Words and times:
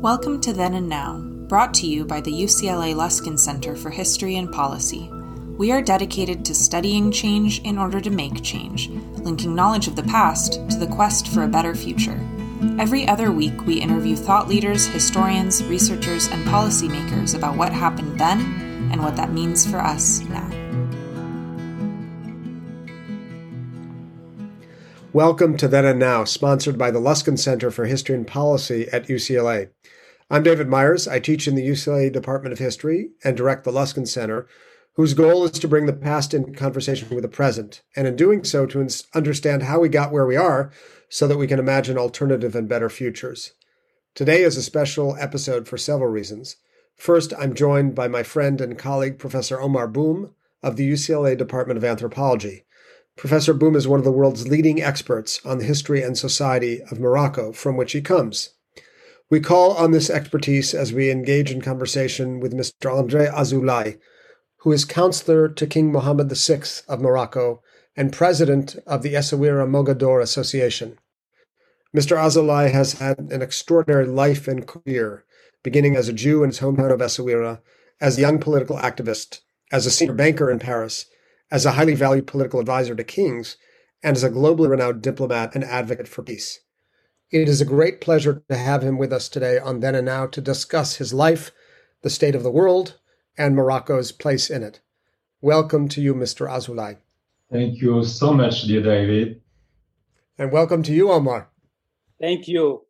Welcome 0.00 0.42
to 0.42 0.52
Then 0.52 0.74
and 0.74 0.90
Now, 0.90 1.20
brought 1.48 1.72
to 1.74 1.86
you 1.86 2.04
by 2.04 2.20
the 2.20 2.30
UCLA 2.30 2.94
Luskin 2.94 3.38
Center 3.38 3.74
for 3.74 3.88
History 3.88 4.36
and 4.36 4.52
Policy. 4.52 5.08
We 5.56 5.72
are 5.72 5.80
dedicated 5.80 6.44
to 6.44 6.54
studying 6.54 7.10
change 7.10 7.60
in 7.62 7.78
order 7.78 7.98
to 8.02 8.10
make 8.10 8.42
change, 8.42 8.90
linking 8.90 9.54
knowledge 9.54 9.88
of 9.88 9.96
the 9.96 10.02
past 10.02 10.68
to 10.68 10.76
the 10.76 10.86
quest 10.86 11.28
for 11.28 11.44
a 11.44 11.48
better 11.48 11.74
future. 11.74 12.20
Every 12.78 13.08
other 13.08 13.32
week, 13.32 13.64
we 13.64 13.80
interview 13.80 14.16
thought 14.16 14.48
leaders, 14.48 14.84
historians, 14.84 15.64
researchers, 15.64 16.28
and 16.28 16.46
policymakers 16.46 17.34
about 17.34 17.56
what 17.56 17.72
happened 17.72 18.20
then 18.20 18.40
and 18.92 19.02
what 19.02 19.16
that 19.16 19.32
means 19.32 19.64
for 19.64 19.78
us 19.78 20.20
now. 20.24 20.66
Welcome 25.16 25.56
to 25.56 25.66
Then 25.66 25.86
and 25.86 25.98
Now, 25.98 26.24
sponsored 26.24 26.76
by 26.76 26.90
the 26.90 27.00
Luskin 27.00 27.38
Center 27.38 27.70
for 27.70 27.86
History 27.86 28.14
and 28.14 28.26
Policy 28.26 28.86
at 28.92 29.06
UCLA. 29.06 29.70
I'm 30.28 30.42
David 30.42 30.66
Myers. 30.66 31.06
I 31.06 31.20
teach 31.20 31.46
in 31.46 31.54
the 31.54 31.64
UCLA 31.64 32.12
Department 32.12 32.52
of 32.52 32.58
History 32.58 33.10
and 33.22 33.36
direct 33.36 33.62
the 33.62 33.70
Luskin 33.70 34.08
Center, 34.08 34.48
whose 34.94 35.14
goal 35.14 35.44
is 35.44 35.52
to 35.52 35.68
bring 35.68 35.86
the 35.86 35.92
past 35.92 36.34
into 36.34 36.50
conversation 36.50 37.08
with 37.10 37.22
the 37.22 37.28
present, 37.28 37.82
and 37.94 38.08
in 38.08 38.16
doing 38.16 38.42
so, 38.42 38.66
to 38.66 38.88
understand 39.14 39.62
how 39.62 39.78
we 39.78 39.88
got 39.88 40.10
where 40.10 40.26
we 40.26 40.34
are 40.34 40.72
so 41.08 41.28
that 41.28 41.38
we 41.38 41.46
can 41.46 41.60
imagine 41.60 41.96
alternative 41.96 42.56
and 42.56 42.68
better 42.68 42.88
futures. 42.88 43.52
Today 44.16 44.42
is 44.42 44.56
a 44.56 44.64
special 44.64 45.16
episode 45.20 45.68
for 45.68 45.78
several 45.78 46.10
reasons. 46.10 46.56
First, 46.96 47.32
I'm 47.38 47.54
joined 47.54 47.94
by 47.94 48.08
my 48.08 48.24
friend 48.24 48.60
and 48.60 48.76
colleague, 48.76 49.20
Professor 49.20 49.60
Omar 49.60 49.86
Boum 49.86 50.34
of 50.60 50.74
the 50.74 50.90
UCLA 50.90 51.38
Department 51.38 51.78
of 51.78 51.84
Anthropology. 51.84 52.64
Professor 53.14 53.54
Boum 53.54 53.76
is 53.76 53.86
one 53.86 54.00
of 54.00 54.04
the 54.04 54.10
world's 54.10 54.48
leading 54.48 54.82
experts 54.82 55.40
on 55.46 55.58
the 55.58 55.64
history 55.64 56.02
and 56.02 56.18
society 56.18 56.82
of 56.90 56.98
Morocco, 56.98 57.52
from 57.52 57.76
which 57.76 57.92
he 57.92 58.00
comes. 58.00 58.54
We 59.28 59.40
call 59.40 59.72
on 59.72 59.90
this 59.90 60.08
expertise 60.08 60.72
as 60.72 60.92
we 60.92 61.10
engage 61.10 61.50
in 61.50 61.60
conversation 61.60 62.38
with 62.38 62.54
Mr. 62.54 62.96
Andre 62.96 63.26
Azoulay, 63.26 63.98
who 64.58 64.70
is 64.70 64.84
counselor 64.84 65.48
to 65.48 65.66
King 65.66 65.90
Mohammed 65.90 66.30
VI 66.30 66.62
of 66.86 67.00
Morocco 67.00 67.60
and 67.96 68.12
president 68.12 68.76
of 68.86 69.02
the 69.02 69.14
Essaouira 69.14 69.66
Mogador 69.68 70.22
Association. 70.22 71.00
Mr. 71.92 72.16
Azoulay 72.16 72.70
has 72.70 72.94
had 72.94 73.18
an 73.18 73.42
extraordinary 73.42 74.06
life 74.06 74.46
and 74.46 74.64
career, 74.64 75.24
beginning 75.64 75.96
as 75.96 76.08
a 76.08 76.12
Jew 76.12 76.44
in 76.44 76.50
his 76.50 76.60
hometown 76.60 76.92
of 76.92 77.00
Essaouira, 77.00 77.60
as 78.00 78.18
a 78.18 78.20
young 78.20 78.38
political 78.38 78.76
activist, 78.76 79.40
as 79.72 79.86
a 79.86 79.90
senior 79.90 80.14
banker 80.14 80.52
in 80.52 80.60
Paris, 80.60 81.06
as 81.50 81.66
a 81.66 81.72
highly 81.72 81.96
valued 81.96 82.28
political 82.28 82.60
advisor 82.60 82.94
to 82.94 83.02
kings, 83.02 83.56
and 84.04 84.16
as 84.16 84.22
a 84.22 84.30
globally 84.30 84.68
renowned 84.68 85.02
diplomat 85.02 85.56
and 85.56 85.64
advocate 85.64 86.06
for 86.06 86.22
peace. 86.22 86.60
It 87.32 87.48
is 87.48 87.60
a 87.60 87.64
great 87.64 88.00
pleasure 88.00 88.44
to 88.48 88.56
have 88.56 88.84
him 88.84 88.98
with 88.98 89.12
us 89.12 89.28
today 89.28 89.58
on 89.58 89.80
Then 89.80 89.96
and 89.96 90.06
Now 90.06 90.26
to 90.26 90.40
discuss 90.40 90.96
his 90.96 91.12
life, 91.12 91.50
the 92.02 92.10
state 92.10 92.36
of 92.36 92.44
the 92.44 92.52
world, 92.52 93.00
and 93.36 93.56
Morocco's 93.56 94.12
place 94.12 94.48
in 94.48 94.62
it. 94.62 94.80
Welcome 95.40 95.88
to 95.88 96.00
you, 96.00 96.14
Mr. 96.14 96.48
Azoulay. 96.48 96.98
Thank 97.50 97.82
you 97.82 98.04
so 98.04 98.32
much, 98.32 98.62
dear 98.62 98.80
David. 98.80 99.40
And 100.38 100.52
welcome 100.52 100.84
to 100.84 100.92
you, 100.92 101.10
Omar. 101.10 101.48
Thank 102.20 102.46
you, 102.46 102.82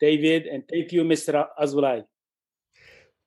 David, 0.00 0.46
and 0.46 0.62
thank 0.70 0.92
you, 0.92 1.02
Mr. 1.02 1.46
Azoulay. 1.60 2.04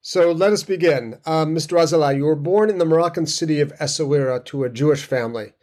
So 0.02 0.32
let 0.32 0.52
us 0.52 0.64
begin. 0.64 1.20
Uh, 1.28 1.46
Mr. 1.46 1.78
Azoulay, 1.80 2.18
you 2.18 2.26
were 2.26 2.36
born 2.36 2.72
in 2.72 2.80
the 2.80 2.86
Moroccan 2.86 3.28
city 3.28 3.60
of 3.60 3.72
Essaouira 3.78 4.44
to 4.46 4.64
a 4.64 4.70
Jewish 4.70 5.06
family. 5.06 5.54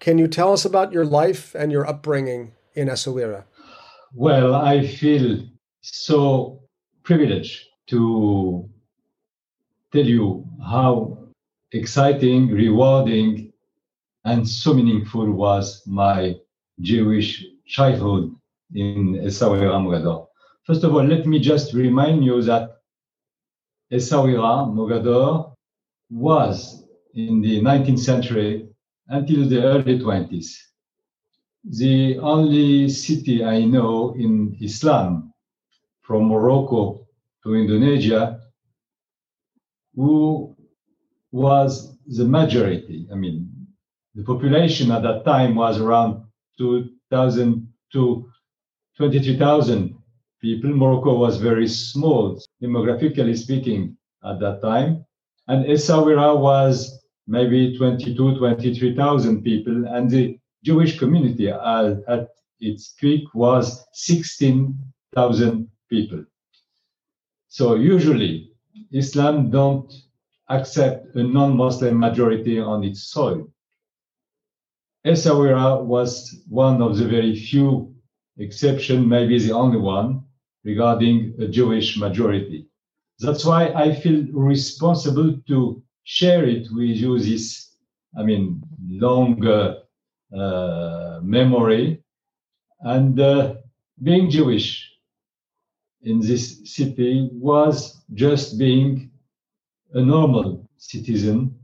Can 0.00 0.16
you 0.16 0.26
tell 0.26 0.54
us 0.54 0.64
about 0.64 0.90
your 0.90 1.04
life 1.04 1.54
and 1.54 1.70
your 1.70 1.86
upbringing 1.86 2.52
in 2.74 2.88
Essaouira? 2.88 3.44
Well, 4.14 4.54
I 4.54 4.86
feel 4.86 5.42
so 5.80 6.60
privileged 7.02 7.66
to 7.88 8.68
tell 9.90 10.04
you 10.04 10.46
how 10.62 11.28
exciting, 11.72 12.48
rewarding, 12.48 13.52
and 14.24 14.46
so 14.46 14.74
meaningful 14.74 15.32
was 15.32 15.82
my 15.86 16.36
Jewish 16.80 17.42
childhood 17.66 18.34
in 18.74 19.14
Essaouira 19.14 19.80
Mogador. 19.80 20.26
First 20.64 20.84
of 20.84 20.94
all, 20.94 21.04
let 21.04 21.26
me 21.26 21.38
just 21.38 21.72
remind 21.72 22.22
you 22.22 22.42
that 22.42 22.82
Essaouira, 23.90 24.68
Mogador, 24.68 25.54
was 26.10 26.84
in 27.14 27.40
the 27.40 27.62
19th 27.62 28.00
century 28.00 28.68
until 29.08 29.48
the 29.48 29.62
early 29.62 29.98
20s 29.98 30.71
the 31.64 32.18
only 32.18 32.88
city 32.88 33.44
I 33.44 33.64
know 33.64 34.14
in 34.18 34.56
Islam 34.60 35.32
from 36.02 36.28
Morocco 36.28 37.06
to 37.44 37.54
Indonesia 37.54 38.40
who 39.94 40.56
was 41.30 41.96
the 42.06 42.24
majority. 42.24 43.06
I 43.12 43.14
mean, 43.14 43.48
the 44.14 44.24
population 44.24 44.90
at 44.90 45.02
that 45.02 45.24
time 45.24 45.54
was 45.54 45.80
around 45.80 46.24
2,000 46.58 47.68
to 47.92 48.28
23,000 48.96 49.96
people. 50.40 50.70
Morocco 50.70 51.16
was 51.16 51.36
very 51.38 51.68
small, 51.68 52.40
demographically 52.62 53.36
speaking, 53.36 53.96
at 54.24 54.38
that 54.40 54.60
time. 54.62 55.04
And 55.48 55.64
Essaouira 55.66 56.38
was 56.38 57.00
maybe 57.26 57.76
22, 57.76 58.38
23,000 58.38 59.42
people. 59.42 59.86
And 59.88 60.10
the 60.10 60.38
Jewish 60.64 60.98
community 60.98 61.48
at, 61.48 62.28
its 62.60 62.94
peak 63.00 63.24
was 63.34 63.84
16,000 63.92 65.68
people. 65.90 66.24
So 67.48 67.74
usually 67.74 68.52
Islam 68.92 69.50
don't 69.50 69.92
accept 70.48 71.14
a 71.16 71.22
non-Muslim 71.22 71.98
majority 71.98 72.60
on 72.60 72.84
its 72.84 73.02
soil. 73.04 73.48
Essaouira 75.04 75.82
was 75.82 76.42
one 76.48 76.80
of 76.80 76.96
the 76.96 77.08
very 77.08 77.34
few 77.34 77.92
exception, 78.38 79.08
maybe 79.08 79.38
the 79.38 79.52
only 79.52 79.78
one, 79.78 80.22
regarding 80.64 81.34
a 81.40 81.48
Jewish 81.48 81.98
majority. 81.98 82.68
That's 83.18 83.44
why 83.44 83.68
I 83.68 83.94
feel 83.94 84.24
responsible 84.32 85.36
to 85.48 85.82
share 86.04 86.44
it 86.44 86.68
with 86.72 86.96
you 86.96 87.18
this, 87.18 87.74
I 88.16 88.22
mean, 88.22 88.62
long 88.88 89.44
uh, 89.46 89.81
memory 91.22 92.02
and 92.80 93.20
uh, 93.20 93.54
being 94.02 94.30
Jewish 94.30 94.90
in 96.02 96.20
this 96.20 96.60
city 96.64 97.28
was 97.32 98.02
just 98.14 98.58
being 98.58 99.10
a 99.94 100.00
normal 100.00 100.68
citizen, 100.76 101.54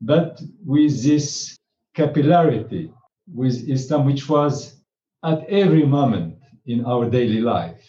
but 0.00 0.40
with 0.64 1.02
this 1.02 1.56
capillarity 1.96 2.92
with 3.34 3.68
Islam, 3.68 4.06
which 4.06 4.28
was 4.28 4.80
at 5.24 5.44
every 5.48 5.84
moment 5.84 6.38
in 6.66 6.84
our 6.84 7.10
daily 7.10 7.40
life, 7.40 7.82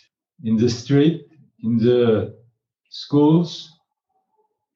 in 0.44 0.56
the 0.56 0.69
street, 0.69 1.27
in 1.63 1.77
the 1.77 2.35
schools, 2.89 3.71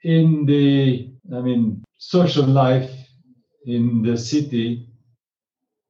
in 0.04 0.46
the, 0.46 1.10
I 1.34 1.40
mean, 1.42 1.84
social 1.98 2.46
life 2.46 2.92
in 3.66 4.04
the 4.04 4.18
city. 4.18 4.88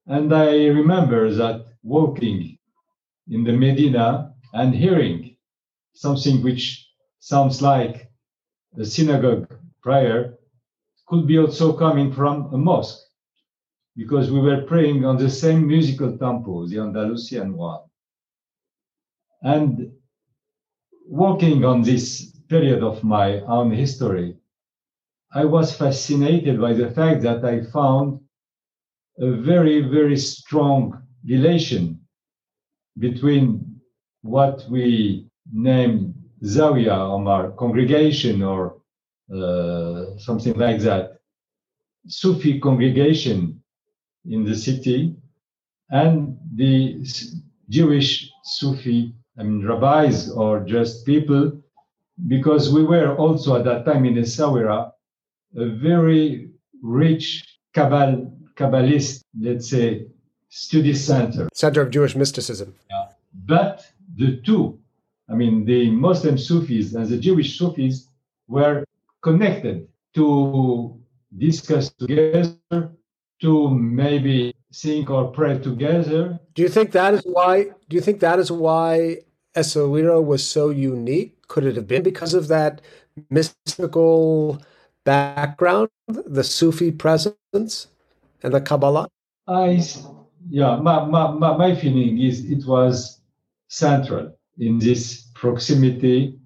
And 0.07 0.33
I 0.33 0.67
remember 0.67 1.31
that 1.31 1.65
walking 1.81 2.57
in 3.29 3.43
the 3.43 3.53
Medina 3.53 4.33
and 4.53 4.75
hearing 4.75 5.37
something 5.93 6.43
which 6.43 6.87
sounds 7.19 7.61
like 7.61 8.11
a 8.77 8.85
synagogue 8.85 9.47
prayer 9.81 10.37
could 11.07 11.27
be 11.27 11.37
also 11.37 11.73
coming 11.73 12.11
from 12.11 12.53
a 12.53 12.57
mosque 12.57 12.99
because 13.95 14.31
we 14.31 14.39
were 14.39 14.63
praying 14.63 15.05
on 15.05 15.17
the 15.17 15.29
same 15.29 15.67
musical 15.67 16.17
tempo, 16.17 16.65
the 16.67 16.79
Andalusian 16.79 17.55
one. 17.55 17.81
And 19.41 19.91
working 21.07 21.63
on 21.63 21.81
this 21.81 22.31
period 22.49 22.83
of 22.83 23.03
my 23.03 23.39
own 23.41 23.71
history, 23.71 24.37
I 25.33 25.45
was 25.45 25.75
fascinated 25.75 26.59
by 26.59 26.73
the 26.73 26.91
fact 26.91 27.21
that 27.23 27.45
I 27.45 27.61
found 27.61 28.19
a 29.19 29.31
very, 29.31 29.81
very 29.81 30.17
strong 30.17 31.01
relation 31.25 31.99
between 32.99 33.79
what 34.21 34.65
we 34.69 35.27
name 35.51 36.13
Zawiya 36.43 36.97
or 37.09 37.29
our 37.29 37.51
congregation 37.51 38.41
or 38.41 38.81
uh, 39.33 40.17
something 40.17 40.53
like 40.55 40.79
that, 40.81 41.19
Sufi 42.07 42.59
congregation 42.59 43.61
in 44.25 44.43
the 44.43 44.55
city, 44.55 45.15
and 45.89 46.37
the 46.55 47.05
Jewish 47.69 48.29
Sufi, 48.43 49.13
I 49.37 49.43
mean, 49.43 49.65
rabbis 49.65 50.29
or 50.29 50.59
just 50.61 51.05
people, 51.05 51.61
because 52.27 52.71
we 52.73 52.83
were 52.83 53.15
also 53.17 53.57
at 53.57 53.65
that 53.65 53.85
time 53.85 54.05
in 54.05 54.15
Essaouira 54.15 54.91
a 55.55 55.65
very 55.65 56.49
rich 56.81 57.43
Kabbalah, 57.73 58.29
Kabbalist, 58.55 59.23
let's 59.39 59.69
say, 59.69 60.07
study 60.49 60.93
center. 60.93 61.49
Center 61.53 61.81
of 61.81 61.89
Jewish 61.89 62.15
mysticism. 62.15 62.75
Yeah. 62.89 63.07
But 63.45 63.85
the 64.15 64.37
two, 64.45 64.79
I 65.29 65.33
mean, 65.33 65.65
the 65.65 65.89
Muslim 65.89 66.37
Sufis 66.37 66.93
and 66.93 67.07
the 67.07 67.17
Jewish 67.17 67.57
Sufis 67.57 68.07
were 68.47 68.85
connected 69.21 69.87
to 70.13 70.99
discuss 71.35 71.91
together, 71.93 72.91
to 73.41 73.69
maybe 73.69 74.53
think 74.73 75.09
or 75.09 75.31
pray 75.31 75.57
together. 75.57 76.39
Do 76.53 76.61
you 76.61 76.69
think 76.69 76.91
that 76.91 77.15
is 77.15 77.21
why? 77.25 77.71
Do 77.89 77.95
you 77.95 78.01
think 78.01 78.19
that 78.19 78.39
is 78.39 78.51
why 78.51 79.17
Essaouira 79.55 80.23
was 80.23 80.47
so 80.47 80.69
unique? 80.69 81.47
Could 81.47 81.65
it 81.65 81.75
have 81.75 81.87
been 81.87 82.03
because 82.03 82.33
of 82.33 82.47
that 82.49 82.81
mystical 83.29 84.61
background, 85.03 85.89
the 86.07 86.43
Sufi 86.43 86.91
presence, 86.91 87.87
and 88.43 88.53
the 88.53 88.61
Kabbalah? 88.61 89.07
I, 89.47 89.81
yeah, 90.49 90.77
my, 90.77 91.05
my, 91.05 91.57
my 91.57 91.75
feeling 91.75 92.19
is 92.19 92.45
it 92.45 92.65
was 92.65 93.21
central 93.67 94.37
in 94.57 94.79
this 94.79 95.29
proximity 95.33 96.37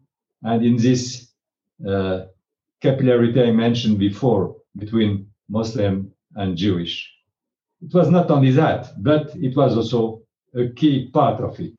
and 0.43 0.63
in 0.63 0.77
this 0.77 1.31
uh, 1.87 2.25
capillarity 2.81 3.47
I 3.47 3.51
mentioned 3.51 3.99
before 3.99 4.55
between 4.77 5.27
Muslim 5.49 6.11
and 6.35 6.55
Jewish. 6.55 7.11
It 7.81 7.93
was 7.93 8.09
not 8.09 8.31
only 8.31 8.51
that, 8.51 8.91
but 9.03 9.35
it 9.35 9.55
was 9.55 9.75
also 9.75 10.21
a 10.55 10.69
key 10.69 11.09
part 11.11 11.41
of 11.41 11.59
it. 11.59 11.75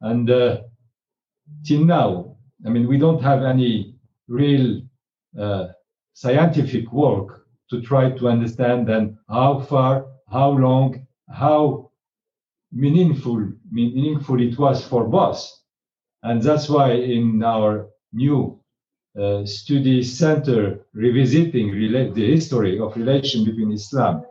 And 0.00 0.30
uh, 0.30 0.60
till 1.64 1.84
now, 1.84 2.36
I 2.64 2.70
mean, 2.70 2.86
we 2.86 2.98
don't 2.98 3.22
have 3.22 3.42
any 3.42 3.96
real 4.26 4.82
uh, 5.38 5.68
scientific 6.14 6.92
work 6.92 7.37
to 7.70 7.80
try 7.82 8.10
to 8.10 8.28
understand 8.28 8.88
then 8.88 9.18
how 9.28 9.60
far, 9.60 10.06
how 10.30 10.50
long, 10.50 11.06
how 11.30 11.90
meaningful 12.72 13.50
meaningful 13.70 14.40
it 14.40 14.58
was 14.58 14.86
for 14.86 15.04
both. 15.04 15.40
And 16.22 16.42
that's 16.42 16.68
why 16.68 16.92
in 16.92 17.42
our 17.42 17.88
new 18.12 18.60
uh, 19.18 19.44
study 19.44 20.02
center 20.02 20.80
revisiting 20.92 21.70
relate 21.70 22.14
the 22.14 22.30
history 22.30 22.78
of 22.78 22.96
relation 22.96 23.44
between 23.44 23.72
Islam 23.72 24.24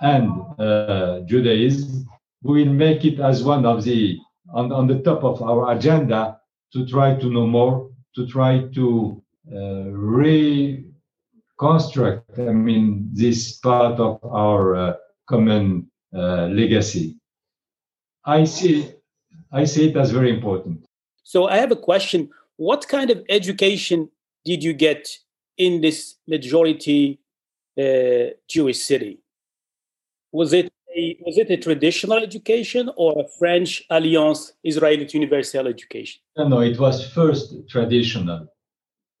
and 0.00 0.30
uh, 0.58 1.20
Judaism, 1.20 2.06
we 2.42 2.64
will 2.64 2.72
make 2.72 3.04
it 3.04 3.20
as 3.20 3.42
one 3.42 3.64
of 3.66 3.84
the 3.84 4.18
on, 4.52 4.72
on 4.72 4.86
the 4.86 5.00
top 5.00 5.24
of 5.24 5.42
our 5.42 5.72
agenda 5.72 6.38
to 6.72 6.86
try 6.86 7.14
to 7.14 7.30
know 7.30 7.46
more, 7.46 7.90
to 8.14 8.26
try 8.26 8.66
to 8.74 9.22
uh, 9.52 9.90
reconstruct, 11.58 12.38
I 12.38 12.52
mean, 12.52 13.08
this 13.12 13.58
part 13.58 13.98
of 14.00 14.24
our 14.24 14.76
uh, 14.76 14.92
common 15.28 15.90
uh, 16.14 16.46
legacy. 16.46 17.16
I 18.24 18.44
see, 18.44 18.90
I 19.52 19.64
see 19.64 19.90
it 19.90 19.96
as 19.96 20.10
very 20.10 20.30
important. 20.30 20.84
So 21.24 21.46
I 21.48 21.56
have 21.56 21.72
a 21.72 21.76
question. 21.76 22.30
What 22.56 22.88
kind 22.88 23.10
of 23.10 23.24
education 23.28 24.08
did 24.44 24.62
you 24.62 24.72
get 24.72 25.08
in 25.56 25.80
this 25.80 26.16
majority 26.26 27.20
uh, 27.78 28.34
Jewish 28.48 28.80
city? 28.82 29.18
Was 30.32 30.52
it 30.52 30.70
a, 30.96 31.18
was 31.20 31.38
it 31.38 31.50
a 31.50 31.56
traditional 31.56 32.18
education 32.18 32.90
or 32.96 33.18
a 33.20 33.28
French 33.38 33.84
Alliance 33.90 34.52
Israelite 34.62 35.14
Universal 35.14 35.66
education? 35.66 36.20
No, 36.36 36.48
no, 36.48 36.60
it 36.60 36.78
was 36.78 37.06
first 37.12 37.54
traditional. 37.68 38.48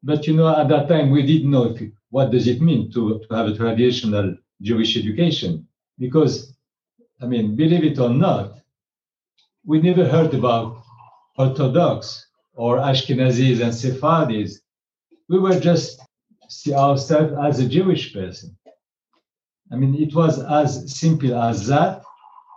But 0.02 0.26
you 0.26 0.34
know, 0.34 0.48
at 0.56 0.68
that 0.68 0.88
time 0.88 1.10
we 1.10 1.26
didn't 1.26 1.50
know 1.50 1.74
if, 1.74 1.82
what 2.10 2.30
does 2.30 2.46
it 2.46 2.60
mean 2.60 2.90
to, 2.92 3.20
to 3.20 3.34
have 3.34 3.46
a 3.46 3.56
traditional 3.56 4.36
Jewish 4.62 4.96
education 4.96 5.66
because, 5.98 6.54
I 7.20 7.26
mean, 7.26 7.56
believe 7.56 7.84
it 7.84 7.98
or 7.98 8.10
not, 8.10 8.54
we 9.66 9.80
never 9.80 10.06
heard 10.06 10.34
about 10.34 10.82
Orthodox 11.36 12.26
or 12.54 12.78
Ashkenazis 12.78 13.60
and 13.60 13.74
Sephardis. 13.74 14.60
We 15.28 15.38
were 15.38 15.58
just 15.58 16.00
see 16.48 16.72
ourselves 16.74 17.34
as 17.42 17.58
a 17.60 17.68
Jewish 17.68 18.14
person. 18.14 18.56
I 19.70 19.76
mean, 19.76 19.94
it 19.94 20.14
was 20.14 20.42
as 20.42 20.98
simple 20.98 21.34
as 21.34 21.66
that, 21.66 22.02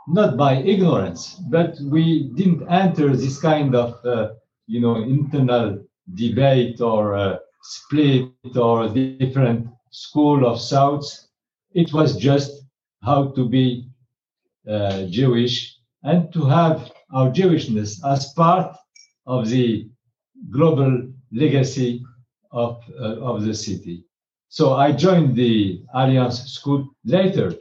not 0.08 0.38
by 0.38 0.56
ignorance, 0.62 1.36
but 1.50 1.76
we 1.82 2.32
didn't 2.36 2.68
enter 2.70 3.16
this 3.16 3.40
kind 3.40 3.76
of, 3.76 4.04
uh, 4.06 4.30
you 4.68 4.80
know, 4.80 4.96
internal 4.96 5.84
debate 6.16 6.82
or 6.82 7.16
uh, 7.16 7.38
split 7.64 8.30
or 8.56 8.88
different 8.90 9.68
school 9.92 10.46
of 10.46 10.62
thoughts. 10.62 11.28
It 11.74 11.94
was 11.94 12.18
just 12.18 12.52
how 13.04 13.30
to 13.32 13.48
be 13.48 13.88
uh, 14.68 15.06
Jewish 15.08 15.78
and 16.04 16.32
to 16.34 16.46
have 16.46 16.92
our 17.14 17.30
Jewishness 17.30 18.00
as 18.06 18.34
part 18.34 18.76
of 19.26 19.50
the 19.50 19.90
global 20.50 21.08
legacy 21.32 22.04
of, 22.52 22.82
uh, 23.00 23.20
of 23.22 23.44
the 23.44 23.54
city. 23.54 24.06
So 24.50 24.74
I 24.74 24.92
joined 24.92 25.36
the 25.36 25.84
Alliance 25.94 26.44
School 26.46 26.90
later, 27.06 27.54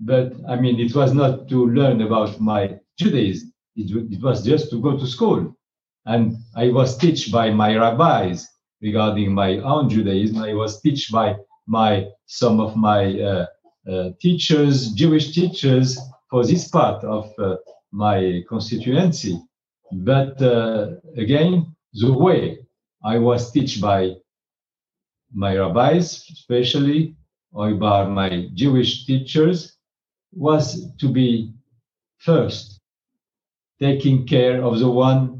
but 0.00 0.32
I 0.48 0.56
mean, 0.56 0.80
it 0.80 0.94
was 0.94 1.12
not 1.12 1.48
to 1.48 1.66
learn 1.66 2.00
about 2.02 2.40
my 2.40 2.78
Judaism. 2.98 3.52
It, 3.76 3.90
it 4.12 4.22
was 4.22 4.44
just 4.44 4.70
to 4.70 4.80
go 4.80 4.96
to 4.96 5.06
school. 5.06 5.56
And 6.06 6.36
I 6.56 6.70
was 6.70 6.96
taught 6.96 7.30
by 7.30 7.50
my 7.50 7.76
rabbis 7.76 8.46
regarding 8.80 9.34
my 9.34 9.58
own 9.58 9.88
Judaism. 9.90 10.38
I 10.38 10.54
was 10.54 10.80
taught 10.80 11.00
by 11.12 11.36
my 11.66 12.06
some 12.26 12.60
of 12.60 12.76
my 12.76 13.20
uh, 13.20 13.46
uh, 13.90 14.10
teachers, 14.20 14.92
Jewish 14.92 15.32
teachers, 15.32 15.98
for 16.30 16.44
this 16.44 16.68
part 16.68 17.04
of 17.04 17.30
uh, 17.38 17.56
my 17.92 18.42
constituency. 18.48 19.40
But 19.92 20.40
uh, 20.40 20.92
again, 21.16 21.74
the 21.92 22.12
way 22.12 22.58
I 23.04 23.18
was 23.18 23.52
taught 23.52 23.80
by 23.80 24.14
my 25.32 25.56
rabbis, 25.56 26.24
especially, 26.32 27.16
or 27.52 27.74
by 27.74 28.06
my 28.06 28.48
Jewish 28.54 29.06
teachers, 29.06 29.76
was 30.32 30.92
to 30.98 31.08
be 31.08 31.52
first 32.18 32.80
taking 33.80 34.26
care 34.26 34.62
of 34.62 34.78
the 34.78 34.90
one 34.90 35.39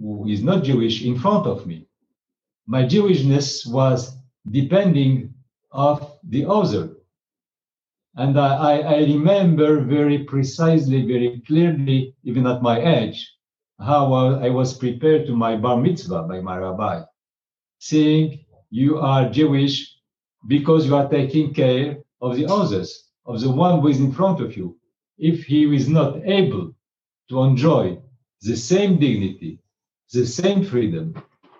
who 0.00 0.26
is 0.26 0.42
not 0.42 0.64
Jewish 0.64 1.04
in 1.04 1.18
front 1.18 1.46
of 1.46 1.66
me. 1.66 1.86
My 2.66 2.84
Jewishness 2.84 3.66
was 3.70 4.16
depending 4.50 5.34
of 5.70 6.18
the 6.24 6.46
other. 6.46 6.96
And 8.16 8.38
I, 8.38 8.78
I, 8.78 8.98
remember 9.00 9.80
very 9.82 10.24
precisely, 10.24 11.02
very 11.06 11.42
clearly, 11.46 12.16
even 12.24 12.46
at 12.46 12.62
my 12.62 12.80
age, 12.80 13.30
how 13.78 14.12
I 14.12 14.50
was 14.50 14.76
prepared 14.76 15.26
to 15.26 15.36
my 15.36 15.56
bar 15.56 15.76
mitzvah 15.76 16.24
by 16.24 16.40
my 16.40 16.58
rabbi, 16.58 17.02
saying 17.78 18.44
you 18.70 18.98
are 18.98 19.28
Jewish 19.28 19.96
because 20.48 20.86
you 20.86 20.96
are 20.96 21.08
taking 21.08 21.54
care 21.54 21.98
of 22.20 22.36
the 22.36 22.46
others, 22.46 23.10
of 23.26 23.40
the 23.40 23.50
one 23.50 23.80
who 23.80 23.88
is 23.88 24.00
in 24.00 24.12
front 24.12 24.40
of 24.40 24.56
you. 24.56 24.76
If 25.18 25.44
he 25.44 25.72
is 25.74 25.88
not 25.88 26.20
able 26.24 26.74
to 27.28 27.42
enjoy 27.42 27.98
the 28.42 28.56
same 28.56 28.98
dignity, 28.98 29.60
the 30.12 30.26
same 30.26 30.64
freedom, 30.64 31.14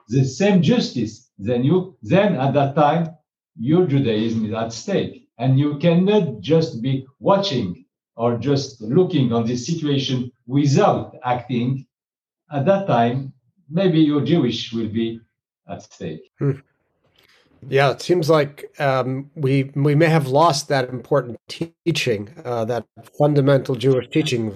the 0.09 0.25
same 0.25 0.63
justice 0.63 1.31
than 1.39 1.65
you, 1.65 1.97
then 2.03 2.35
at 2.35 2.55
that 2.55 2.75
time, 2.75 3.09
your 3.59 3.87
Judaism 3.87 4.47
is 4.47 4.53
at 4.53 4.73
stake. 4.73 5.29
And 5.39 5.59
you 5.59 5.79
cannot 5.79 6.41
just 6.41 6.83
be 6.83 7.07
watching 7.19 7.85
or 8.17 8.37
just 8.37 8.81
looking 8.83 9.33
on 9.33 9.47
this 9.47 9.67
situation 9.67 10.31
without 10.47 11.17
acting. 11.25 11.87
At 12.53 12.67
that 12.67 12.87
time, 12.87 13.33
maybe 13.69 14.01
your 14.01 14.21
Jewish 14.23 14.73
will 14.73 14.89
be 14.89 15.21
at 15.69 15.83
stake. 15.83 16.31
Hmm. 16.39 16.53
Yeah, 17.69 17.91
it 17.91 18.01
seems 18.01 18.31
like 18.31 18.71
um, 18.81 19.31
we 19.35 19.71
we 19.75 19.95
may 19.95 20.07
have 20.07 20.29
lost 20.29 20.69
that 20.69 20.89
important 20.89 21.39
teaching, 21.49 22.31
uh, 22.45 22.65
that 22.67 22.87
fundamental 23.19 23.75
Jewish 23.75 24.09
teaching. 24.09 24.53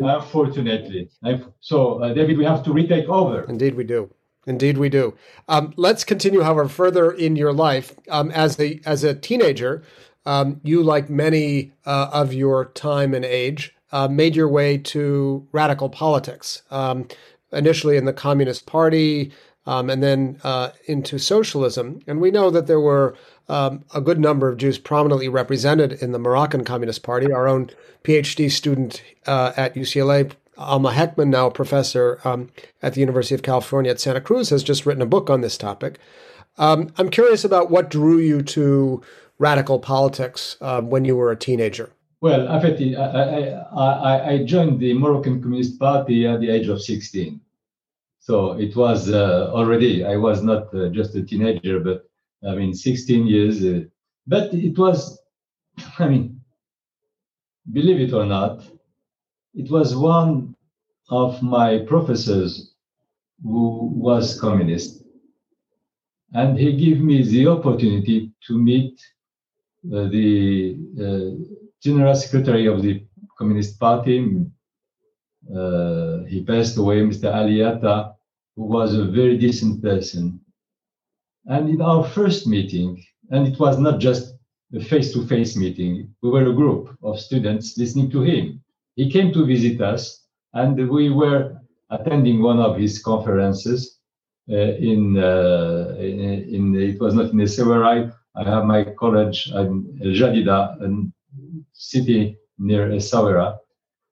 Unfortunately, 0.00 1.08
so 1.60 2.02
uh, 2.02 2.12
David, 2.12 2.36
we 2.36 2.44
have 2.44 2.62
to 2.64 2.72
retake 2.72 3.08
over. 3.08 3.44
Indeed, 3.44 3.74
we 3.74 3.84
do. 3.84 4.10
Indeed, 4.46 4.78
we 4.78 4.88
do. 4.88 5.14
Um, 5.48 5.72
let's 5.76 6.02
continue, 6.02 6.40
however, 6.42 6.68
further 6.68 7.12
in 7.12 7.36
your 7.36 7.52
life 7.52 7.94
um, 8.08 8.30
as 8.32 8.58
a 8.58 8.80
as 8.84 9.04
a 9.04 9.14
teenager. 9.14 9.82
Um, 10.26 10.60
you, 10.62 10.82
like 10.82 11.08
many 11.08 11.72
uh, 11.86 12.10
of 12.12 12.34
your 12.34 12.66
time 12.72 13.14
and 13.14 13.24
age, 13.24 13.74
uh, 13.92 14.08
made 14.08 14.36
your 14.36 14.48
way 14.48 14.76
to 14.78 15.46
radical 15.52 15.88
politics. 15.88 16.62
Um, 16.70 17.08
initially 17.52 17.96
in 17.96 18.04
the 18.04 18.12
Communist 18.12 18.66
Party 18.66 19.32
um, 19.70 19.88
and 19.88 20.02
then 20.02 20.36
uh, 20.42 20.70
into 20.86 21.16
socialism. 21.16 22.00
And 22.08 22.20
we 22.20 22.32
know 22.32 22.50
that 22.50 22.66
there 22.66 22.80
were 22.80 23.14
um, 23.48 23.84
a 23.94 24.00
good 24.00 24.18
number 24.18 24.48
of 24.48 24.56
Jews 24.56 24.78
prominently 24.78 25.28
represented 25.28 25.92
in 25.92 26.10
the 26.10 26.18
Moroccan 26.18 26.64
Communist 26.64 27.04
Party. 27.04 27.32
Our 27.32 27.46
own 27.46 27.70
PhD 28.02 28.50
student 28.50 29.00
uh, 29.28 29.52
at 29.56 29.76
UCLA, 29.76 30.32
Alma 30.58 30.90
Heckman, 30.90 31.28
now 31.28 31.46
a 31.46 31.52
professor 31.52 32.18
um, 32.24 32.50
at 32.82 32.94
the 32.94 33.00
University 33.00 33.36
of 33.36 33.42
California 33.42 33.92
at 33.92 34.00
Santa 34.00 34.20
Cruz, 34.20 34.50
has 34.50 34.64
just 34.64 34.86
written 34.86 35.02
a 35.02 35.06
book 35.06 35.30
on 35.30 35.40
this 35.40 35.56
topic. 35.56 36.00
Um, 36.58 36.92
I'm 36.98 37.08
curious 37.08 37.44
about 37.44 37.70
what 37.70 37.90
drew 37.90 38.18
you 38.18 38.42
to 38.42 39.00
radical 39.38 39.78
politics 39.78 40.56
um, 40.60 40.90
when 40.90 41.04
you 41.04 41.14
were 41.14 41.30
a 41.30 41.36
teenager. 41.36 41.92
Well, 42.20 42.48
I, 42.48 42.58
I, 42.58 43.76
I, 43.76 44.30
I 44.32 44.44
joined 44.44 44.80
the 44.80 44.94
Moroccan 44.94 45.40
Communist 45.40 45.78
Party 45.78 46.26
at 46.26 46.40
the 46.40 46.50
age 46.50 46.66
of 46.66 46.82
16 46.82 47.40
So 48.30 48.52
it 48.52 48.76
was 48.76 49.10
uh, 49.10 49.50
already, 49.52 50.04
I 50.04 50.14
was 50.14 50.40
not 50.40 50.72
uh, 50.72 50.88
just 50.90 51.16
a 51.16 51.22
teenager, 51.24 51.80
but 51.80 52.08
I 52.48 52.54
mean, 52.54 52.72
16 52.72 53.26
years. 53.26 53.64
Uh, 53.64 53.88
but 54.24 54.54
it 54.54 54.78
was, 54.78 55.20
I 55.98 56.06
mean, 56.06 56.40
believe 57.72 57.98
it 57.98 58.12
or 58.14 58.24
not, 58.24 58.62
it 59.52 59.68
was 59.68 59.96
one 59.96 60.54
of 61.08 61.42
my 61.42 61.78
professors 61.88 62.72
who 63.42 63.90
was 63.96 64.40
communist. 64.40 65.02
And 66.32 66.56
he 66.56 66.76
gave 66.76 67.00
me 67.00 67.24
the 67.24 67.48
opportunity 67.48 68.30
to 68.46 68.56
meet 68.56 68.94
uh, 69.92 70.06
the 70.06 70.78
uh, 71.02 71.30
general 71.82 72.14
secretary 72.14 72.66
of 72.66 72.80
the 72.82 73.04
Communist 73.36 73.80
Party, 73.80 74.46
uh, 75.52 76.18
he 76.28 76.44
passed 76.44 76.76
away, 76.76 77.00
Mr. 77.00 77.34
Ali 77.34 77.56
Yata, 77.56 78.14
who 78.60 78.66
was 78.66 78.92
a 78.94 79.06
very 79.06 79.38
decent 79.38 79.82
person. 79.82 80.38
And 81.46 81.70
in 81.70 81.80
our 81.80 82.04
first 82.04 82.46
meeting, 82.46 83.02
and 83.30 83.48
it 83.48 83.58
was 83.58 83.78
not 83.78 84.00
just 84.00 84.34
a 84.74 84.80
face 84.80 85.14
to 85.14 85.26
face 85.26 85.56
meeting, 85.56 86.14
we 86.20 86.28
were 86.28 86.46
a 86.50 86.52
group 86.52 86.94
of 87.02 87.18
students 87.18 87.78
listening 87.78 88.10
to 88.10 88.20
him. 88.20 88.62
He 88.96 89.10
came 89.10 89.32
to 89.32 89.46
visit 89.46 89.80
us, 89.80 90.26
and 90.52 90.76
we 90.90 91.08
were 91.08 91.56
attending 91.88 92.42
one 92.42 92.60
of 92.60 92.76
his 92.76 93.02
conferences. 93.02 93.98
Uh, 94.50 94.76
in, 94.90 95.16
uh, 95.16 95.94
in, 95.98 96.20
in, 96.54 96.74
it 96.74 97.00
was 97.00 97.14
not 97.14 97.30
in 97.32 97.38
Essaouira. 97.38 98.12
I 98.36 98.44
have 98.44 98.64
my 98.66 98.84
college 99.02 99.50
in 99.54 99.98
Jadida, 100.18 100.58
a 100.84 100.88
city 101.72 102.36
near 102.58 102.90
Essaouira. 102.90 103.56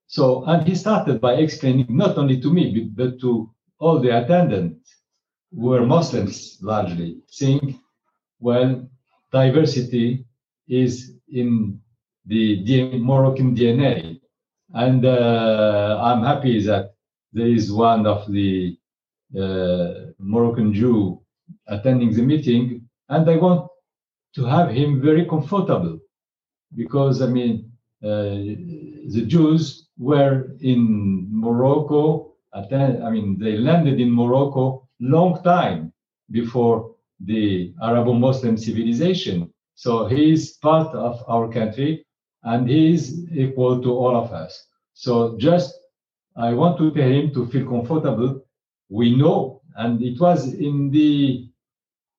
So, 0.07 0.45
and 0.45 0.67
he 0.67 0.75
started 0.75 1.21
by 1.21 1.35
explaining 1.35 1.87
not 1.91 2.17
only 2.17 2.41
to 2.41 2.51
me, 2.51 2.91
but 2.97 3.21
to 3.21 3.51
all 3.79 4.01
the 4.01 4.17
attendants 4.23 4.97
were 5.53 5.87
Muslims 5.87 6.59
largely, 6.63 7.19
saying, 7.29 7.81
well, 8.41 8.89
diversity 9.33 10.25
is 10.69 11.13
in 11.33 11.81
the 12.27 12.99
Moroccan 12.99 13.57
DNA. 13.57 14.21
And 14.75 15.05
uh, 15.05 15.99
I'm 16.03 16.23
happy 16.23 16.61
that 16.63 16.95
there 17.33 17.47
is 17.47 17.73
one 17.73 18.07
of 18.07 18.31
the 18.31 18.77
uh, 19.39 20.13
Moroccan 20.19 20.73
Jew 20.75 21.21
attending 21.67 22.13
the 22.13 22.23
meeting, 22.23 22.89
and 23.09 23.29
I 23.29 23.37
want 23.37 23.69
to 24.35 24.45
have 24.45 24.71
him 24.71 25.01
very 25.01 25.25
comfortable 25.25 25.99
because, 26.75 27.23
I 27.23 27.27
mean, 27.27 27.73
uh, 28.03 28.39
the 29.15 29.25
Jews 29.27 29.89
were 29.99 30.57
in 30.61 31.29
Morocco. 31.31 32.28
I 32.59 33.11
mean, 33.11 33.39
they 33.39 33.57
landed 33.57 34.01
in 34.01 34.11
Morocco 34.11 34.89
long 35.01 35.43
time 35.43 35.93
before 36.31 36.95
the 37.21 37.73
Arabo-Muslim 37.83 38.57
civilization. 38.57 39.53
So 39.75 40.07
he 40.07 40.33
is 40.33 40.53
part 40.61 40.95
of 40.95 41.23
our 41.29 41.51
country, 41.51 42.05
and 42.43 42.69
he 42.69 42.95
is 42.95 43.27
equal 43.33 43.81
to 43.83 43.91
all 43.93 44.17
of 44.17 44.33
us. 44.33 44.67
So 44.95 45.37
just 45.39 45.79
I 46.37 46.53
want 46.53 46.79
to 46.79 46.91
tell 46.93 47.09
him 47.09 47.33
to 47.35 47.47
feel 47.47 47.67
comfortable. 47.69 48.45
We 48.89 49.15
know, 49.17 49.63
and 49.77 50.03
it 50.03 50.21
was 50.21 50.55
in 50.55 50.91
the 50.91 51.49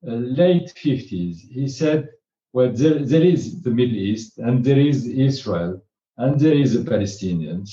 uh, 0.08 0.12
late 0.12 0.74
50s. 0.76 1.36
He 1.50 1.68
said, 1.68 2.10
"Well, 2.54 2.72
there, 2.72 3.00
there 3.06 3.24
is 3.24 3.62
the 3.62 3.72
Middle 3.72 3.96
East, 3.96 4.38
and 4.38 4.64
there 4.64 4.80
is 4.80 5.08
Israel, 5.08 5.82
and 6.18 6.40
there 6.40 6.54
is 6.54 6.74
the 6.74 6.90
Palestinians. 6.90 7.70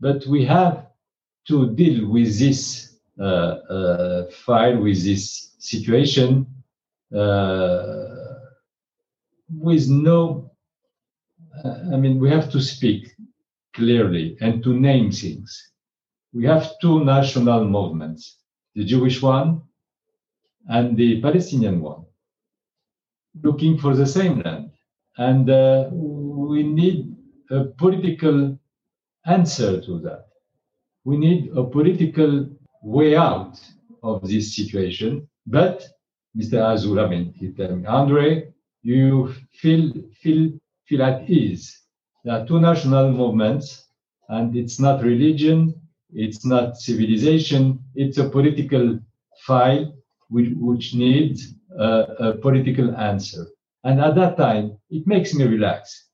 But 0.00 0.26
we 0.26 0.44
have 0.46 0.89
to 1.50 1.74
deal 1.74 2.08
with 2.08 2.38
this 2.38 2.96
uh, 3.18 3.24
uh, 3.76 4.30
file, 4.30 4.78
with 4.78 5.04
this 5.04 5.54
situation, 5.58 6.46
uh, 7.14 8.14
with 9.52 9.88
no, 9.88 10.52
I 11.92 11.96
mean, 11.96 12.18
we 12.20 12.30
have 12.30 12.50
to 12.52 12.60
speak 12.60 13.10
clearly 13.74 14.36
and 14.40 14.62
to 14.62 14.72
name 14.72 15.10
things. 15.10 15.72
We 16.32 16.44
have 16.46 16.78
two 16.80 17.04
national 17.04 17.66
movements, 17.66 18.38
the 18.76 18.84
Jewish 18.84 19.20
one 19.20 19.62
and 20.68 20.96
the 20.96 21.20
Palestinian 21.20 21.80
one, 21.80 22.04
looking 23.42 23.76
for 23.76 23.96
the 23.96 24.06
same 24.06 24.40
land. 24.42 24.70
And 25.18 25.50
uh, 25.50 25.88
we 25.92 26.62
need 26.62 27.16
a 27.50 27.64
political 27.64 28.56
answer 29.26 29.80
to 29.80 29.98
that. 30.00 30.29
We 31.04 31.16
need 31.16 31.50
a 31.56 31.64
political 31.64 32.48
way 32.82 33.16
out 33.16 33.58
of 34.02 34.26
this 34.28 34.54
situation. 34.54 35.28
But 35.46 35.86
Mr. 36.36 36.72
Azul, 36.72 37.00
I 37.00 37.08
mean, 37.08 37.32
he 37.34 37.52
tell 37.52 37.74
me, 37.74 37.86
Andre, 37.86 38.52
you 38.82 39.34
feel 39.52 39.92
feel 40.20 40.52
feel 40.86 41.02
at 41.02 41.28
ease. 41.28 41.82
There 42.24 42.34
are 42.34 42.46
two 42.46 42.60
national 42.60 43.12
movements, 43.12 43.86
and 44.28 44.56
it's 44.56 44.78
not 44.78 45.02
religion, 45.02 45.74
it's 46.12 46.44
not 46.44 46.76
civilization, 46.76 47.82
it's 47.94 48.18
a 48.18 48.28
political 48.28 48.98
file 49.46 49.94
which, 50.28 50.50
which 50.56 50.94
needs 50.94 51.54
a, 51.78 51.86
a 52.26 52.32
political 52.34 52.94
answer. 52.96 53.46
And 53.84 54.00
at 54.00 54.14
that 54.16 54.36
time, 54.36 54.76
it 54.90 55.06
makes 55.06 55.34
me 55.34 55.44
relax 55.46 56.10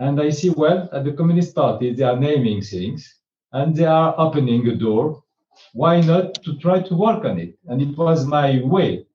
and 0.00 0.18
I 0.18 0.30
see, 0.30 0.48
well, 0.48 0.88
at 0.92 1.04
the 1.04 1.12
Communist 1.12 1.54
Party, 1.54 1.94
they 1.94 2.04
are 2.04 2.18
naming 2.18 2.62
things 2.62 3.19
and 3.52 3.74
they 3.74 3.86
are 3.86 4.14
opening 4.18 4.66
a 4.68 4.76
door. 4.76 5.22
Why 5.72 6.00
not 6.00 6.34
to 6.44 6.56
try 6.58 6.80
to 6.80 6.94
work 6.94 7.24
on 7.24 7.38
it? 7.38 7.58
And 7.66 7.82
it 7.82 7.96
was 7.96 8.24
my 8.24 8.60
way 8.62 9.06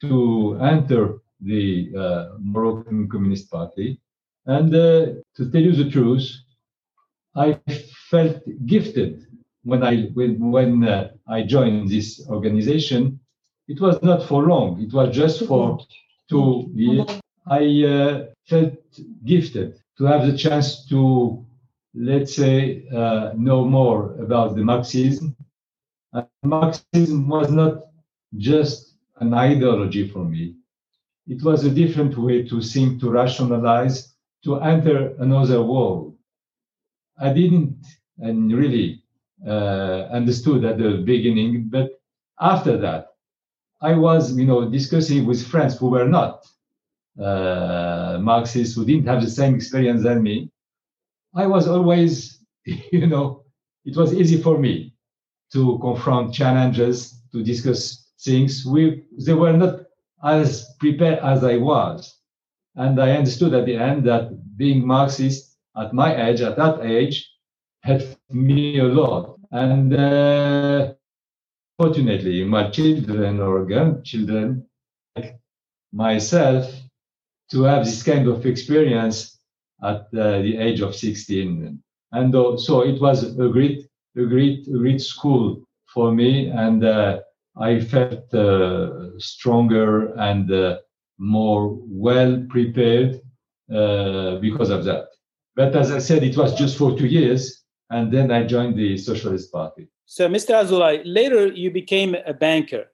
to 0.00 0.58
enter 0.60 1.18
the 1.40 1.90
uh, 1.96 2.36
Moroccan 2.38 3.08
Communist 3.08 3.50
Party. 3.50 4.00
And 4.46 4.74
uh, 4.74 5.06
to 5.36 5.50
tell 5.50 5.62
you 5.62 5.72
the 5.72 5.90
truth, 5.90 6.30
I 7.34 7.58
felt 8.10 8.42
gifted 8.66 9.26
when 9.64 9.82
I 9.82 10.04
when, 10.14 10.50
when 10.50 10.84
uh, 10.84 11.10
I 11.26 11.42
joined 11.42 11.88
this 11.88 12.26
organization. 12.28 13.20
It 13.66 13.80
was 13.80 14.02
not 14.02 14.22
for 14.28 14.42
long. 14.42 14.82
It 14.82 14.92
was 14.92 15.14
just 15.14 15.46
for 15.46 15.78
two 16.28 16.70
years. 16.74 17.08
I 17.46 17.84
uh, 17.84 18.26
felt 18.46 18.74
gifted 19.24 19.80
to 19.98 20.04
have 20.04 20.26
the 20.26 20.36
chance 20.36 20.86
to, 20.88 21.44
let's 21.94 22.34
say, 22.34 22.86
uh, 22.94 23.32
know 23.36 23.64
more 23.64 24.14
about 24.20 24.56
the 24.56 24.64
Marxism. 24.64 25.36
And 26.12 26.26
Marxism 26.42 27.28
was 27.28 27.50
not 27.50 27.84
just 28.36 28.96
an 29.20 29.32
ideology 29.34 30.08
for 30.08 30.24
me. 30.24 30.56
It 31.26 31.42
was 31.42 31.64
a 31.64 31.70
different 31.70 32.18
way 32.18 32.42
to 32.48 32.60
think, 32.60 33.00
to 33.00 33.10
rationalize, 33.10 34.14
to 34.44 34.60
enter 34.60 35.14
another 35.18 35.62
world. 35.62 36.16
I 37.18 37.32
didn't 37.32 37.76
and 38.18 38.52
really 38.52 39.02
uh, 39.46 40.08
understood 40.12 40.64
at 40.64 40.78
the 40.78 40.98
beginning, 40.98 41.68
but 41.68 42.00
after 42.40 42.76
that, 42.78 43.08
I 43.80 43.94
was, 43.94 44.36
you 44.36 44.46
know, 44.46 44.68
discussing 44.68 45.26
with 45.26 45.46
friends 45.46 45.76
who 45.76 45.90
were 45.90 46.08
not 46.08 46.46
uh, 47.20 48.18
Marxists 48.20 48.74
who 48.74 48.84
didn't 48.84 49.06
have 49.06 49.22
the 49.22 49.30
same 49.30 49.54
experience 49.54 50.02
than 50.02 50.22
me, 50.22 50.50
I 51.34 51.46
was 51.46 51.66
always, 51.66 52.38
you 52.64 53.06
know, 53.06 53.44
it 53.84 53.96
was 53.96 54.14
easy 54.14 54.40
for 54.40 54.58
me 54.58 54.94
to 55.52 55.78
confront 55.80 56.34
challenges, 56.34 57.20
to 57.32 57.42
discuss 57.42 58.10
things. 58.20 58.64
We, 58.64 59.04
they 59.24 59.34
were 59.34 59.52
not 59.52 59.80
as 60.24 60.74
prepared 60.78 61.18
as 61.18 61.44
I 61.44 61.56
was. 61.56 62.18
And 62.76 63.00
I 63.00 63.12
understood 63.12 63.54
at 63.54 63.66
the 63.66 63.76
end 63.76 64.04
that 64.06 64.56
being 64.56 64.86
Marxist 64.86 65.56
at 65.76 65.92
my 65.92 66.28
age, 66.28 66.40
at 66.40 66.56
that 66.56 66.84
age, 66.84 67.30
helped 67.82 68.16
me 68.30 68.78
a 68.78 68.84
lot. 68.84 69.38
And 69.50 69.94
uh, 69.94 70.94
fortunately, 71.78 72.44
my 72.44 72.70
children 72.70 73.40
or 73.40 73.64
grandchildren, 73.64 74.66
like 75.14 75.38
myself, 75.92 76.72
to 77.50 77.62
have 77.64 77.84
this 77.84 78.02
kind 78.02 78.26
of 78.26 78.46
experience 78.46 79.33
at 79.82 80.06
uh, 80.16 80.42
the 80.42 80.56
age 80.58 80.80
of 80.80 80.94
16. 80.94 81.82
And 82.12 82.34
uh, 82.34 82.56
so 82.56 82.82
it 82.82 83.00
was 83.00 83.24
a 83.38 83.48
great, 83.48 83.88
a 84.16 84.24
great, 84.24 84.70
great 84.72 85.00
school 85.00 85.64
for 85.86 86.12
me. 86.12 86.48
And 86.48 86.84
uh, 86.84 87.20
I 87.56 87.80
felt 87.80 88.30
stronger 89.20 90.14
and 90.14 90.78
more 91.18 91.78
well 91.82 92.44
prepared 92.48 93.20
because 93.68 94.70
of 94.70 94.84
that. 94.84 95.08
But 95.56 95.76
as 95.76 95.92
I 95.92 95.98
said, 95.98 96.24
it 96.24 96.36
was 96.36 96.54
just 96.54 96.76
for 96.76 96.96
two 96.96 97.06
years. 97.06 97.62
And 97.90 98.12
then 98.12 98.30
I 98.30 98.44
joined 98.44 98.76
the 98.76 98.96
Socialist 98.98 99.52
Party. 99.52 99.88
So, 100.06 100.28
Mr. 100.28 100.54
Azoulay, 100.54 101.02
later 101.04 101.46
you 101.46 101.70
became 101.70 102.16
a 102.26 102.34
banker. 102.34 102.90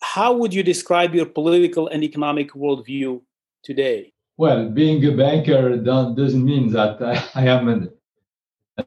How 0.00 0.32
would 0.32 0.54
you 0.54 0.62
describe 0.62 1.14
your 1.14 1.26
political 1.26 1.88
and 1.88 2.04
economic 2.04 2.52
worldview 2.52 3.22
today? 3.64 4.12
Well, 4.38 4.68
being 4.70 5.04
a 5.04 5.10
banker 5.10 5.76
doesn't 5.76 6.44
mean 6.44 6.70
that 6.70 7.02
I, 7.02 7.42
I 7.42 7.46
am 7.48 7.66
an, 7.68 7.90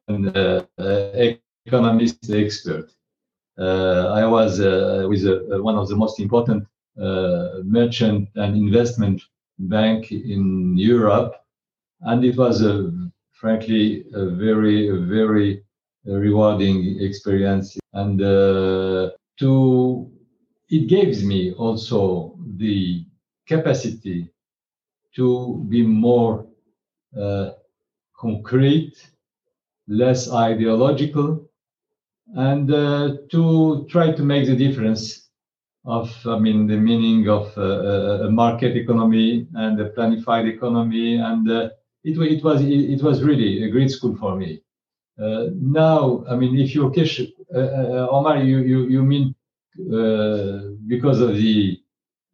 an 0.07 0.29
uh, 0.29 0.63
uh, 0.79 1.33
economist 1.65 2.31
expert. 2.31 2.89
I 3.59 4.25
was 4.25 4.59
with 4.59 5.23
one 5.61 5.77
of 5.77 5.89
the 5.89 5.97
most 5.97 6.21
important 6.21 6.65
merchant 7.65 8.29
and 8.35 8.55
investment 8.55 9.21
bank 9.59 10.13
in 10.13 10.77
Europe, 10.77 11.35
and 11.99 12.23
it 12.23 12.37
was 12.37 12.63
a 12.63 12.89
frankly 13.33 14.05
a 14.13 14.27
very 14.27 14.89
very 15.15 15.63
rewarding 16.05 16.97
experience 17.01 17.77
and 17.93 18.21
uh, 18.21 19.11
to 19.37 20.09
it 20.69 20.87
gives 20.87 21.23
me 21.25 21.51
also 21.53 22.37
the 22.57 23.05
capacity 23.47 24.31
to 25.15 25.65
be 25.69 25.85
more 25.85 26.45
uh, 27.19 27.51
concrete 28.19 28.93
less 29.87 30.31
ideological 30.31 31.49
and 32.35 32.71
uh, 32.71 33.17
to 33.29 33.85
try 33.89 34.11
to 34.11 34.23
make 34.23 34.47
the 34.47 34.55
difference 34.55 35.29
of 35.85 36.09
i 36.27 36.37
mean 36.37 36.67
the 36.67 36.77
meaning 36.77 37.27
of 37.27 37.45
uh, 37.57 38.25
a 38.27 38.29
market 38.29 38.75
economy 38.77 39.47
and 39.55 39.79
a 39.81 39.89
planified 39.89 40.47
economy. 40.47 41.15
And 41.17 41.49
uh, 41.49 41.69
it, 42.03 42.17
it 42.19 42.43
was 42.43 42.61
it, 42.61 42.67
it 42.95 43.01
was 43.03 43.23
really 43.23 43.63
a 43.63 43.69
great 43.69 43.89
school 43.89 44.15
for 44.15 44.35
me. 44.35 44.61
Uh, 45.21 45.47
now, 45.59 46.23
I 46.29 46.35
mean, 46.35 46.57
if 46.59 46.73
you're 46.73 46.91
uh, 46.91 47.59
uh, 47.59 48.07
Omar, 48.11 48.43
you, 48.43 48.59
you, 48.59 48.87
you 48.87 49.03
mean 49.03 49.35
because 50.87 51.21
of 51.21 51.35
the 51.35 51.79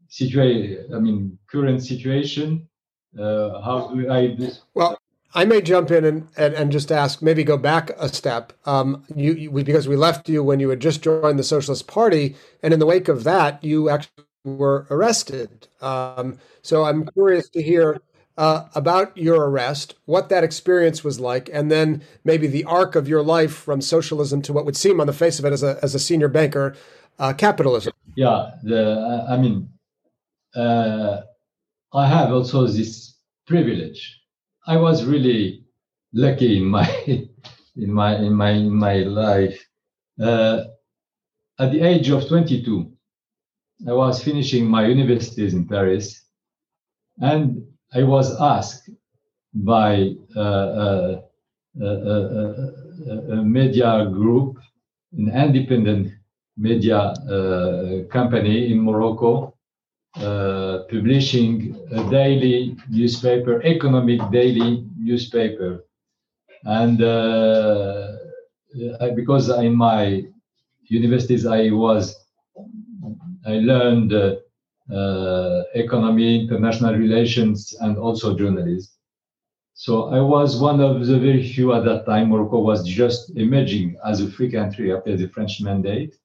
situation, 0.07 0.93
I 0.95 0.99
mean, 0.99 1.37
current 1.51 1.83
situation, 1.83 2.66
how 3.15 3.91
do 3.93 4.09
I? 4.09 4.35
Well, 4.73 4.97
I 5.33 5.45
may 5.45 5.61
jump 5.61 5.91
in 5.91 6.05
and, 6.05 6.27
and, 6.37 6.53
and, 6.53 6.71
just 6.71 6.91
ask, 6.91 7.21
maybe 7.21 7.43
go 7.43 7.57
back 7.57 7.91
a 7.97 8.09
step. 8.09 8.53
Um, 8.65 9.03
you, 9.13 9.33
you, 9.33 9.51
because 9.51 9.87
we 9.87 9.95
left 9.95 10.29
you 10.29 10.43
when 10.43 10.59
you 10.59 10.69
had 10.69 10.79
just 10.79 11.03
joined 11.03 11.37
the 11.37 11.43
Socialist 11.43 11.85
Party, 11.87 12.35
and 12.63 12.73
in 12.73 12.79
the 12.79 12.85
wake 12.85 13.07
of 13.07 13.23
that, 13.23 13.63
you 13.63 13.89
actually 13.89 14.25
were 14.45 14.87
arrested. 14.89 15.67
Um, 15.81 16.39
so 16.61 16.85
I'm 16.85 17.07
curious 17.09 17.49
to 17.49 17.61
hear 17.61 18.01
uh, 18.37 18.67
about 18.73 19.17
your 19.17 19.49
arrest, 19.49 19.95
what 20.05 20.29
that 20.29 20.43
experience 20.43 21.03
was 21.03 21.19
like, 21.19 21.49
and 21.51 21.69
then 21.69 22.03
maybe 22.23 22.47
the 22.47 22.63
arc 22.63 22.95
of 22.95 23.07
your 23.07 23.21
life 23.21 23.53
from 23.53 23.81
socialism 23.81 24.41
to 24.43 24.53
what 24.53 24.65
would 24.65 24.77
seem 24.77 25.01
on 25.01 25.07
the 25.07 25.13
face 25.13 25.39
of 25.39 25.45
it 25.45 25.53
as 25.53 25.63
a, 25.63 25.77
as 25.81 25.93
a 25.93 25.99
senior 25.99 26.27
banker, 26.27 26.75
uh, 27.19 27.33
capitalism. 27.33 27.93
Yeah, 28.15 28.51
the, 28.63 29.25
I 29.29 29.37
mean, 29.37 29.69
uh, 30.55 31.21
I 31.93 32.07
have 32.07 32.31
also 32.31 32.67
this 32.67 33.15
privilege. 33.45 34.21
I 34.67 34.77
was 34.77 35.05
really 35.05 35.63
lucky 36.13 36.57
in 36.57 36.65
my 36.65 36.87
in 37.75 37.93
my 37.93 38.17
in 38.17 38.33
my 38.33 38.51
in 38.51 38.73
my 38.73 38.97
life. 39.03 39.57
Uh, 40.21 40.63
at 41.59 41.71
the 41.71 41.81
age 41.81 42.09
of 42.09 42.27
22, 42.27 42.91
I 43.87 43.93
was 43.93 44.23
finishing 44.23 44.67
my 44.67 44.85
universities 44.85 45.53
in 45.53 45.67
Paris, 45.67 46.23
and 47.19 47.63
I 47.93 48.03
was 48.03 48.39
asked 48.41 48.89
by 49.53 50.13
uh, 50.35 50.39
uh, 50.39 51.21
uh, 51.81 52.53
a 53.31 53.43
media 53.43 54.07
group, 54.11 54.57
an 55.13 55.29
independent 55.29 56.11
media 56.57 57.13
company 58.11 58.71
in 58.71 58.79
Morocco, 58.79 59.56
publishing 60.89 61.75
a 61.91 62.09
daily 62.09 62.75
newspaper, 62.89 63.61
economic 63.63 64.19
daily 64.31 64.85
newspaper. 64.97 65.85
And 66.63 66.97
because 69.15 69.49
in 69.49 69.75
my 69.75 70.23
universities 70.83 71.45
I 71.45 71.69
was, 71.69 72.15
I 73.45 73.53
learned 73.59 74.13
uh, 74.13 75.63
economy, 75.75 76.41
international 76.41 76.95
relations, 76.95 77.75
and 77.81 77.97
also 77.97 78.37
journalism. 78.37 78.91
So 79.73 80.09
I 80.09 80.21
was 80.21 80.59
one 80.59 80.79
of 80.81 81.05
the 81.05 81.19
very 81.19 81.47
few 81.47 81.73
at 81.73 81.83
that 81.85 82.05
time. 82.05 82.29
Morocco 82.29 82.59
was 82.59 82.87
just 82.87 83.29
emerging 83.37 83.97
as 84.05 84.21
a 84.21 84.31
free 84.31 84.49
country 84.51 84.95
after 84.95 85.15
the 85.15 85.27
French 85.27 85.61
mandate. 85.61 86.15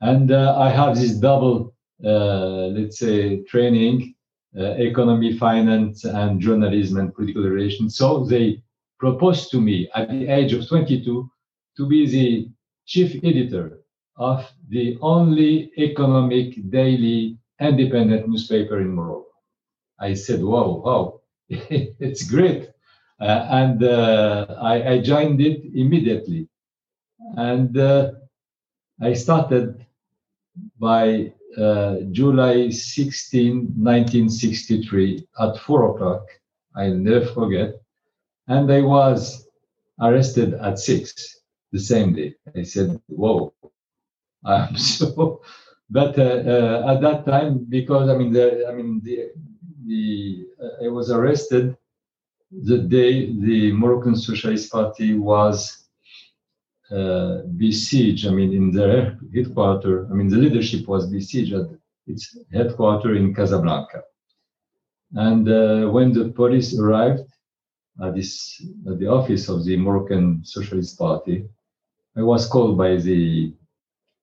And 0.00 0.30
uh, 0.30 0.56
I 0.58 0.70
have 0.70 0.96
this 0.96 1.14
double, 1.14 1.56
uh, 1.56 1.77
let's 2.00 2.98
say, 2.98 3.42
training, 3.42 4.14
uh, 4.56 4.74
economy, 4.78 5.36
finance, 5.36 6.04
and 6.04 6.40
journalism 6.40 6.98
and 6.98 7.14
political 7.14 7.42
relations. 7.42 7.96
So 7.96 8.24
they 8.24 8.62
proposed 8.98 9.50
to 9.50 9.60
me 9.60 9.88
at 9.94 10.08
the 10.08 10.26
age 10.26 10.52
of 10.52 10.66
22 10.66 11.30
to 11.76 11.86
be 11.86 12.06
the 12.06 12.48
chief 12.86 13.22
editor 13.22 13.80
of 14.16 14.50
the 14.68 14.98
only 15.00 15.70
economic 15.78 16.70
daily 16.70 17.38
independent 17.60 18.28
newspaper 18.28 18.80
in 18.80 18.94
Morocco. 18.94 19.26
I 20.00 20.14
said, 20.14 20.42
wow, 20.42 20.82
wow, 20.84 21.20
it's 21.48 22.28
great. 22.28 22.70
Uh, 23.20 23.46
and 23.50 23.82
uh, 23.82 24.46
I, 24.60 24.92
I, 24.92 24.98
joined 25.00 25.40
it 25.40 25.62
immediately. 25.74 26.48
And 27.36 27.76
uh, 27.76 28.12
I 29.00 29.14
started 29.14 29.84
by 30.78 31.32
uh, 31.56 31.96
July 32.10 32.70
16, 32.70 33.72
1963, 33.76 35.26
at 35.40 35.58
four 35.58 35.94
o'clock. 35.94 36.26
I'll 36.76 36.94
never 36.94 37.26
forget. 37.26 37.74
And 38.46 38.70
I 38.72 38.82
was 38.82 39.48
arrested 40.00 40.54
at 40.54 40.78
six 40.78 41.40
the 41.72 41.80
same 41.80 42.14
day. 42.14 42.34
I 42.56 42.62
said, 42.62 43.00
whoa, 43.06 43.52
I'm 44.44 44.76
so 44.76 45.40
but 45.90 46.18
uh, 46.18 46.22
uh, 46.22 46.94
at 46.94 47.00
that 47.00 47.24
time, 47.26 47.66
because 47.68 48.08
I 48.08 48.16
mean, 48.16 48.32
the, 48.32 48.66
I 48.68 48.72
mean, 48.72 49.00
the, 49.02 49.30
the 49.86 50.46
uh, 50.62 50.84
I 50.84 50.88
was 50.88 51.10
arrested 51.10 51.76
the 52.50 52.78
day 52.78 53.32
the 53.32 53.72
Moroccan 53.72 54.16
Socialist 54.16 54.72
Party 54.72 55.14
was 55.14 55.77
uh, 56.90 57.42
besieged. 57.56 58.26
I 58.26 58.30
mean, 58.30 58.52
in 58.52 58.70
their 58.72 59.18
headquarters. 59.34 60.08
I 60.10 60.14
mean, 60.14 60.28
the 60.28 60.38
leadership 60.38 60.86
was 60.86 61.06
besieged 61.06 61.54
at 61.54 61.66
its 62.06 62.36
headquarters 62.52 63.18
in 63.18 63.34
Casablanca. 63.34 64.02
And 65.12 65.48
uh, 65.48 65.88
when 65.88 66.12
the 66.12 66.30
police 66.30 66.78
arrived 66.78 67.24
at 68.02 68.14
this 68.14 68.62
at 68.86 68.98
the 68.98 69.06
office 69.06 69.48
of 69.48 69.64
the 69.64 69.76
Moroccan 69.76 70.44
Socialist 70.44 70.98
Party, 70.98 71.44
I 72.16 72.22
was 72.22 72.46
called 72.46 72.76
by 72.78 72.96
the 72.96 73.52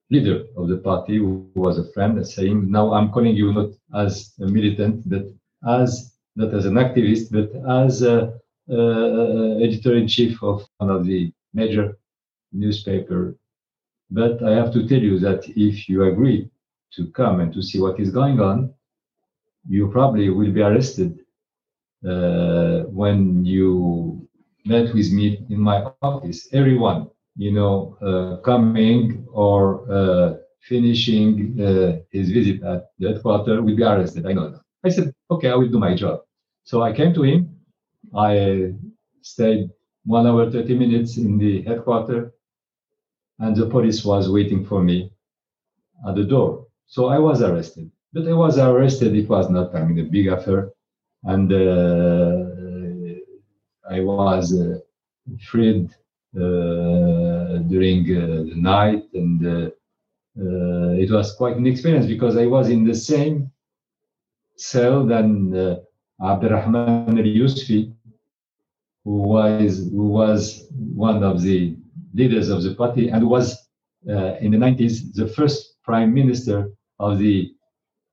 leader 0.09 0.45
of 0.57 0.67
the 0.67 0.77
party 0.77 1.17
who 1.17 1.49
was 1.55 1.77
a 1.77 1.91
friend 1.93 2.25
saying, 2.25 2.69
now 2.69 2.93
I'm 2.93 3.11
calling 3.11 3.35
you 3.35 3.53
not 3.53 3.69
as 3.93 4.33
a 4.39 4.45
militant, 4.45 5.09
but 5.09 5.25
as 5.67 6.13
not 6.35 6.53
as 6.53 6.65
an 6.65 6.75
activist, 6.75 7.31
but 7.31 7.49
as 7.83 8.01
a, 8.01 8.39
a 8.69 9.59
editor-in-chief 9.63 10.41
of 10.43 10.65
one 10.77 10.89
of 10.89 11.05
the 11.05 11.31
major 11.53 11.97
newspaper. 12.55 13.35
But 14.11 14.43
I 14.43 14.51
have 14.51 14.71
to 14.73 14.87
tell 14.87 14.99
you 14.99 15.19
that 15.19 15.41
if 15.55 15.89
you 15.89 16.03
agree 16.03 16.49
to 16.95 17.07
come 17.11 17.39
and 17.41 17.53
to 17.53 17.61
see 17.61 17.79
what 17.79 17.99
is 17.99 18.11
going 18.11 18.39
on, 18.39 18.73
you 19.67 19.89
probably 19.89 20.29
will 20.29 20.51
be 20.51 20.61
arrested 20.61 21.19
uh, 22.07 22.83
when 23.01 23.45
you 23.45 24.27
met 24.65 24.93
with 24.93 25.11
me 25.11 25.45
in 25.49 25.59
my 25.59 25.83
office. 26.01 26.47
Everyone 26.53 27.09
you 27.35 27.51
know, 27.51 27.97
uh, 28.01 28.37
coming 28.41 29.25
or 29.31 29.91
uh, 29.91 30.33
finishing 30.61 31.59
uh, 31.61 31.97
his 32.11 32.31
visit 32.31 32.63
at 32.63 32.89
the 32.99 33.09
headquarters 33.13 33.61
will 33.61 33.75
be 33.75 33.83
arrested. 33.83 34.25
I 34.25 34.33
know 34.33 34.49
that. 34.49 34.61
I 34.83 34.89
said, 34.89 35.13
okay, 35.29 35.49
I 35.49 35.55
will 35.55 35.69
do 35.69 35.79
my 35.79 35.95
job. 35.95 36.21
So 36.63 36.81
I 36.81 36.93
came 36.93 37.13
to 37.13 37.23
him. 37.23 37.49
I 38.15 38.73
stayed 39.21 39.69
one 40.05 40.27
hour, 40.27 40.49
30 40.49 40.77
minutes 40.77 41.17
in 41.17 41.37
the 41.37 41.61
headquarters, 41.63 42.31
and 43.39 43.55
the 43.55 43.67
police 43.67 44.03
was 44.05 44.29
waiting 44.29 44.65
for 44.65 44.81
me 44.83 45.11
at 46.07 46.15
the 46.15 46.23
door. 46.23 46.67
So 46.87 47.07
I 47.07 47.19
was 47.19 47.41
arrested. 47.41 47.91
But 48.13 48.27
I 48.27 48.33
was 48.33 48.57
arrested. 48.57 49.15
It 49.15 49.27
was 49.27 49.49
not, 49.49 49.75
I 49.75 49.83
mean, 49.83 49.99
a 49.99 50.09
big 50.09 50.27
affair. 50.27 50.71
And 51.23 51.51
uh, 51.51 52.55
I 53.89 53.99
was 53.99 54.53
uh, 54.57 54.79
freed 55.49 55.89
uh, 56.35 57.59
during 57.69 58.01
uh, 58.11 58.43
the 58.49 58.55
night, 58.55 59.03
and 59.13 59.45
uh, 59.45 59.69
it 60.99 61.09
was 61.09 61.33
quite 61.35 61.55
an 61.55 61.65
experience 61.65 62.05
because 62.05 62.35
I 62.37 62.45
was 62.45 62.69
in 62.69 62.83
the 62.83 62.93
same 62.93 63.51
cell 64.57 65.05
than 65.05 65.79
Abdurrahman 66.21 67.17
al-Yusfi, 67.17 67.93
who 69.03 69.11
was 69.11 69.89
who 69.91 70.07
was 70.07 70.67
one 70.71 71.23
of 71.23 71.41
the 71.41 71.77
leaders 72.15 72.49
of 72.49 72.63
the 72.63 72.73
party 72.75 73.09
and 73.09 73.27
was 73.27 73.67
uh, 74.09 74.35
in 74.43 74.51
the 74.51 74.57
90s 74.57 75.13
the 75.13 75.27
first 75.27 75.75
prime 75.83 76.13
minister 76.13 76.69
of 76.99 77.19
the 77.19 77.51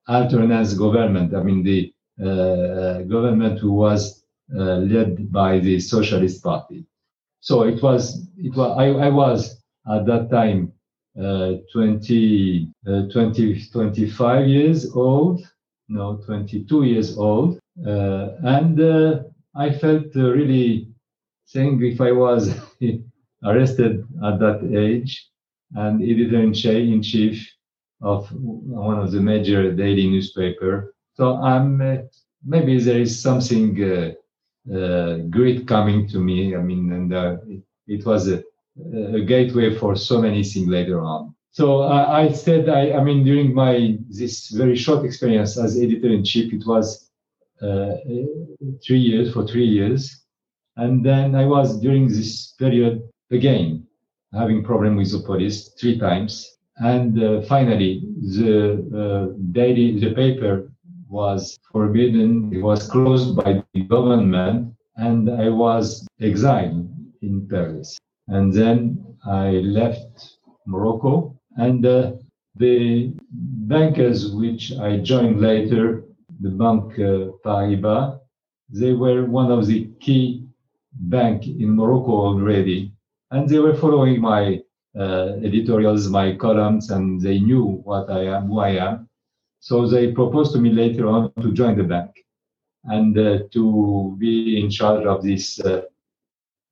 alternance 0.09 0.75
government. 0.75 1.35
I 1.35 1.43
mean 1.43 1.63
the 1.63 1.93
uh, 2.21 3.03
government 3.03 3.59
who 3.59 3.73
was 3.73 4.25
uh, 4.55 4.77
led 4.95 5.33
by 5.33 5.59
the 5.61 5.81
Socialist 5.81 6.43
Party. 6.43 6.85
So 7.41 7.63
it 7.63 7.83
was, 7.83 8.29
it 8.37 8.55
was 8.55 8.77
I, 8.79 9.07
I 9.07 9.09
was 9.09 9.63
at 9.91 10.07
that 10.07 10.31
time 10.31 10.73
uh, 11.21 11.55
20, 11.73 12.69
uh, 12.87 13.03
20, 13.13 13.69
25 13.71 14.47
years 14.47 14.95
old, 14.95 15.43
no, 15.89 16.17
22 16.25 16.85
years 16.85 17.19
old. 17.19 17.59
Uh, 17.87 18.31
and 18.45 18.81
uh, 18.81 19.21
I 19.55 19.73
felt 19.73 20.15
really 20.15 20.89
saying 21.45 21.83
if 21.83 22.01
I 22.01 22.13
was 22.13 22.55
arrested 23.45 24.05
at 24.25 24.39
that 24.39 24.61
age 24.75 25.29
and 25.75 26.03
editor 26.03 26.41
in 26.41 27.03
chief 27.03 27.49
of 28.01 28.29
one 28.33 28.99
of 28.99 29.13
the 29.13 29.21
major 29.21 29.73
daily 29.73 30.09
newspaper. 30.09 30.95
So 31.15 31.37
I'm 31.37 31.81
uh, 31.81 31.97
maybe 32.45 32.81
there 32.81 33.01
is 33.01 33.21
something 33.21 33.75
great 35.31 35.67
coming 35.67 36.09
to 36.09 36.19
me. 36.19 36.57
I 36.57 36.63
mean, 36.63 36.93
and 36.93 37.13
it, 37.49 37.63
it 37.87 38.07
was 38.07 38.29
a 38.29 38.43
a 38.95 39.21
gateway 39.21 39.75
for 39.75 39.95
so 39.95 40.21
many 40.21 40.43
things 40.43 40.69
later 40.69 41.01
on. 41.01 41.35
So 41.51 41.83
I, 41.83 42.23
I 42.23 42.33
said, 42.33 42.69
I, 42.69 42.93
I, 42.93 43.05
mean, 43.05 43.25
during 43.25 43.53
my 43.55 43.99
this 44.09 44.49
very 44.49 44.77
short 44.77 45.05
experience 45.05 45.59
as 45.59 45.79
editor 45.79 46.09
in 46.09 46.25
chief, 46.25 46.53
it 46.53 46.67
was 46.67 47.11
uh, 47.61 47.97
three 48.85 48.99
years 48.99 49.33
for 49.33 49.47
three 49.47 49.67
years, 49.67 50.25
and 50.77 51.05
then 51.05 51.35
I 51.35 51.45
was 51.45 51.79
during 51.81 52.09
this 52.09 52.55
period 52.59 53.03
again 53.33 53.87
having 54.33 54.65
problem 54.65 54.97
with 54.97 55.13
the 55.13 55.21
police 55.21 55.69
three 55.79 55.99
times, 55.99 56.59
and 56.77 57.23
uh, 57.23 57.43
finally 57.43 58.03
the 58.39 58.55
uh, 59.03 59.37
daily 59.53 60.01
the 60.01 60.15
paper 60.15 60.73
was 61.09 61.59
forbidden, 61.71 62.51
it 62.53 62.63
was 62.63 62.89
closed 62.89 63.37
by 63.37 63.63
the 63.75 63.83
government, 63.83 64.75
and 64.97 65.31
I 65.31 65.51
was 65.51 66.07
exiled 66.21 66.89
in 67.21 67.47
Paris. 67.49 67.99
And 68.29 68.53
then 68.53 69.05
I 69.27 69.51
left 69.79 70.39
Morocco. 70.67 71.39
And 71.57 71.85
uh, 71.85 72.13
the 72.57 73.13
bankers 73.31 74.33
which 74.33 74.73
I 74.79 74.99
joined 74.99 75.41
later, 75.41 76.05
the 76.41 76.51
Bank 76.51 76.93
uh, 76.99 77.33
Paribas, 77.45 78.19
they 78.71 78.93
were 78.95 79.27
one 79.27 79.53
of 79.53 79.67
the 79.67 79.91
key 80.01 80.47
bank 80.93 81.47
in 81.47 81.77
Morocco 81.77 82.13
already. 82.13 82.92
And 83.33 83.49
they 83.49 83.59
were 83.59 83.75
following 83.75 84.21
my 84.21 84.61
uh, 84.95 85.37
editorials, 85.43 86.09
my 86.11 86.37
columns, 86.37 86.91
and 86.91 87.19
they 87.19 87.41
knew 87.41 87.65
what 87.83 88.11
I 88.11 88.25
am, 88.27 88.49
who 88.49 88.59
I 88.61 88.73
am. 88.89 89.09
So 89.59 89.87
they 89.87 90.13
proposed 90.13 90.53
to 90.53 90.61
me 90.61 90.71
later 90.71 91.09
on 91.09 91.33
to 91.41 91.53
join 91.53 91.79
the 91.79 91.85
bank 91.85 92.11
and 92.85 93.17
uh, 93.17 93.39
to 93.53 94.15
be 94.19 94.61
in 94.61 94.69
charge 94.69 95.07
of 95.07 95.23
this 95.23 95.59
uh, 95.61 95.83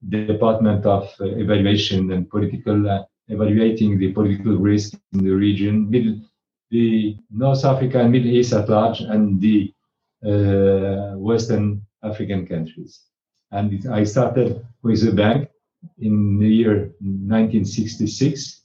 Department 0.09 0.85
of 0.85 1.05
uh, 1.21 1.25
Evaluation 1.25 2.13
and 2.13 2.29
Political, 2.29 2.91
uh, 2.91 3.05
evaluating 3.29 3.99
the 3.99 4.13
political 4.13 4.57
risk 4.57 4.95
in 5.13 5.25
the 5.25 5.31
region, 5.31 5.89
middle, 5.91 6.21
the 6.71 7.17
North 7.31 7.65
Africa 7.65 8.01
and 8.01 8.13
Middle 8.13 8.31
East 8.31 8.53
at 8.53 8.69
large, 8.69 9.01
and 9.01 9.41
the 9.41 9.73
uh, 10.27 11.17
Western 11.17 11.83
African 12.03 12.47
countries. 12.47 13.01
And 13.51 13.87
I 13.91 14.05
started 14.05 14.67
with 14.83 15.05
the 15.05 15.13
bank 15.13 15.50
in 15.99 16.39
the 16.39 16.49
year 16.49 16.93
1966 17.01 18.63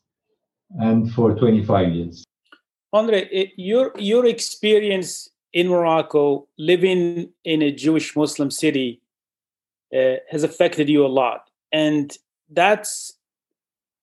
and 0.80 1.12
for 1.14 1.36
25 1.36 1.94
years. 1.94 2.24
Andre, 2.94 3.52
your, 3.58 3.92
your 3.98 4.26
experience 4.26 5.30
in 5.54 5.68
Morocco, 5.68 6.48
living 6.58 7.30
in 7.44 7.62
a 7.62 7.72
Jewish 7.72 8.16
Muslim 8.16 8.52
city, 8.52 9.02
uh, 9.96 10.16
has 10.30 10.44
affected 10.44 10.90
you 10.90 11.06
a 11.06 11.08
lot 11.08 11.50
and 11.76 12.18
that's 12.50 13.14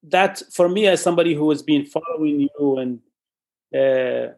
that 0.03 0.43
for 0.53 0.69
me 0.69 0.87
as 0.87 1.03
somebody 1.03 1.35
who 1.35 1.49
has 1.51 1.63
been 1.63 1.87
following 1.87 2.49
you 2.59 2.79
and 2.79 3.01
uh, 3.75 4.33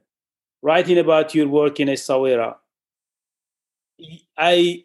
writing 0.62 0.98
about 0.98 1.34
your 1.34 1.48
work 1.48 1.80
in 1.80 1.88
Essaouira, 1.88 2.54
I 4.36 4.84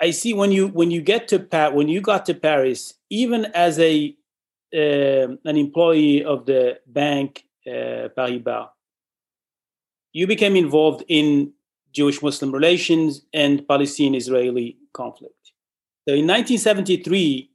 I 0.00 0.10
see 0.12 0.32
when 0.32 0.50
you 0.52 0.68
when 0.68 0.90
you 0.90 1.02
get 1.02 1.28
to 1.28 1.38
Pat 1.38 1.74
when 1.74 1.88
you 1.88 2.00
got 2.00 2.24
to 2.26 2.34
Paris, 2.34 2.94
even 3.10 3.46
as 3.46 3.78
a 3.78 4.14
uh, 4.74 5.28
an 5.44 5.56
employee 5.56 6.24
of 6.24 6.44
the 6.44 6.78
bank 6.86 7.44
uh, 7.66 8.08
Paribas, 8.16 8.68
you 10.12 10.26
became 10.26 10.56
involved 10.56 11.04
in 11.08 11.52
Jewish 11.92 12.22
Muslim 12.22 12.52
relations 12.52 13.22
and 13.32 13.66
Palestinian 13.66 14.14
Israeli 14.14 14.76
conflict. 14.92 15.52
So 16.06 16.14
in 16.14 16.26
1973, 16.26 17.50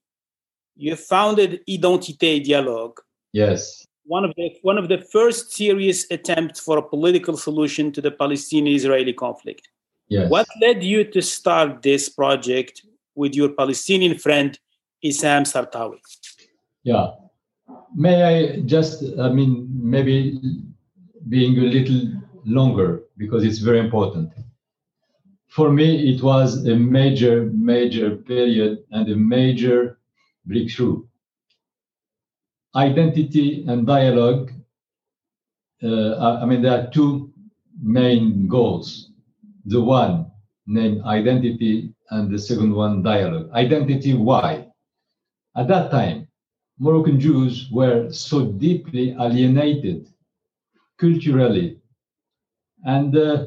you 0.76 0.96
founded 0.96 1.62
Identité 1.70 2.44
Dialogue. 2.44 3.00
Yes. 3.32 3.86
One 4.06 4.26
of 4.26 4.34
the 4.36 4.52
one 4.64 4.78
of 4.78 4.90
the 4.90 4.98
first 4.98 5.54
serious 5.54 6.06
attempts 6.12 6.60
for 6.60 6.78
a 6.78 6.82
political 6.82 7.38
solution 7.38 7.92
to 7.94 8.02
the 8.02 8.12
Palestinian-Israeli 8.12 9.14
conflict. 9.14 9.70
Yes. 10.10 10.30
What 10.30 10.48
led 10.62 10.84
you 10.84 11.06
to 11.06 11.22
start 11.22 11.82
this 11.82 12.10
project 12.10 12.86
with 13.16 13.34
your 13.34 13.50
Palestinian 13.50 14.18
friend 14.18 14.60
Issam 15.04 15.44
Sartawi? 15.44 16.00
Yeah. 16.84 17.08
May 17.96 18.24
I 18.24 18.62
just, 18.62 19.04
I 19.20 19.30
mean, 19.30 19.68
maybe 19.72 20.40
being 21.30 21.58
a 21.60 21.68
little 21.76 22.02
longer 22.46 23.04
because 23.18 23.44
it's 23.44 23.60
very 23.60 23.80
important 23.80 24.32
for 25.54 25.72
me, 25.72 26.12
it 26.12 26.24
was 26.24 26.66
a 26.66 26.76
major, 26.76 27.52
major 27.54 28.16
period 28.16 28.84
and 28.90 29.08
a 29.08 29.16
major 29.16 30.00
breakthrough. 30.48 31.06
Identity 32.76 33.64
and 33.68 33.86
dialogue, 33.86 34.52
uh, 35.84 36.40
I 36.42 36.46
mean, 36.46 36.64
there 36.64 36.80
are 36.80 36.90
two 36.90 37.32
main 37.80 38.48
goals. 38.48 39.12
The 39.66 39.80
one 39.80 40.32
named 40.66 41.04
identity, 41.04 41.94
and 42.10 42.32
the 42.34 42.40
second 42.40 42.74
one 42.74 43.04
dialogue. 43.04 43.52
Identity, 43.52 44.16
why? 44.16 44.70
At 45.56 45.68
that 45.68 45.92
time, 45.92 46.28
Moroccan 46.80 47.20
Jews 47.20 47.70
were 47.72 48.12
so 48.12 48.46
deeply 48.46 49.12
alienated 49.20 50.08
culturally 50.98 51.80
and 52.84 53.16
uh, 53.16 53.46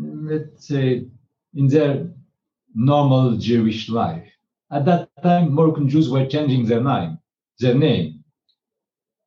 let's 0.00 0.66
say, 0.68 1.06
in 1.54 1.68
their 1.68 2.08
normal 2.74 3.36
Jewish 3.36 3.88
life. 3.88 4.28
At 4.70 4.84
that 4.86 5.10
time, 5.22 5.52
Moroccan 5.54 5.88
Jews 5.88 6.10
were 6.10 6.26
changing 6.26 6.66
their 6.66 6.82
name, 6.82 7.18
their 7.60 7.74
name, 7.74 8.24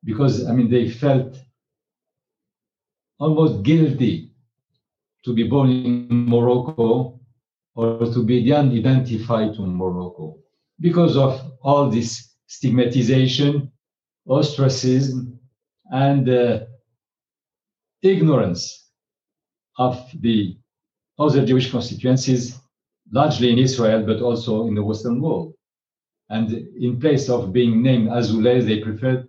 because 0.04 0.46
I 0.46 0.52
mean 0.52 0.68
they 0.70 0.90
felt 0.90 1.38
almost 3.18 3.62
guilty 3.62 4.32
to 5.24 5.32
be 5.32 5.44
born 5.44 5.70
in 5.70 6.26
Morocco 6.26 7.18
or 7.74 8.06
to 8.06 8.22
be 8.22 8.52
identified 8.52 9.54
to 9.54 9.66
Morocco 9.66 10.38
because 10.80 11.16
of 11.16 11.40
all 11.62 11.90
this 11.90 12.34
stigmatization, 12.46 13.70
ostracism, 14.26 15.38
and 15.90 16.28
uh, 16.28 16.60
ignorance 18.02 18.90
of 19.78 20.10
the 20.20 20.56
other 21.18 21.44
Jewish 21.44 21.70
constituencies, 21.70 22.58
largely 23.10 23.50
in 23.50 23.58
Israel, 23.58 24.04
but 24.04 24.20
also 24.20 24.66
in 24.66 24.74
the 24.74 24.82
Western 24.82 25.20
world. 25.20 25.54
And 26.30 26.52
in 26.52 27.00
place 27.00 27.28
of 27.28 27.52
being 27.52 27.82
named 27.82 28.08
Azoulay, 28.08 28.64
they 28.64 28.80
preferred 28.80 29.28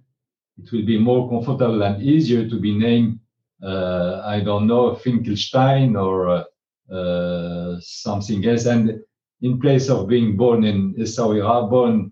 it 0.61 0.71
will 0.71 0.85
be 0.85 0.97
more 0.97 1.29
comfortable 1.29 1.81
and 1.83 2.01
easier 2.03 2.47
to 2.49 2.59
be 2.59 2.77
named, 2.77 3.19
uh, 3.63 4.21
I 4.25 4.41
don't 4.41 4.67
know, 4.67 4.95
Finkelstein 4.95 5.95
or 5.95 6.29
uh, 6.29 6.93
uh, 6.93 7.77
something 7.79 8.45
else. 8.45 8.65
And 8.65 8.99
in 9.41 9.59
place 9.59 9.89
of 9.89 10.07
being 10.07 10.35
born 10.35 10.63
in 10.63 10.93
Essaouira, 10.95 11.69
born 11.69 12.11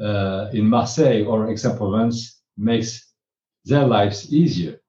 uh, 0.00 0.50
in 0.52 0.68
Marseille 0.68 1.24
or 1.24 1.50
Aix-en-Provence, 1.50 2.42
makes 2.56 3.12
their 3.64 3.86
lives 3.86 4.32
easier. 4.32 4.80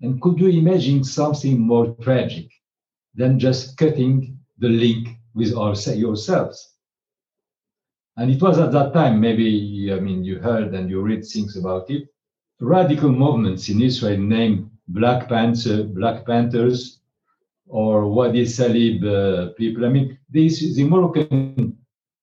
And 0.00 0.20
could 0.22 0.38
you 0.38 0.48
imagine 0.48 1.04
something 1.04 1.58
more 1.58 1.94
tragic 2.00 2.48
than 3.14 3.38
just 3.38 3.76
cutting 3.76 4.38
the 4.58 4.68
link 4.68 5.08
with 5.34 5.54
our, 5.54 5.74
yourselves? 5.74 6.74
And 8.16 8.30
it 8.30 8.42
was 8.42 8.58
at 8.58 8.72
that 8.72 8.92
time, 8.92 9.20
maybe, 9.20 9.92
I 9.92 10.00
mean, 10.00 10.24
you 10.24 10.38
heard 10.38 10.74
and 10.74 10.90
you 10.90 11.02
read 11.02 11.24
things 11.24 11.56
about 11.56 11.90
it, 11.90 12.08
radical 12.60 13.10
movements 13.10 13.68
in 13.68 13.80
Israel 13.80 14.18
named 14.18 14.70
Black 14.88 15.28
Panther, 15.28 15.84
Black 15.84 16.26
Panthers, 16.26 17.00
or 17.68 18.08
Wadi 18.08 18.44
Salib 18.44 19.04
uh, 19.04 19.52
people. 19.52 19.84
I 19.84 19.88
mean, 19.88 20.18
these 20.30 20.76
the 20.76 20.84
Moroccan 20.84 21.76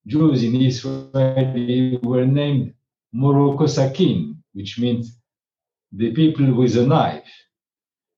Jews 0.08 0.44
in 0.44 0.56
Israel 0.56 2.00
were 2.04 2.26
named 2.26 2.74
Morocco 3.14 3.66
Sakin, 3.68 4.44
which 4.54 4.80
means 4.80 5.20
the 5.92 6.12
people 6.12 6.54
with 6.54 6.76
a 6.78 6.86
knife 6.86 7.32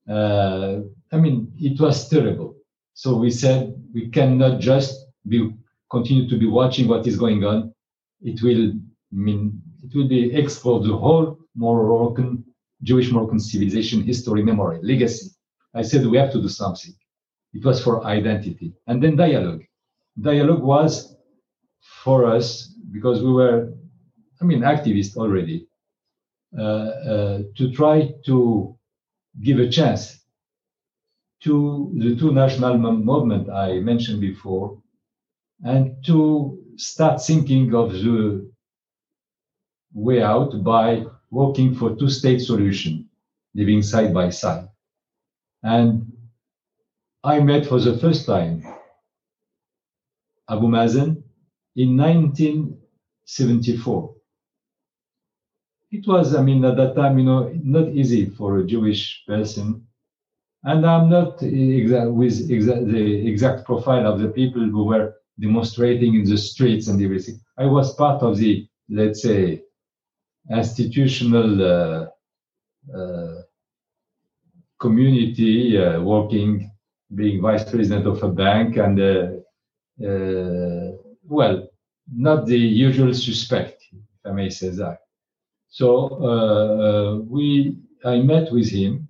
uh, 0.08 0.80
I 1.12 1.18
mean, 1.18 1.52
it 1.58 1.80
was 1.80 2.08
terrible. 2.10 2.56
So 2.94 3.16
we 3.16 3.30
said 3.30 3.76
we 3.94 4.10
cannot 4.10 4.60
just 4.60 4.96
be 5.28 5.54
continue 5.92 6.30
to 6.30 6.38
be 6.38 6.48
watching 6.48 6.88
what 6.88 7.08
is 7.08 7.18
going 7.18 7.44
on. 7.44 7.74
It 8.22 8.42
will 8.42 8.74
mean 9.12 9.62
it 9.84 9.96
will 9.96 10.08
be 10.08 10.34
exposed. 10.34 10.90
The 10.90 10.98
whole 10.98 11.38
Moroccan, 11.56 12.44
Jewish 12.82 13.12
Moroccan 13.12 13.40
civilization, 13.40 14.04
history, 14.04 14.44
memory, 14.44 14.80
legacy. 14.82 15.30
I 15.74 15.82
said 15.82 16.06
we 16.06 16.18
have 16.18 16.32
to 16.34 16.42
do 16.42 16.50
something. 16.50 16.94
It 17.54 17.66
was 17.66 17.84
for 17.84 18.06
identity. 18.06 18.74
And 18.88 19.02
then 19.02 19.16
dialogue. 19.16 19.64
Dialogue 20.20 20.64
was 20.64 21.16
for 22.04 22.26
us, 22.26 22.74
because 22.92 23.22
we 23.22 23.32
were, 23.32 23.74
I 24.42 24.46
mean, 24.46 24.62
activists 24.62 25.16
already, 25.18 25.68
uh, 26.58 26.62
uh, 26.62 27.42
to 27.56 27.72
try 27.72 28.14
to 28.26 28.78
give 29.42 29.60
a 29.60 29.70
chance 29.70 30.24
to 31.44 31.94
the 31.98 32.16
two 32.16 32.32
national 32.32 32.78
movement 32.78 33.50
I 33.50 33.80
mentioned 33.80 34.22
before, 34.22 34.82
and 35.64 36.04
to 36.06 36.60
start 36.76 37.22
thinking 37.22 37.74
of 37.74 37.92
the 37.92 38.52
way 39.94 40.22
out 40.22 40.64
by 40.64 41.06
working 41.30 41.76
for 41.76 41.96
two-state 41.96 42.40
solution, 42.40 43.08
living 43.54 43.82
side 43.82 44.14
by 44.14 44.30
side. 44.30 44.68
And 45.64 46.12
I 47.24 47.40
met 47.42 47.68
for 47.68 47.80
the 47.80 47.96
first 48.00 48.26
time 48.26 48.64
Abu 50.50 50.68
Mazen 50.68 51.24
in 51.76 51.96
1974. 51.96 54.14
It 55.92 56.08
was, 56.08 56.36
I 56.36 56.42
mean, 56.44 56.64
at 56.66 56.78
that 56.78 56.96
time, 56.96 57.18
you 57.18 57.26
know, 57.26 57.52
not 57.64 57.90
easy 57.90 58.30
for 58.30 58.58
a 58.60 58.66
Jewish 58.66 59.24
person. 59.28 59.86
And 60.64 60.86
I'm 60.86 61.10
not 61.10 61.40
exa- 61.40 62.14
with 62.14 62.50
exa- 62.50 62.86
the 62.92 63.28
exact 63.28 63.66
profile 63.66 64.06
of 64.12 64.20
the 64.20 64.30
people 64.30 64.62
who 64.64 64.86
were 64.86 65.14
demonstrating 65.40 66.16
in 66.16 66.24
the 66.26 66.38
streets 66.38 66.88
and 66.88 67.02
everything. 67.02 67.40
I 67.58 67.66
was 67.66 67.96
part 67.96 68.22
of 68.24 68.38
the, 68.38 68.68
let's 68.90 69.22
say, 69.24 69.64
institutional 70.52 71.64
uh, 71.64 72.08
uh, 72.98 73.42
community 74.80 75.78
uh, 75.78 76.02
working, 76.02 76.72
being 77.16 77.42
vice 77.42 77.70
president 77.70 78.06
of 78.06 78.22
a 78.24 78.30
bank, 78.30 78.78
and 78.78 79.00
uh, 79.00 80.08
uh, 80.08 80.92
well, 81.24 81.68
not 82.14 82.46
the 82.46 82.58
usual 82.58 83.14
suspect, 83.14 83.84
if 83.92 84.26
I 84.26 84.32
may 84.32 84.50
say 84.50 84.70
that. 84.70 85.00
So 85.70 85.90
uh, 86.30 87.16
we, 87.24 87.78
I 88.06 88.20
met 88.20 88.52
with 88.52 88.70
him, 88.70 89.08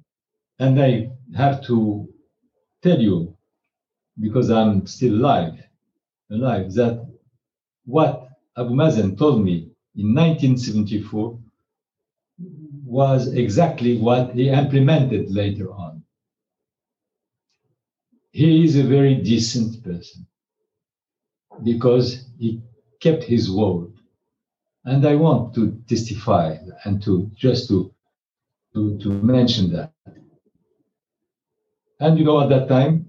and 0.60 0.82
I 0.82 1.12
have 1.36 1.64
to 1.68 2.08
tell 2.82 3.00
you, 3.00 3.36
because 4.20 4.50
I'm 4.50 4.86
still 4.88 5.14
alive, 5.16 5.64
alive, 6.32 6.74
that 6.74 7.08
what 7.86 8.28
Abu 8.58 8.74
Mazen 8.74 9.18
told 9.18 9.44
me 9.44 9.70
in 9.96 10.14
1974 10.16 11.40
was 12.86 13.34
exactly 13.34 14.00
what 14.00 14.34
he 14.34 14.50
implemented 14.50 15.30
later 15.30 15.72
on. 15.72 15.87
He 18.38 18.63
is 18.63 18.76
a 18.76 18.84
very 18.84 19.15
decent 19.15 19.84
person 19.84 20.28
because 21.63 22.30
he 22.38 22.62
kept 23.02 23.23
his 23.23 23.50
word. 23.50 23.93
And 24.86 25.08
I 25.08 25.15
want 25.15 25.56
to 25.56 25.82
testify 25.89 26.58
and 26.84 27.02
to 27.02 27.32
just 27.36 27.67
to, 27.69 27.91
to, 28.76 29.00
to 29.00 29.10
mention 29.10 29.71
that. 29.73 29.91
And 32.00 32.19
you 32.19 32.26
know, 32.26 32.39
at 32.39 32.50
that 32.50 32.69
time, 32.69 33.08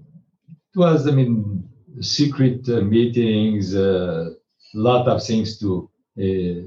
it 0.49 0.79
was, 0.79 1.07
I 1.07 1.11
mean, 1.11 1.69
secret 2.01 2.67
uh, 2.67 2.81
meetings, 2.81 3.75
a 3.75 3.91
uh, 3.93 4.29
lot 4.73 5.07
of 5.07 5.23
things 5.23 5.59
to 5.59 5.91
uh, 6.17 6.57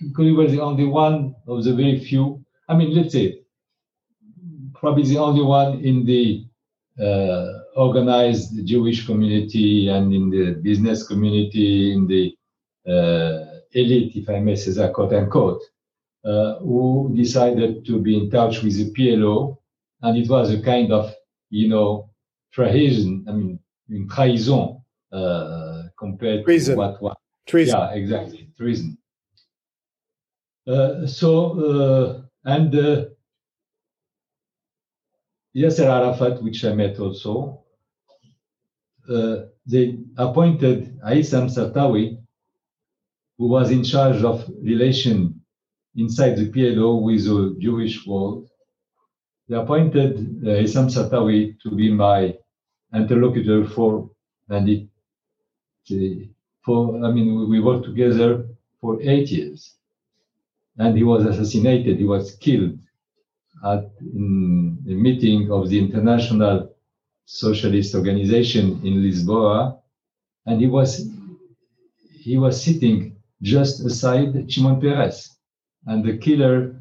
because 0.00 0.24
he 0.24 0.32
was 0.32 0.52
the 0.52 0.62
only 0.62 0.86
one 0.86 1.34
of 1.46 1.64
the 1.64 1.74
very 1.74 2.00
few. 2.00 2.42
I 2.66 2.76
mean, 2.76 2.94
let's 2.96 3.12
say, 3.12 3.42
probably 4.72 5.02
the 5.02 5.18
only 5.18 5.42
one 5.42 5.84
in 5.84 6.06
the 6.06 6.46
uh, 6.98 7.65
organized 7.76 8.66
Jewish 8.66 9.06
community 9.06 9.88
and 9.88 10.12
in 10.12 10.30
the 10.30 10.52
business 10.62 11.06
community, 11.06 11.92
in 11.92 12.06
the 12.06 12.34
uh, 12.90 13.60
elite, 13.72 14.16
if 14.16 14.28
I 14.30 14.40
may 14.40 14.56
say 14.56 14.72
that, 14.72 14.94
quote 14.94 15.12
unquote, 15.12 15.62
uh, 16.24 16.58
who 16.60 17.12
decided 17.14 17.84
to 17.84 18.00
be 18.00 18.16
in 18.16 18.30
touch 18.30 18.62
with 18.62 18.76
the 18.76 18.90
PLO. 18.92 19.58
And 20.02 20.16
it 20.16 20.28
was 20.28 20.52
a 20.52 20.62
kind 20.62 20.90
of, 20.90 21.12
you 21.50 21.68
know, 21.68 22.10
treason, 22.52 23.26
I 23.28 23.32
mean, 23.32 23.58
in 23.90 24.08
trahison 24.08 24.80
uh, 25.12 25.82
compared 25.98 26.44
treason. 26.44 26.74
to 26.74 26.78
what, 26.78 27.02
what. 27.02 27.18
Treason. 27.46 27.78
Yeah, 27.78 27.92
exactly. 27.92 28.48
Treason. 28.56 28.98
Uh, 30.66 31.06
so, 31.06 31.60
uh, 31.60 32.50
and 32.50 32.74
uh, 32.74 33.04
Yasser 35.54 35.86
Arafat, 35.86 36.42
which 36.42 36.64
I 36.64 36.72
met 36.72 36.98
also, 36.98 37.62
they 39.66 39.98
appointed 40.16 40.98
Aissam 41.00 41.48
Sartawi, 41.48 42.18
who 43.38 43.48
was 43.48 43.70
in 43.70 43.84
charge 43.84 44.22
of 44.22 44.48
relation 44.62 45.40
inside 45.96 46.36
the 46.36 46.50
PLO 46.50 47.02
with 47.02 47.24
the 47.24 47.56
Jewish 47.58 48.06
world. 48.06 48.48
They 49.48 49.56
appointed 49.56 50.42
uh, 50.44 50.50
Aissam 50.62 50.88
Sartawi 50.90 51.58
to 51.62 51.70
be 51.70 51.92
my 51.92 52.34
interlocutor 52.94 53.66
for, 53.66 54.10
and 54.48 54.68
it, 54.68 54.88
for, 56.64 57.04
I 57.04 57.12
mean, 57.12 57.48
we 57.48 57.60
worked 57.60 57.84
together 57.84 58.48
for 58.80 59.00
eight 59.02 59.30
years 59.30 59.76
and 60.78 60.96
he 60.96 61.04
was 61.04 61.24
assassinated. 61.24 61.98
He 61.98 62.04
was 62.04 62.36
killed 62.36 62.78
at 63.64 63.90
in 64.14 64.78
a 64.86 64.92
meeting 64.92 65.50
of 65.50 65.68
the 65.68 65.78
International 65.78 66.75
Socialist 67.26 67.94
Organization 67.94 68.80
in 68.86 69.02
Lisboa, 69.02 69.78
and 70.46 70.60
he 70.60 70.66
was 70.66 71.08
he 72.10 72.38
was 72.38 72.62
sitting 72.62 73.16
just 73.42 73.84
aside 73.84 74.50
Shimon 74.50 74.80
Peres, 74.80 75.36
and 75.86 76.04
the 76.04 76.16
killer. 76.16 76.80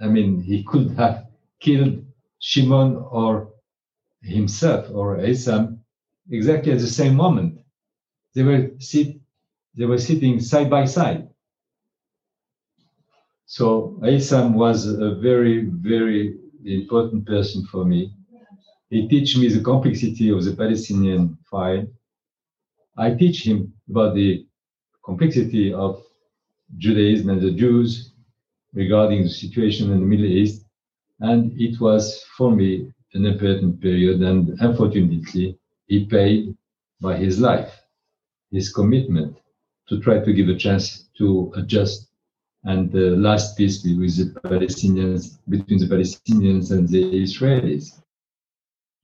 I 0.00 0.08
mean, 0.08 0.40
he 0.42 0.64
could 0.64 0.90
have 0.92 1.26
killed 1.60 2.04
Shimon 2.40 2.96
or 2.96 3.52
himself 4.22 4.90
or 4.90 5.18
Aissam 5.18 5.78
exactly 6.30 6.72
at 6.72 6.80
the 6.80 6.86
same 7.00 7.14
moment. 7.14 7.60
They 8.34 8.42
were 8.42 8.70
sit 8.78 9.20
they 9.76 9.84
were 9.84 9.98
sitting 9.98 10.40
side 10.40 10.68
by 10.68 10.86
side 10.86 11.28
so 13.52 13.98
Aissam 14.02 14.54
was 14.54 14.86
a 14.86 15.14
very, 15.16 15.66
very 15.66 16.38
important 16.64 17.26
person 17.26 17.66
for 17.66 17.84
me. 17.84 18.14
He 18.92 19.08
teach 19.08 19.38
me 19.38 19.48
the 19.48 19.62
complexity 19.62 20.28
of 20.28 20.44
the 20.44 20.54
Palestinian 20.54 21.38
file. 21.50 21.86
I 22.98 23.14
teach 23.14 23.42
him 23.42 23.72
about 23.88 24.14
the 24.14 24.46
complexity 25.02 25.72
of 25.72 26.04
Judaism 26.76 27.30
and 27.30 27.40
the 27.40 27.52
Jews 27.52 28.12
regarding 28.74 29.22
the 29.22 29.30
situation 29.30 29.90
in 29.92 30.00
the 30.00 30.04
Middle 30.04 30.26
East. 30.26 30.66
And 31.20 31.58
it 31.58 31.80
was 31.80 32.22
for 32.36 32.50
me 32.54 32.92
an 33.14 33.24
important 33.24 33.80
period. 33.80 34.20
And 34.20 34.60
unfortunately, 34.60 35.58
he 35.86 36.04
paid 36.04 36.54
by 37.00 37.16
his 37.16 37.40
life, 37.40 37.72
his 38.50 38.70
commitment 38.70 39.38
to 39.88 40.00
try 40.00 40.18
to 40.18 40.34
give 40.34 40.50
a 40.50 40.56
chance 40.56 41.08
to 41.16 41.50
adjust 41.56 42.08
and 42.64 42.92
the 42.92 43.16
last 43.16 43.56
peace 43.56 43.82
with 43.82 44.18
the 44.18 44.38
Palestinians 44.40 45.38
between 45.48 45.78
the 45.78 45.86
Palestinians 45.86 46.72
and 46.72 46.86
the 46.86 47.04
Israelis. 47.24 48.01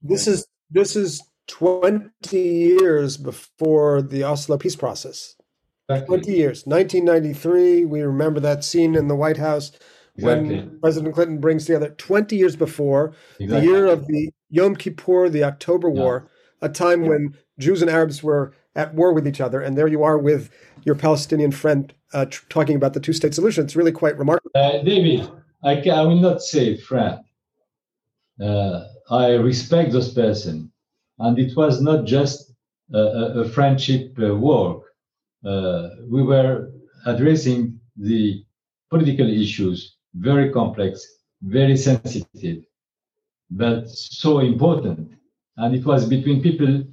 This 0.01 0.27
is 0.27 0.47
this 0.69 0.95
is 0.95 1.21
twenty 1.47 2.39
years 2.39 3.17
before 3.17 4.01
the 4.01 4.23
Oslo 4.23 4.57
peace 4.57 4.75
process. 4.75 5.35
Exactly. 5.89 6.07
Twenty 6.07 6.37
years, 6.37 6.67
nineteen 6.67 7.05
ninety 7.05 7.33
three. 7.33 7.85
We 7.85 8.01
remember 8.01 8.39
that 8.39 8.63
scene 8.63 8.95
in 8.95 9.07
the 9.07 9.15
White 9.15 9.37
House 9.37 9.71
exactly. 10.15 10.55
when 10.55 10.79
President 10.79 11.15
Clinton 11.15 11.39
brings 11.39 11.65
together 11.65 11.89
twenty 11.97 12.35
years 12.37 12.55
before 12.55 13.13
exactly. 13.39 13.47
the 13.47 13.65
year 13.65 13.85
of 13.87 14.07
the 14.07 14.31
Yom 14.49 14.75
Kippur, 14.75 15.29
the 15.29 15.43
October 15.43 15.89
yeah. 15.89 16.01
War, 16.01 16.29
a 16.61 16.69
time 16.69 17.03
yeah. 17.03 17.09
when 17.09 17.37
Jews 17.57 17.81
and 17.81 17.89
Arabs 17.89 18.23
were 18.23 18.53
at 18.75 18.93
war 18.93 19.13
with 19.13 19.27
each 19.27 19.41
other, 19.41 19.59
and 19.59 19.77
there 19.77 19.87
you 19.87 20.03
are 20.03 20.17
with 20.17 20.49
your 20.85 20.95
Palestinian 20.95 21.51
friend 21.51 21.93
uh, 22.13 22.25
tr- 22.25 22.45
talking 22.49 22.75
about 22.75 22.93
the 22.93 22.99
two-state 22.99 23.33
solution. 23.33 23.65
It's 23.65 23.75
really 23.75 23.91
quite 23.91 24.17
remarkable. 24.17 24.51
Uh, 24.55 24.81
David, 24.83 25.29
I, 25.63 25.81
I 25.89 26.01
will 26.03 26.19
not 26.19 26.41
say 26.41 26.77
friend. 26.77 27.19
Uh, 28.41 28.85
I 29.09 29.33
respect 29.35 29.91
this 29.91 30.13
person, 30.13 30.71
and 31.17 31.39
it 31.39 31.55
was 31.55 31.81
not 31.81 32.05
just 32.05 32.53
a, 32.93 32.99
a 33.41 33.49
friendship 33.49 34.17
uh, 34.21 34.35
work. 34.35 34.83
Uh, 35.45 35.89
we 36.07 36.21
were 36.21 36.71
addressing 37.05 37.79
the 37.97 38.43
political 38.89 39.29
issues, 39.29 39.97
very 40.13 40.51
complex, 40.51 41.05
very 41.41 41.77
sensitive, 41.77 42.63
but 43.49 43.89
so 43.89 44.39
important. 44.39 45.13
And 45.57 45.75
it 45.75 45.85
was 45.85 46.05
between 46.05 46.41
people, 46.41 46.83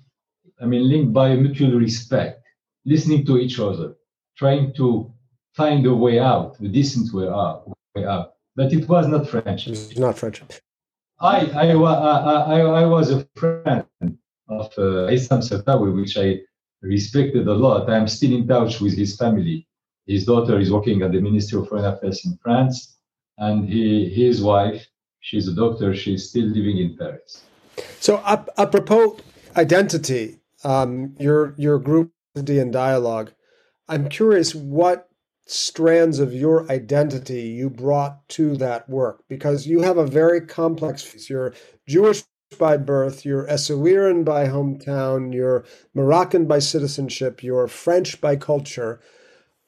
I 0.61 0.67
mean, 0.67 0.89
linked 0.89 1.13
by 1.13 1.35
mutual 1.35 1.79
respect, 1.79 2.43
listening 2.85 3.27
to 3.27 3.39
each 3.39 3.59
other 3.61 3.97
trying 4.37 4.73
to 4.75 5.13
find 5.55 5.87
a 5.87 5.95
way 5.95 6.19
out, 6.19 6.57
a 6.61 6.69
decent 6.69 7.13
way 7.13 7.27
out, 7.27 7.69
way 7.95 8.05
out. 8.05 8.35
but 8.55 8.73
it 8.73 8.89
was 8.89 9.07
not 9.09 9.29
friendship. 9.29 9.77
Not 9.99 10.19
French. 10.19 10.43
I, 11.21 11.47
I, 11.47 11.71
I, 11.73 12.61
I, 12.61 12.85
was 12.85 13.11
a 13.11 13.27
friend 13.37 13.85
of 14.49 14.67
uh, 14.77 15.09
Isam 15.09 15.41
Sartawi, 15.41 15.95
which 15.95 16.17
I 16.19 16.41
respected 16.83 17.49
a 17.49 17.55
lot. 17.55 17.89
I'm 17.89 18.07
still 18.07 18.33
in 18.33 18.47
touch 18.47 18.81
with 18.81 18.97
his 18.97 19.17
family. 19.17 19.67
His 20.07 20.27
daughter 20.27 20.59
is 20.61 20.71
working 20.71 21.03
at 21.03 21.13
the 21.13 21.21
Ministry 21.21 21.59
of 21.59 21.69
Foreign 21.69 21.87
Affairs 21.87 22.25
in 22.27 22.39
France, 22.43 22.99
and 23.39 23.69
he, 23.69 24.09
his 24.09 24.43
wife, 24.43 24.87
she's 25.21 25.49
a 25.49 25.55
doctor, 25.55 25.95
she's 25.95 26.29
still 26.29 26.47
living 26.47 26.79
in 26.79 26.97
Paris. 26.97 27.43
So, 27.99 28.23
apropos 28.59 29.19
identity, 29.57 30.39
um, 30.65 31.15
your 31.19 31.55
your 31.57 31.79
group 31.79 32.13
Identity 32.37 32.59
and 32.59 32.71
dialogue, 32.71 33.33
I'm 33.89 34.11
curious 34.11 34.55
what 34.55 35.09
strands 35.47 36.19
of 36.19 36.35
your 36.35 36.71
identity 36.71 37.43
you 37.43 37.71
brought 37.71 38.29
to 38.29 38.57
that 38.57 38.89
work 38.89 39.23
because 39.29 39.67
you 39.67 39.83
have 39.83 39.97
a 39.97 40.07
very 40.07 40.41
complex. 40.41 41.31
You're 41.31 41.55
Jewish 41.89 42.25
by 42.59 42.77
birth, 42.77 43.25
you're 43.25 43.47
Essaouiran 43.47 44.25
by 44.25 44.47
hometown, 44.47 45.33
you're 45.33 45.65
Moroccan 45.95 46.47
by 46.47 46.59
citizenship, 46.59 47.43
you're 47.43 47.69
French 47.69 48.21
by 48.21 48.37
culture. 48.37 49.01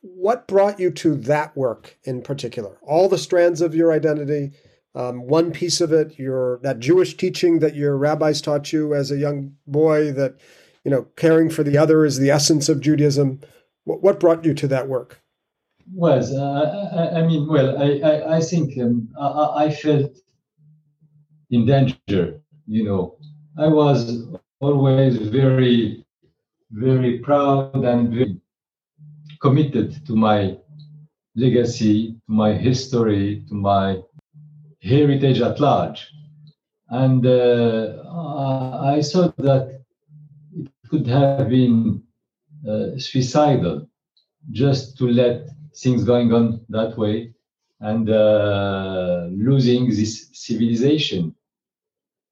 What 0.00 0.46
brought 0.46 0.78
you 0.78 0.90
to 0.92 1.14
that 1.16 1.56
work 1.56 1.96
in 2.04 2.22
particular? 2.22 2.78
All 2.82 3.08
the 3.08 3.18
strands 3.18 3.60
of 3.60 3.74
your 3.74 3.92
identity, 3.92 4.52
um, 4.94 5.26
one 5.26 5.52
piece 5.52 5.80
of 5.80 5.92
it, 5.92 6.18
your 6.18 6.60
that 6.62 6.80
Jewish 6.80 7.16
teaching 7.16 7.60
that 7.60 7.74
your 7.74 7.96
rabbis 7.96 8.40
taught 8.40 8.72
you 8.72 8.94
as 8.94 9.10
a 9.10 9.16
young 9.16 9.54
boy, 9.66 10.12
that 10.12 10.36
you 10.84 10.90
know, 10.90 11.06
caring 11.16 11.50
for 11.50 11.62
the 11.62 11.76
other 11.76 12.04
is 12.04 12.18
the 12.18 12.30
essence 12.30 12.68
of 12.68 12.80
Judaism. 12.80 13.40
What, 13.84 14.02
what 14.02 14.20
brought 14.20 14.44
you 14.44 14.54
to 14.54 14.68
that 14.68 14.88
work? 14.88 15.20
Was 15.94 16.34
uh, 16.34 16.90
I, 16.94 17.20
I, 17.20 17.26
mean, 17.26 17.48
well, 17.48 17.78
I 17.78 18.00
I, 18.10 18.36
I 18.36 18.40
think 18.40 18.78
um, 18.78 19.08
I, 19.18 19.64
I 19.64 19.70
felt 19.70 20.12
in 21.50 21.64
danger 21.66 22.40
you 22.68 22.84
know, 22.84 23.16
I 23.56 23.66
was 23.66 24.26
always 24.60 25.16
very, 25.16 26.04
very 26.70 27.18
proud 27.20 27.82
and 27.84 28.12
very 28.12 28.36
committed 29.40 30.06
to 30.06 30.14
my 30.14 30.58
legacy, 31.34 32.12
to 32.26 32.32
my 32.32 32.52
history, 32.52 33.44
to 33.48 33.54
my 33.54 34.02
heritage 34.82 35.40
at 35.40 35.60
large. 35.60 36.06
And 36.90 37.26
uh, 37.26 38.02
I 38.82 39.00
thought 39.02 39.36
that 39.38 39.80
it 40.54 40.70
could 40.90 41.06
have 41.06 41.48
been 41.48 42.02
uh, 42.68 42.98
suicidal 42.98 43.88
just 44.50 44.98
to 44.98 45.08
let 45.08 45.48
things 45.78 46.04
going 46.04 46.32
on 46.32 46.60
that 46.68 46.96
way 46.98 47.32
and 47.80 48.10
uh, 48.10 49.26
losing 49.30 49.88
this 49.88 50.30
civilization. 50.32 51.34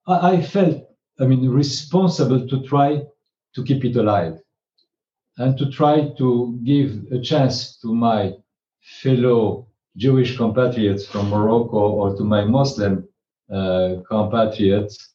I, 0.08 0.40
felt, 0.42 0.88
I 1.18 1.24
mean, 1.24 1.48
responsible 1.48 2.46
to 2.48 2.62
try 2.62 3.02
to 3.54 3.64
keep 3.64 3.84
it 3.84 3.96
alive 3.96 4.38
and 5.38 5.58
to 5.58 5.70
try 5.70 6.12
to 6.18 6.58
give 6.64 7.06
a 7.10 7.20
chance 7.20 7.78
to 7.78 7.94
my 7.94 8.34
fellow 9.02 9.66
Jewish 9.96 10.36
compatriots 10.36 11.06
from 11.06 11.30
Morocco 11.30 11.78
or 11.78 12.16
to 12.16 12.24
my 12.24 12.44
Muslim 12.44 13.08
uh, 13.52 13.96
compatriots 14.08 15.14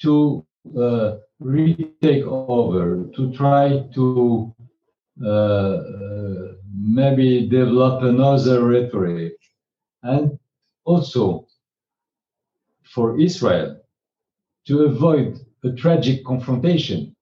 to 0.00 0.44
uh, 0.78 1.16
retake 1.38 2.24
over, 2.24 3.04
to 3.14 3.32
try 3.32 3.84
to 3.94 4.54
maybe 5.20 6.56
develop 7.48 8.02
another 8.02 8.64
rhetoric. 8.64 9.34
And 10.02 10.38
also 10.84 11.46
for 12.84 13.20
Israel, 13.20 13.80
to 14.66 14.84
avoid 14.84 15.38
a 15.64 15.72
tragic 15.72 16.24
confrontation 16.24 17.14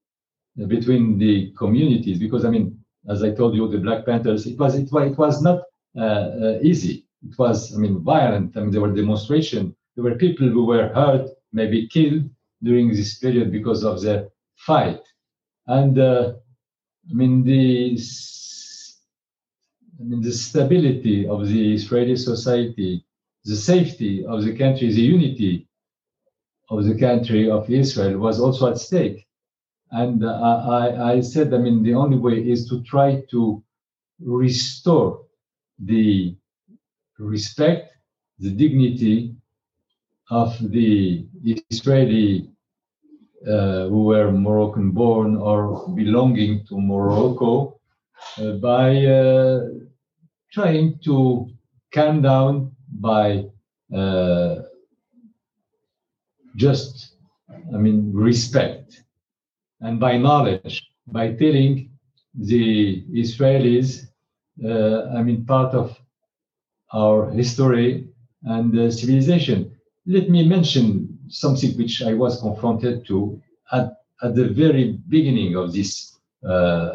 between 0.67 1.19
the 1.19 1.53
communities. 1.57 2.19
Because 2.19 2.45
I 2.45 2.51
mean, 2.51 2.79
as 3.09 3.23
I 3.23 3.33
told 3.33 3.55
you, 3.55 3.69
the 3.69 3.79
Black 3.79 4.07
Panthers, 4.07 4.47
it 4.47 4.59
was 4.59 4.75
it 4.75 4.89
it 4.93 5.19
was 5.19 5.43
not 5.43 5.63
uh, 5.97 6.03
uh, 6.03 6.59
easy. 6.63 7.07
It 7.29 7.39
was 7.39 7.75
I 7.75 7.79
mean 7.79 8.03
violent. 8.03 8.57
I 8.57 8.61
mean 8.61 8.71
there 8.71 8.81
were 8.81 8.95
demonstrations. 8.95 9.75
There 9.95 10.05
were 10.05 10.15
people 10.15 10.49
who 10.49 10.65
were 10.65 10.89
hurt, 10.89 11.29
maybe 11.53 11.89
killed 11.89 12.31
during 12.63 12.91
this 12.91 13.19
period 13.19 13.51
because 13.51 13.85
of 13.85 14.01
the 14.01 14.31
fight. 14.57 15.01
And 15.67 15.99
uh, 15.99 16.35
I 17.11 17.15
mean 17.15 17.43
the 17.45 17.99
I 19.99 20.03
mean 20.05 20.21
the 20.21 20.33
stability 20.33 21.27
of 21.27 21.49
the 21.49 21.75
Israeli 21.75 22.17
society, 22.17 23.05
the 23.45 23.57
safety 23.57 24.25
of 24.27 24.45
the 24.45 24.57
country, 24.57 24.93
the 24.93 25.09
unity 25.17 25.69
of 26.71 26.85
the 26.85 26.99
country 26.99 27.51
of 27.51 27.71
Israel 27.71 28.19
was 28.19 28.41
also 28.41 28.71
at 28.71 28.79
stake. 28.79 29.27
And 29.91 30.23
uh, 30.25 30.35
I, 30.69 31.13
I 31.13 31.21
said, 31.21 31.55
I 31.55 31.59
mean, 31.59 31.83
the 31.83 31.95
only 31.95 32.19
way 32.19 32.35
is 32.35 32.69
to 32.69 32.83
try 32.83 33.23
to 33.31 33.63
restore 34.21 35.25
the 35.79 36.37
respect, 37.19 37.95
the 38.39 38.51
dignity 38.51 39.35
of 40.31 40.57
the 40.71 41.27
Israeli 41.71 42.51
who 43.45 44.05
were 44.05 44.31
Moroccan 44.33 44.91
born 44.91 45.37
or 45.37 45.89
belonging 45.95 46.65
to 46.69 46.81
Morocco 46.81 47.79
uh, 48.39 48.53
by 48.53 49.05
uh, 49.07 49.61
trying 50.53 50.99
to 51.05 51.49
calm 51.93 52.23
down 52.23 52.73
by 53.01 53.45
uh, 53.95 54.57
just, 56.57 57.17
I 57.73 57.77
mean, 57.77 58.13
respect 58.13 59.05
and 59.81 60.01
by 60.01 60.19
knowledge, 60.19 60.89
by 61.07 61.33
telling 61.33 61.91
the 62.35 63.05
Israelis, 63.15 64.09
uh, 64.65 65.17
I 65.17 65.23
mean, 65.23 65.45
part 65.45 65.75
of 65.75 65.97
our 66.93 67.31
history 67.31 68.09
and 68.43 68.77
uh, 68.79 68.91
civilization. 68.91 69.73
Let 70.07 70.31
me 70.31 70.49
mention 70.49 71.18
something 71.29 71.77
which 71.77 72.03
I 72.03 72.15
was 72.15 72.41
confronted 72.41 73.07
to 73.07 73.41
at, 73.73 73.93
at 74.23 74.35
the 74.35 74.49
very 74.49 74.99
beginning 75.09 75.57
of 75.57 75.73
this 75.73 76.19
uh, 76.45 76.49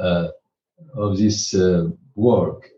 uh 0.08 0.32
of 0.96 1.18
this 1.18 1.54
uh, 1.54 1.90
work. 2.16 2.70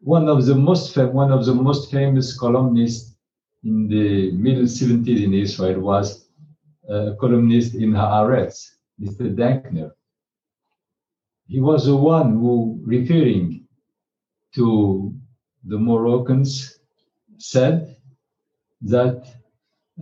One 0.00 0.28
of 0.28 0.44
the 0.46 0.54
most 0.54 0.96
one 0.96 1.32
of 1.32 1.46
the 1.46 1.54
most 1.54 1.90
famous 1.90 2.36
columnists 2.38 3.14
in 3.62 3.88
the 3.88 4.32
middle 4.32 4.64
70s 4.64 5.24
in 5.24 5.32
Israel 5.32 5.80
was 5.80 6.28
a 6.88 7.14
columnist 7.18 7.74
in 7.74 7.92
Haaretz, 7.92 8.72
Mr. 9.00 9.34
Dankner. 9.34 9.92
He 11.46 11.60
was 11.60 11.86
the 11.86 11.96
one 11.96 12.32
who, 12.32 12.80
referring 12.84 13.66
to 14.54 15.14
the 15.64 15.78
Moroccans, 15.78 16.78
said 17.38 17.96
that, 18.82 19.26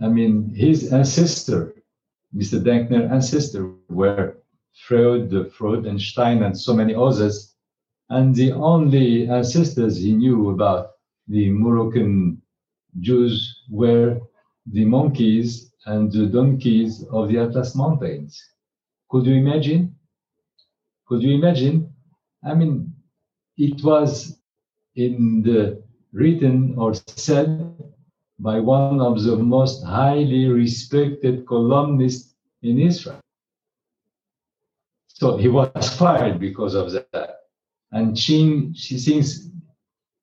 I 0.01 0.07
mean, 0.07 0.53
his 0.55 0.91
ancestor, 0.91 1.75
Mr. 2.35 2.61
Dankner 2.61 3.11
ancestor, 3.11 3.71
were 3.89 4.37
Freud, 4.87 5.29
Freudenstein, 5.53 6.43
and 6.43 6.57
so 6.57 6.73
many 6.73 6.95
others. 6.95 7.55
And 8.09 8.33
the 8.35 8.51
only 8.53 9.29
ancestors 9.29 9.97
he 9.97 10.13
knew 10.13 10.49
about 10.49 10.91
the 11.27 11.49
Moroccan 11.51 12.41
Jews 12.99 13.63
were 13.69 14.19
the 14.65 14.85
monkeys 14.85 15.71
and 15.85 16.11
the 16.11 16.25
donkeys 16.25 17.05
of 17.11 17.29
the 17.29 17.39
Atlas 17.39 17.75
Mountains. 17.75 18.41
Could 19.09 19.25
you 19.25 19.35
imagine? 19.35 19.95
Could 21.07 21.21
you 21.21 21.35
imagine? 21.35 21.93
I 22.43 22.55
mean, 22.55 22.93
it 23.57 23.83
was 23.83 24.39
in 24.95 25.43
the 25.43 25.83
written 26.11 26.75
or 26.77 26.93
said 26.93 27.75
by 28.43 28.59
one 28.59 28.99
of 28.99 29.23
the 29.23 29.37
most 29.37 29.83
highly 29.83 30.45
respected 30.47 31.45
columnists 31.47 32.35
in 32.61 32.79
Israel. 32.79 33.21
So 35.07 35.37
he 35.37 35.47
was 35.47 35.89
fired 36.01 36.39
because 36.39 36.75
of 36.75 36.91
that. 36.91 37.37
And 37.91 38.17
she, 38.17 38.73
things 39.05 39.49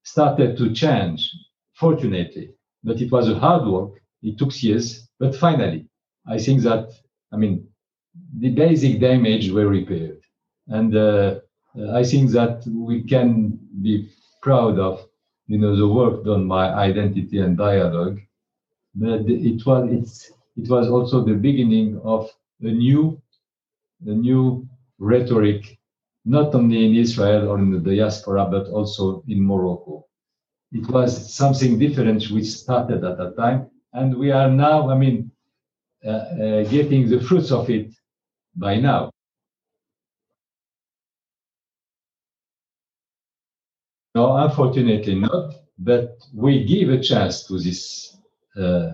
started 0.05 0.57
to 0.59 0.73
change, 0.73 1.31
fortunately 1.75 2.55
but 2.83 3.01
it 3.01 3.11
was 3.11 3.29
a 3.29 3.39
hard 3.39 3.67
work. 3.67 4.01
It 4.23 4.39
took 4.39 4.63
years, 4.63 5.09
but 5.19 5.35
finally, 5.35 5.87
I 6.27 6.39
think 6.39 6.63
that 6.63 6.91
I 7.33 7.37
mean 7.37 7.67
the 8.39 8.51
basic 8.51 9.01
damage 9.01 9.51
were 9.51 9.69
repaired, 9.69 10.21
and 10.69 10.97
uh, 10.97 11.41
I 11.93 12.05
think 12.05 12.31
that 12.33 12.65
we 12.67 13.03
can 13.03 13.59
be 13.83 14.11
proud 14.43 14.79
of 14.79 15.07
you 15.51 15.59
know 15.59 15.75
the 15.77 15.89
work 16.01 16.25
done 16.25 16.47
by 16.49 16.65
identity 16.89 17.39
and 17.45 17.59
dialogue. 17.59 18.19
But 18.95 19.23
it 19.29 19.67
was 19.67 19.83
it's 19.97 20.15
it 20.61 20.67
was 20.75 20.87
also 20.95 21.17
the 21.25 21.39
beginning 21.49 22.01
of 22.05 22.23
a 22.63 22.73
new 22.85 23.21
a 24.07 24.15
new 24.27 24.69
rhetoric, 24.99 25.63
not 26.25 26.55
only 26.55 26.81
in 26.87 26.95
Israel 27.05 27.49
or 27.51 27.59
in 27.59 27.71
the 27.73 27.81
diaspora, 27.91 28.45
but 28.55 28.67
also 28.69 29.25
in 29.29 29.41
Morocco. 29.51 30.07
it 30.73 30.89
was 30.89 31.35
something 31.35 31.79
different 31.79 32.25
which 32.31 32.47
started 32.47 33.05
at 33.05 33.19
that 33.19 33.37
time. 33.37 33.69
And 33.93 34.17
we 34.17 34.31
are 34.31 34.51
now, 34.51 34.89
I 34.91 34.97
mean, 34.97 35.31
uh, 36.05 36.11
uh, 36.11 36.65
getting 36.65 37.09
the 37.09 37.21
fruits 37.21 37.51
of 37.51 37.69
it 37.71 37.93
by 38.55 38.77
now. 38.77 39.11
No, 44.15 44.37
unfortunately 44.37 45.15
not, 45.15 45.55
but 45.79 46.19
we 46.35 46.65
give 46.65 46.89
a 46.91 47.01
chance 47.01 47.47
to 47.47 47.59
this, 47.59 48.17
uh, 48.57 48.91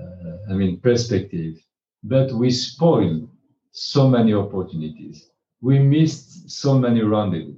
I 0.50 0.52
mean, 0.52 0.78
perspective, 0.80 1.54
but 2.02 2.30
we 2.32 2.50
spoil 2.50 3.28
so 3.72 4.08
many 4.08 4.34
opportunities. 4.34 5.30
We 5.62 5.78
missed 5.78 6.50
so 6.50 6.78
many 6.78 7.02
rendezvous, 7.02 7.56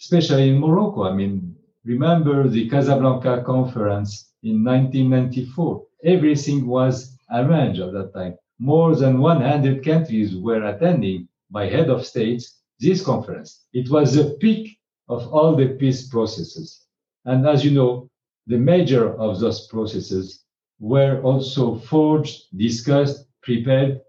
especially 0.00 0.48
in 0.48 0.58
Morocco. 0.58 1.02
I 1.04 1.12
mean, 1.14 1.54
remember 1.84 2.48
the 2.48 2.68
Casablanca 2.70 3.42
conference 3.44 4.32
in 4.42 4.64
1994. 4.64 5.84
Everything 6.04 6.66
was 6.66 7.16
arranged 7.30 7.80
at 7.80 7.92
that 7.92 8.14
time. 8.14 8.36
More 8.58 8.96
than 8.96 9.18
100 9.20 9.84
countries 9.84 10.34
were 10.36 10.64
attending 10.64 11.28
by 11.50 11.66
head 11.66 11.90
of 11.90 12.06
states 12.06 12.60
this 12.80 13.04
conference. 13.04 13.64
It 13.74 13.90
was 13.90 14.14
the 14.14 14.36
peak 14.40 14.78
of 15.12 15.32
all 15.32 15.54
the 15.54 15.68
peace 15.80 16.08
processes. 16.08 16.86
And 17.24 17.46
as 17.46 17.64
you 17.64 17.70
know, 17.70 18.08
the 18.46 18.58
major 18.58 19.14
of 19.18 19.40
those 19.40 19.66
processes 19.68 20.44
were 20.80 21.20
also 21.22 21.76
forged, 21.76 22.46
discussed, 22.56 23.26
prepared 23.42 24.00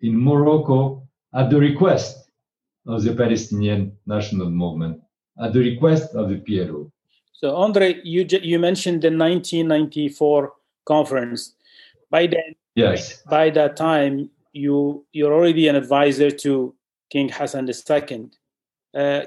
in 0.00 0.16
Morocco 0.16 1.06
at 1.34 1.50
the 1.50 1.58
request 1.58 2.30
of 2.86 3.02
the 3.04 3.14
Palestinian 3.14 3.96
National 4.06 4.50
Movement, 4.50 5.00
at 5.40 5.52
the 5.52 5.60
request 5.60 6.14
of 6.14 6.28
the 6.28 6.38
PLO. 6.46 6.90
So, 7.32 7.56
Andre, 7.56 8.00
you 8.04 8.26
you 8.42 8.58
mentioned 8.58 9.02
the 9.02 9.10
1994 9.10 10.52
conference. 10.86 11.54
By 12.10 12.26
then, 12.26 12.54
yes, 12.74 13.22
by 13.22 13.50
that 13.50 13.76
time, 13.76 14.30
you 14.52 15.04
you're 15.12 15.34
already 15.34 15.68
an 15.68 15.76
advisor 15.76 16.30
to 16.30 16.74
King 17.10 17.28
Hassan 17.28 17.68
II. 17.68 18.30
Uh, 18.94 19.22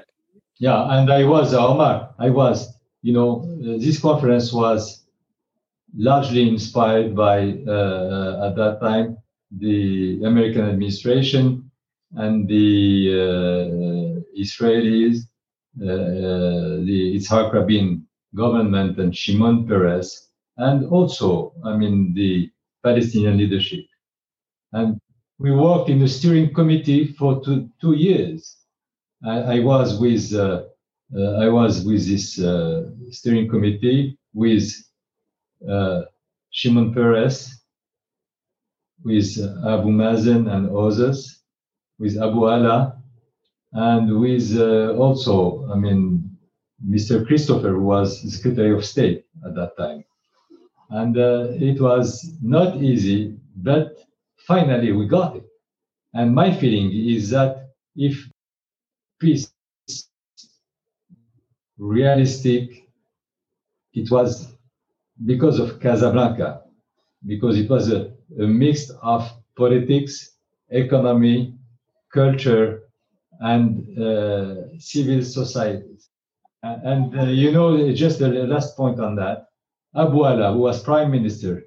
yeah, 0.58 0.98
and 0.98 1.10
I 1.12 1.24
was 1.24 1.54
Omar. 1.54 2.14
I 2.18 2.30
was. 2.30 2.74
You 3.02 3.12
know, 3.12 3.42
uh, 3.42 3.78
this 3.78 4.00
conference 4.00 4.52
was 4.52 5.06
largely 5.96 6.48
inspired 6.48 7.14
by 7.14 7.38
uh, 7.66 8.46
at 8.48 8.56
that 8.56 8.78
time 8.80 9.16
the 9.50 10.22
American 10.24 10.68
administration 10.68 11.70
and 12.16 12.48
the 12.48 13.08
uh, 13.12 14.40
Israelis, 14.40 15.20
uh, 15.80 16.84
the 16.84 17.14
Yitzhak 17.16 17.52
Rabin 17.52 18.06
government 18.34 18.98
and 18.98 19.16
Shimon 19.16 19.66
Peres, 19.66 20.28
and 20.56 20.86
also, 20.86 21.54
I 21.64 21.76
mean, 21.76 22.14
the 22.14 22.50
Palestinian 22.82 23.38
leadership. 23.38 23.84
And 24.72 25.00
we 25.38 25.52
worked 25.52 25.88
in 25.88 26.00
the 26.00 26.08
steering 26.08 26.52
committee 26.52 27.06
for 27.06 27.42
two, 27.44 27.70
two 27.80 27.94
years. 27.94 28.57
I, 29.24 29.56
I 29.56 29.60
was 29.60 29.98
with 29.98 30.32
uh, 30.34 30.64
uh, 31.16 31.32
I 31.44 31.48
was 31.48 31.84
with 31.84 32.06
this 32.06 32.38
uh, 32.38 32.90
steering 33.10 33.48
committee 33.48 34.18
with 34.34 34.70
Shimon 36.50 36.92
Peres, 36.94 37.62
with 39.04 39.38
Abu 39.66 39.88
Mazen 39.88 40.50
and 40.52 40.70
others, 40.70 41.42
with 41.98 42.16
Abu 42.20 42.48
Ala, 42.48 42.98
and 43.72 44.20
with 44.20 44.56
uh, 44.56 44.94
also, 44.94 45.68
I 45.70 45.76
mean, 45.76 46.36
Mr. 46.86 47.26
Christopher, 47.26 47.78
was 47.80 48.20
Secretary 48.32 48.72
of 48.72 48.84
State 48.84 49.24
at 49.44 49.54
that 49.54 49.76
time. 49.76 50.04
And 50.90 51.18
uh, 51.18 51.48
it 51.52 51.80
was 51.80 52.34
not 52.42 52.76
easy, 52.82 53.36
but 53.56 53.98
finally 54.46 54.92
we 54.92 55.06
got 55.06 55.36
it. 55.36 55.44
And 56.14 56.34
my 56.34 56.52
feeling 56.52 56.90
is 56.92 57.30
that 57.30 57.70
if 57.96 58.27
peace 59.18 59.52
realistic, 61.78 62.88
it 63.94 64.10
was 64.10 64.54
because 65.24 65.58
of 65.58 65.80
Casablanca, 65.80 66.62
because 67.26 67.58
it 67.58 67.70
was 67.70 67.90
a, 67.90 68.12
a 68.40 68.46
mix 68.46 68.90
of 69.02 69.30
politics, 69.56 70.36
economy, 70.70 71.54
culture, 72.12 72.82
and 73.40 73.98
uh, 73.98 74.78
civil 74.78 75.22
societies. 75.22 76.10
And, 76.62 77.18
uh, 77.18 77.24
you 77.24 77.52
know, 77.52 77.92
just 77.92 78.18
the 78.18 78.28
last 78.28 78.76
point 78.76 78.98
on 79.00 79.14
that, 79.16 79.46
Abu 79.96 80.26
Ala, 80.26 80.52
who 80.52 80.60
was 80.60 80.82
prime 80.82 81.10
minister, 81.10 81.62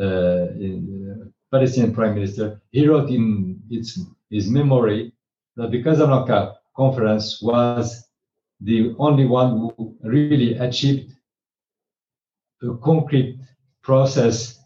uh, 0.00 0.46
in, 0.66 0.80
uh, 1.10 1.28
Palestinian 1.50 1.92
prime 1.92 2.14
minister, 2.14 2.62
he 2.70 2.86
wrote 2.86 3.10
in 3.10 3.60
its, 3.68 4.00
his 4.30 4.48
memory 4.48 5.12
that 5.56 5.70
the 5.70 5.82
Casablanca 5.82 6.54
conference 6.76 7.40
was 7.42 8.08
the 8.60 8.94
only 8.98 9.26
one 9.26 9.50
who 9.76 9.96
really 10.02 10.54
achieved 10.54 11.12
a 12.62 12.76
concrete 12.76 13.38
process 13.82 14.60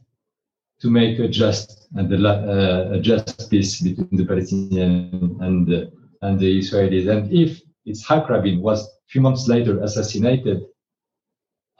to 0.80 0.90
make 0.90 1.18
a 1.18 1.28
just 1.28 1.88
and 1.94 2.10
the, 2.10 2.16
uh, 2.28 2.96
a 2.96 3.00
just 3.00 3.50
peace 3.50 3.80
between 3.80 4.08
the 4.12 4.24
Palestinians 4.24 5.40
and 5.40 5.66
the, 5.66 5.90
and 6.22 6.38
the 6.38 6.58
Israelis. 6.58 7.08
And 7.08 7.32
if 7.32 7.62
Yitzhak 7.86 8.28
Rabin 8.28 8.60
was 8.60 8.84
a 8.84 8.90
few 9.08 9.22
months 9.22 9.48
later 9.48 9.82
assassinated, 9.82 10.62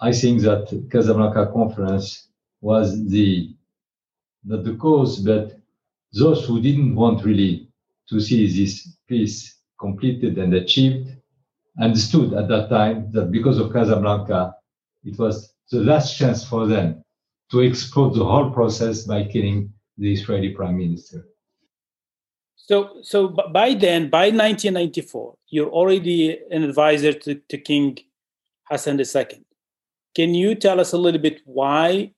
I 0.01 0.12
think 0.12 0.43
that 0.43 0.89
Casablanca 0.91 1.51
conference 1.53 2.29
was 2.61 3.07
the 3.09 3.55
not 4.45 4.64
the 4.64 4.77
cause, 4.77 5.20
but 5.20 5.59
those 6.12 6.47
who 6.47 6.61
didn't 6.61 6.95
want 6.95 7.24
really 7.24 7.68
to 8.09 8.20
see 8.20 8.47
this 8.47 8.97
peace 9.09 9.56
completed 9.79 10.39
and 10.39 10.55
achieved 10.55 11.11
understood 11.81 12.33
at 12.33 12.49
that 12.49 12.68
time 12.70 13.11
that 13.12 13.31
because 13.31 13.59
of 13.59 13.72
Casablanca, 13.72 14.55
it 15.05 15.18
was 15.18 15.55
the 15.70 15.81
last 15.81 16.16
chance 16.16 16.45
for 16.45 16.66
them 16.66 17.03
to 17.51 17.61
exploit 17.62 18.14
the 18.14 18.24
whole 18.24 18.51
process 18.51 19.05
by 19.05 19.24
killing 19.24 19.72
the 19.99 20.12
Israeli 20.12 20.51
prime 20.51 20.79
minister. 20.79 21.27
So, 22.57 22.99
so 23.03 23.29
by 23.29 23.74
then, 23.74 24.11
by 24.11 24.27
1994, 24.31 25.35
you're 25.49 25.70
already 25.70 26.39
an 26.51 26.64
advisor 26.64 27.12
to, 27.12 27.37
to 27.49 27.59
King 27.59 27.99
Hassan 28.64 28.99
II. 28.99 29.45
Can 30.16 30.35
you 30.35 30.55
tell 30.55 30.81
us 30.81 30.93
a 30.93 30.99
little 30.99 31.20
bit 31.20 31.43
why 31.45 32.12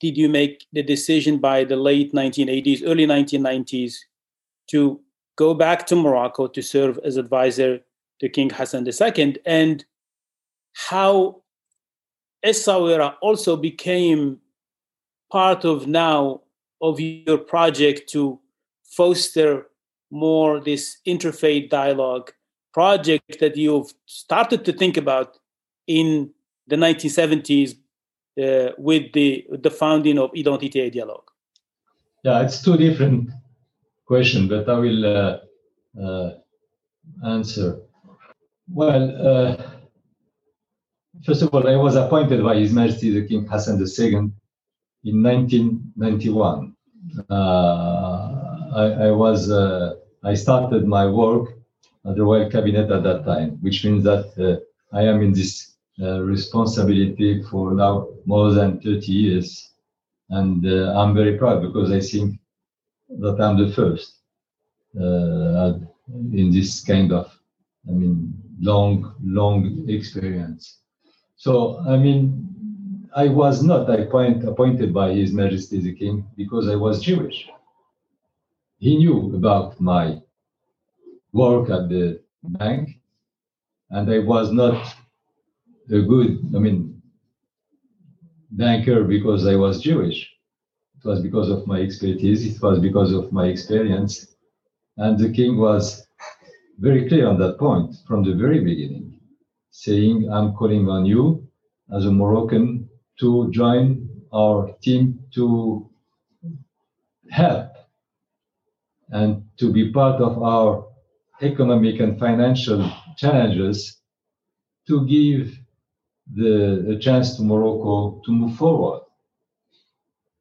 did 0.00 0.16
you 0.16 0.28
make 0.28 0.66
the 0.72 0.82
decision 0.82 1.38
by 1.38 1.64
the 1.64 1.76
late 1.76 2.12
1980s, 2.12 2.82
early 2.84 3.06
1990s 3.06 3.94
to 4.70 5.00
go 5.36 5.54
back 5.54 5.86
to 5.86 5.96
Morocco 5.96 6.46
to 6.48 6.62
serve 6.62 6.98
as 7.04 7.16
advisor 7.16 7.80
to 8.20 8.28
King 8.28 8.50
Hassan 8.50 8.86
II, 8.86 9.36
and 9.44 9.84
how 10.72 11.42
Essaouira 12.44 13.14
also 13.20 13.56
became 13.56 14.38
part 15.30 15.64
of 15.64 15.86
now 15.86 16.40
of 16.80 17.00
your 17.00 17.38
project 17.38 18.08
to 18.10 18.38
foster 18.84 19.66
more 20.10 20.60
this 20.60 20.98
interfaith 21.06 21.68
dialogue 21.68 22.30
project 22.72 23.40
that 23.40 23.56
you've 23.56 23.92
started 24.06 24.64
to 24.64 24.72
think 24.72 24.96
about 24.96 25.38
in 25.86 26.30
the 26.66 26.76
1970s 26.76 27.74
uh, 28.42 28.72
with 28.78 29.12
the 29.12 29.46
the 29.62 29.70
founding 29.70 30.18
of 30.18 30.30
Identité 30.32 30.92
Dialogue? 30.92 31.30
Yeah, 32.22 32.42
it's 32.42 32.62
two 32.62 32.76
different 32.76 33.30
questions, 34.06 34.48
but 34.48 34.68
I 34.68 34.78
will 34.78 35.04
uh, 35.04 35.38
uh, 36.00 36.30
answer. 37.24 37.80
Well, 38.68 39.04
uh, 39.28 39.56
first 41.24 41.42
of 41.42 41.54
all, 41.54 41.68
I 41.68 41.76
was 41.76 41.96
appointed 41.96 42.42
by 42.42 42.56
His 42.56 42.72
Majesty 42.72 43.10
the 43.10 43.26
King 43.26 43.46
Hassan 43.46 43.78
II 43.78 44.30
in 45.04 45.22
1991. 45.22 46.74
Uh, 47.30 47.34
I, 48.74 48.84
I, 49.06 49.10
was 49.10 49.50
I 50.24 50.34
started 50.34 50.86
my 50.86 51.06
work 51.06 51.50
at 52.04 52.16
the 52.16 52.22
Royal 52.22 52.50
Cabinet 52.50 52.90
at 52.90 53.02
that 53.04 53.24
time, 53.24 53.58
which 53.60 53.84
means 53.84 54.04
that 54.04 54.60
I 54.92 55.02
am 55.02 55.22
in 55.22 55.32
this 55.32 55.76
uh, 55.98 56.20
responsibility 56.20 57.42
for 57.44 57.72
now 57.72 58.08
more 58.26 58.52
than 58.52 58.78
30 58.80 59.06
years, 59.10 59.72
and 60.28 60.66
uh, 60.66 60.92
I'm 60.94 61.14
very 61.14 61.38
proud 61.38 61.62
because 61.62 61.90
I 61.90 62.00
think 62.00 62.38
that 63.08 63.40
I'm 63.40 63.56
the 63.58 63.72
first 63.72 64.16
uh, 65.00 65.74
in 66.32 66.50
this 66.52 66.82
kind 66.84 67.12
of, 67.12 67.26
I 67.88 67.92
mean, 67.92 68.32
long, 68.60 69.14
long 69.22 69.84
experience. 69.88 70.80
So, 71.36 71.80
I 71.86 71.96
mean, 71.96 72.48
I 73.14 73.28
was 73.28 73.62
not 73.62 73.88
appoint, 73.88 74.44
appointed 74.44 74.92
by 74.92 75.12
His 75.12 75.32
Majesty 75.32 75.80
the 75.80 75.94
King 75.94 76.26
because 76.36 76.68
I 76.68 76.74
was 76.76 77.02
Jewish. 77.02 77.48
He 78.78 78.96
knew 78.98 79.34
about 79.34 79.80
my 79.80 80.20
work 81.32 81.70
at 81.70 81.88
the 81.88 82.20
bank, 82.42 82.90
and 83.90 84.10
I 84.12 84.18
was 84.18 84.52
not 84.52 84.94
a 85.90 86.00
good, 86.02 86.38
I 86.54 86.58
mean, 86.58 87.00
banker 88.50 89.04
because 89.04 89.46
I 89.46 89.56
was 89.56 89.80
Jewish. 89.80 90.35
It 90.96 91.08
was 91.08 91.20
because 91.20 91.50
of 91.50 91.66
my 91.66 91.80
expertise, 91.80 92.44
it 92.46 92.62
was 92.62 92.78
because 92.78 93.12
of 93.12 93.32
my 93.32 93.46
experience. 93.46 94.34
And 94.96 95.18
the 95.18 95.30
king 95.30 95.58
was 95.58 96.06
very 96.78 97.08
clear 97.08 97.28
on 97.28 97.38
that 97.38 97.58
point 97.58 97.94
from 98.06 98.24
the 98.24 98.34
very 98.34 98.60
beginning, 98.64 99.20
saying, 99.70 100.30
I'm 100.32 100.54
calling 100.54 100.88
on 100.88 101.06
you 101.06 101.46
as 101.94 102.06
a 102.06 102.10
Moroccan 102.10 102.88
to 103.20 103.50
join 103.50 104.08
our 104.32 104.72
team 104.82 105.20
to 105.34 105.88
help 107.30 107.70
and 109.10 109.44
to 109.58 109.72
be 109.72 109.92
part 109.92 110.20
of 110.20 110.42
our 110.42 110.86
economic 111.42 112.00
and 112.00 112.18
financial 112.18 112.90
challenges 113.16 113.98
to 114.88 115.06
give 115.06 115.58
the, 116.34 116.96
a 116.96 116.98
chance 116.98 117.36
to 117.36 117.42
Morocco 117.42 118.20
to 118.24 118.32
move 118.32 118.56
forward. 118.56 119.05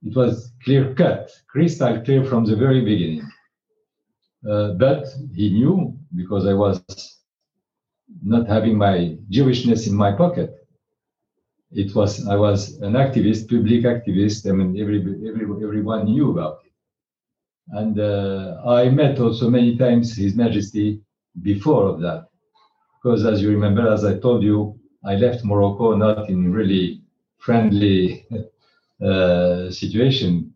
It 0.05 0.15
was 0.15 0.53
clear 0.63 0.93
cut, 0.93 1.31
crystal 1.47 1.99
clear 2.01 2.23
from 2.23 2.45
the 2.45 2.55
very 2.55 2.81
beginning. 2.85 3.23
Uh, 4.47 4.73
but 4.73 5.07
he 5.33 5.49
knew 5.49 5.97
because 6.15 6.45
I 6.45 6.53
was 6.53 6.83
not 8.21 8.47
having 8.47 8.77
my 8.77 9.17
Jewishness 9.31 9.87
in 9.87 9.95
my 9.95 10.11
pocket. 10.11 10.53
It 11.71 11.95
was 11.95 12.27
I 12.27 12.35
was 12.35 12.77
an 12.81 12.93
activist, 12.93 13.49
public 13.49 13.83
activist. 13.83 14.47
I 14.47 14.53
mean, 14.53 14.79
every, 14.79 14.99
every 15.27 15.45
everyone 15.65 16.05
knew 16.05 16.31
about 16.31 16.59
it. 16.65 16.71
And 17.69 17.99
uh, 17.99 18.61
I 18.63 18.89
met 18.89 19.19
also 19.19 19.49
many 19.49 19.75
times 19.75 20.15
His 20.15 20.35
Majesty 20.35 21.01
before 21.41 21.87
of 21.87 21.99
that, 22.01 22.27
because 22.95 23.25
as 23.25 23.41
you 23.41 23.49
remember, 23.49 23.91
as 23.91 24.05
I 24.05 24.19
told 24.19 24.43
you, 24.43 24.79
I 25.03 25.15
left 25.15 25.43
Morocco 25.43 25.95
not 25.95 26.29
in 26.29 26.51
really 26.53 27.01
friendly 27.39 28.27
situation, 29.71 30.53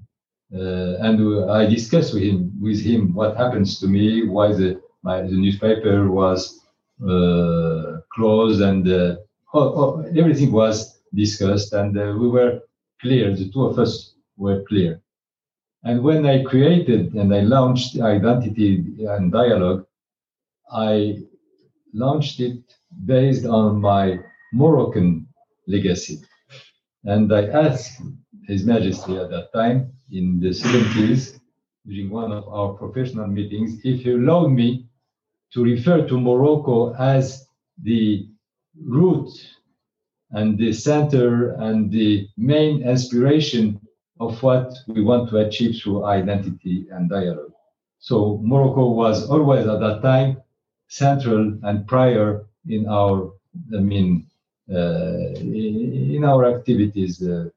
uh, 0.53 0.95
and 1.05 1.49
I 1.51 1.65
discussed 1.65 2.13
with 2.13 2.23
him 2.23 2.51
with 2.61 2.81
him 2.81 3.13
what 3.13 3.37
happens 3.37 3.79
to 3.79 3.87
me, 3.87 4.27
why 4.27 4.53
the 4.53 4.81
my, 5.03 5.21
the 5.21 5.37
newspaper 5.37 6.09
was 6.09 6.59
uh, 7.07 7.99
closed, 8.13 8.61
and 8.61 8.87
uh, 8.87 9.15
oh, 9.53 9.69
oh, 9.79 10.05
everything 10.17 10.51
was 10.51 10.99
discussed, 11.13 11.73
and 11.73 11.97
uh, 11.97 12.15
we 12.19 12.27
were 12.29 12.61
clear. 13.01 13.35
The 13.35 13.49
two 13.51 13.65
of 13.65 13.79
us 13.79 14.15
were 14.37 14.63
clear. 14.67 15.01
And 15.83 16.03
when 16.03 16.25
I 16.25 16.43
created 16.43 17.13
and 17.13 17.33
I 17.33 17.41
launched 17.41 17.99
Identity 17.99 19.05
and 19.07 19.31
Dialogue, 19.31 19.85
I 20.71 21.19
launched 21.93 22.39
it 22.41 22.59
based 23.05 23.45
on 23.45 23.79
my 23.79 24.19
Moroccan 24.53 25.27
legacy. 25.67 26.19
And 27.05 27.33
I 27.33 27.47
asked 27.47 28.01
His 28.49 28.65
Majesty 28.65 29.15
at 29.15 29.29
that 29.29 29.53
time, 29.53 29.93
in 30.11 30.39
the 30.39 30.49
70s, 30.49 31.39
during 31.85 32.09
one 32.09 32.31
of 32.31 32.47
our 32.47 32.73
professional 32.73 33.27
meetings, 33.27 33.79
if 33.83 34.03
you 34.03 34.17
allow 34.17 34.47
me 34.47 34.87
to 35.53 35.63
refer 35.63 36.07
to 36.07 36.19
Morocco 36.19 36.95
as 36.95 37.45
the 37.83 38.27
root 38.83 39.29
and 40.31 40.57
the 40.57 40.73
center 40.73 41.51
and 41.65 41.91
the 41.91 42.27
main 42.37 42.81
inspiration 42.81 43.79
of 44.19 44.41
what 44.41 44.73
we 44.87 45.03
want 45.03 45.29
to 45.29 45.37
achieve 45.37 45.79
through 45.79 46.05
identity 46.05 46.87
and 46.91 47.07
dialogue. 47.07 47.53
So 47.99 48.39
Morocco 48.41 48.89
was 48.89 49.29
always 49.29 49.67
at 49.67 49.79
that 49.79 50.01
time 50.01 50.41
central 50.87 51.55
and 51.61 51.87
prior 51.87 52.47
in 52.67 52.87
our, 52.87 53.31
I 53.77 53.79
mean, 53.79 54.25
uh, 54.73 55.35
in 56.15 56.23
our 56.25 56.45
activities 56.45 57.21
uh, 57.21 57.49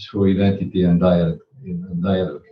through 0.00 0.32
identity 0.32 0.84
and 0.84 1.00
dialogue. 1.00 1.40
dialogue. 2.00 2.42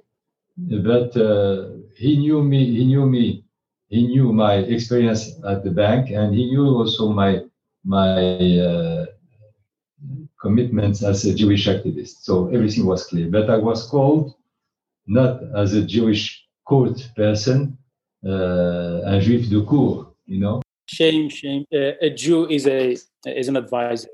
But 0.56 1.16
uh, 1.16 1.68
he 1.96 2.16
knew 2.16 2.42
me. 2.42 2.64
He 2.76 2.86
knew 2.86 3.06
me. 3.06 3.44
He 3.88 4.06
knew 4.06 4.32
my 4.32 4.54
experience 4.54 5.32
at 5.46 5.62
the 5.62 5.70
bank, 5.70 6.10
and 6.10 6.34
he 6.34 6.46
knew 6.46 6.66
also 6.66 7.12
my 7.12 7.42
my 7.84 8.58
uh, 8.58 9.06
commitments 10.40 11.02
as 11.02 11.24
a 11.24 11.34
Jewish 11.34 11.68
activist. 11.68 12.22
So 12.22 12.48
everything 12.48 12.86
was 12.86 13.06
clear. 13.06 13.28
But 13.30 13.48
I 13.50 13.58
was 13.58 13.86
called 13.86 14.34
not 15.06 15.40
as 15.54 15.74
a 15.74 15.82
Jewish 15.82 16.46
court 16.64 17.08
person, 17.14 17.78
uh, 18.24 19.02
un 19.04 19.20
juif 19.20 19.48
de 19.48 19.62
cour, 19.62 20.14
you 20.26 20.40
know. 20.40 20.62
Shame, 20.86 21.28
shame. 21.28 21.64
Uh, 21.72 21.92
a 22.00 22.10
Jew 22.10 22.48
is 22.48 22.66
a 22.66 22.96
is 23.26 23.48
an 23.48 23.56
advisor. 23.56 24.08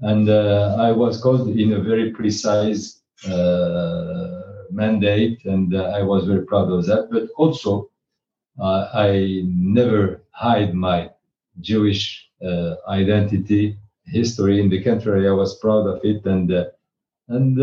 And 0.00 0.28
uh, 0.28 0.76
I 0.78 0.92
was 0.92 1.20
called 1.20 1.48
in 1.48 1.72
a 1.72 1.80
very 1.80 2.10
precise 2.10 3.00
uh, 3.26 4.42
mandate, 4.70 5.44
and 5.46 5.74
uh, 5.74 5.84
I 5.84 6.02
was 6.02 6.26
very 6.26 6.44
proud 6.44 6.70
of 6.70 6.84
that. 6.86 7.08
But 7.10 7.28
also, 7.36 7.90
I 8.60 9.42
never 9.46 10.22
hide 10.32 10.74
my 10.74 11.10
Jewish 11.60 12.28
identity 12.88 13.78
history. 14.04 14.60
In 14.60 14.68
the 14.68 14.82
contrary, 14.82 15.28
I 15.28 15.32
was 15.32 15.58
proud 15.58 15.86
of 15.86 16.00
it, 16.04 16.24
and 16.26 16.50
and 17.28 17.56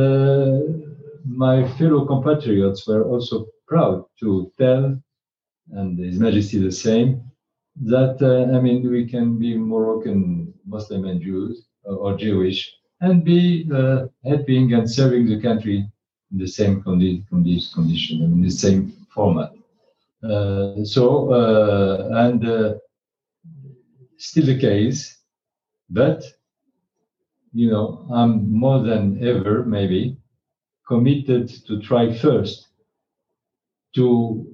my 1.25 1.67
fellow 1.77 2.05
compatriots 2.05 2.88
were 2.88 3.03
also 3.05 3.47
proud 3.67 4.05
to 4.19 4.51
tell, 4.57 4.99
and 5.71 5.99
His 5.99 6.19
Majesty 6.19 6.59
the 6.59 6.71
same, 6.71 7.21
that 7.81 8.21
uh, 8.21 8.55
I 8.55 8.59
mean 8.59 8.89
we 8.89 9.07
can 9.07 9.38
be 9.38 9.55
Moroccan 9.55 10.53
Muslim 10.65 11.05
and 11.05 11.21
Jews 11.21 11.67
or 11.86 12.17
Jewish 12.17 12.71
and 13.01 13.23
be 13.23 13.65
helping 14.23 14.73
and 14.73 14.89
serving 14.89 15.25
the 15.27 15.41
country 15.41 15.88
in 16.31 16.38
the 16.38 16.47
same 16.47 16.81
condi- 16.84 17.23
condi- 17.29 17.73
condition 17.73 18.21
in 18.21 18.41
the 18.41 18.49
same 18.49 18.93
format. 19.13 19.51
Uh, 20.23 20.84
so 20.86 21.34
uh, 21.34 22.09
and 22.25 22.47
uh, 22.47 22.73
still 24.17 24.45
the 24.45 24.57
case, 24.57 25.17
but 25.89 26.23
you 27.53 27.69
know 27.69 28.07
I'm 28.09 28.51
more 28.51 28.81
than 28.81 29.21
ever 29.21 29.65
maybe 29.65 30.17
committed 30.88 31.49
to 31.67 31.81
try 31.81 32.13
first 32.13 32.67
to 33.95 34.47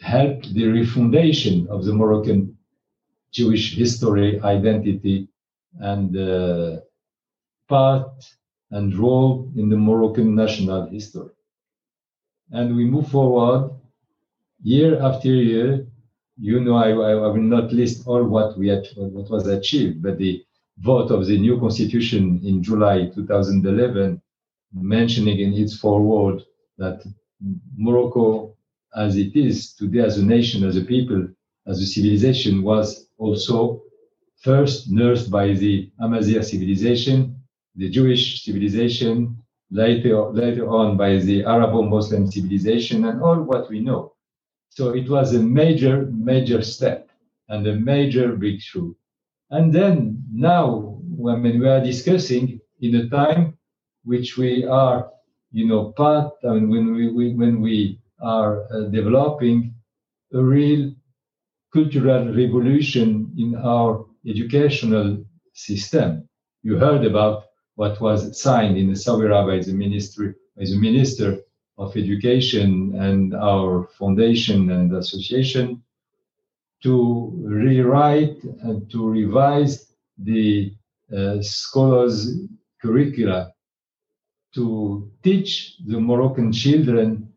help 0.00 0.42
the 0.42 0.64
refoundation 0.64 1.68
of 1.68 1.84
the 1.84 1.94
Moroccan 1.94 2.58
Jewish 3.32 3.76
history, 3.76 4.40
identity, 4.40 5.28
and 5.80 6.16
uh, 6.16 6.80
part 7.68 8.12
and 8.70 8.96
role 8.96 9.50
in 9.56 9.68
the 9.68 9.76
Moroccan 9.76 10.34
national 10.34 10.88
history. 10.90 11.30
And 12.50 12.76
we 12.76 12.84
move 12.84 13.08
forward 13.08 13.70
year 14.62 15.00
after 15.00 15.28
year. 15.28 15.86
You 16.38 16.60
know, 16.60 16.76
I, 16.76 16.90
I, 16.90 17.14
will 17.14 17.48
not 17.56 17.72
list 17.72 18.06
all 18.06 18.24
what 18.24 18.58
we 18.58 18.68
had, 18.68 18.86
what 18.96 19.30
was 19.30 19.46
achieved, 19.46 20.02
but 20.02 20.18
the 20.18 20.42
vote 20.78 21.10
of 21.10 21.26
the 21.26 21.38
new 21.38 21.60
constitution 21.60 22.40
in 22.42 22.62
July 22.62 23.10
2011, 23.14 24.20
mentioning 24.74 25.38
in 25.38 25.52
its 25.52 25.78
foreword 25.78 26.42
that 26.78 27.04
Morocco, 27.76 28.56
as 28.96 29.16
it 29.16 29.36
is 29.36 29.74
today 29.74 30.00
as 30.00 30.18
a 30.18 30.24
nation, 30.24 30.64
as 30.64 30.76
a 30.76 30.84
people, 30.84 31.28
as 31.66 31.80
a 31.80 31.86
civilization, 31.86 32.62
was 32.62 33.06
also 33.18 33.82
first 34.42 34.90
nursed 34.90 35.30
by 35.30 35.52
the 35.52 35.90
Amazigh 36.00 36.42
civilization, 36.42 37.36
the 37.76 37.88
Jewish 37.88 38.44
civilization, 38.44 39.38
later, 39.70 40.28
later 40.30 40.68
on 40.68 40.96
by 40.96 41.16
the 41.16 41.44
Arabo-Muslim 41.44 42.30
civilization, 42.30 43.04
and 43.06 43.22
all 43.22 43.40
what 43.42 43.70
we 43.70 43.80
know. 43.80 44.12
So 44.68 44.90
it 44.90 45.08
was 45.08 45.34
a 45.34 45.42
major, 45.42 46.06
major 46.12 46.60
step 46.62 47.10
and 47.48 47.66
a 47.66 47.74
major 47.74 48.36
breakthrough. 48.36 48.94
And 49.50 49.72
then 49.72 50.22
now, 50.32 50.98
when 51.08 51.42
we 51.42 51.68
are 51.68 51.82
discussing 51.82 52.60
in 52.80 52.94
a 52.96 53.08
time 53.08 53.58
which 54.04 54.36
we 54.36 54.64
are, 54.64 55.10
you 55.52 55.66
know, 55.66 55.92
part, 55.92 56.32
I 56.44 56.54
mean, 56.54 56.68
when 56.68 56.94
we, 56.94 57.12
we 57.12 57.34
when 57.34 57.60
we 57.60 58.00
are 58.20 58.64
uh, 58.72 58.88
developing 58.88 59.74
a 60.32 60.42
real 60.42 60.92
cultural 61.72 62.34
revolution 62.34 63.30
in 63.36 63.54
our 63.56 64.06
educational 64.26 65.24
system. 65.54 66.28
You 66.62 66.76
heard 66.76 67.04
about 67.04 67.44
what 67.74 68.00
was 68.00 68.40
signed 68.40 68.76
in 68.76 68.90
the 68.90 68.96
Saudi 68.96 69.26
Arabia 69.26 69.58
as 69.58 69.68
a 69.68 69.74
ministry, 69.74 70.34
as 70.58 70.72
a 70.72 70.76
minister 70.76 71.40
of 71.78 71.96
education 71.96 72.94
and 72.98 73.34
our 73.34 73.88
foundation 73.98 74.70
and 74.70 74.94
association 74.94 75.82
to 76.82 77.32
rewrite 77.44 78.42
and 78.62 78.90
to 78.90 79.08
revise 79.08 79.92
the 80.18 80.74
uh, 81.16 81.40
scholars 81.40 82.36
curricula 82.80 83.52
to 84.54 85.10
teach 85.22 85.76
the 85.86 85.98
Moroccan 85.98 86.52
children 86.52 87.32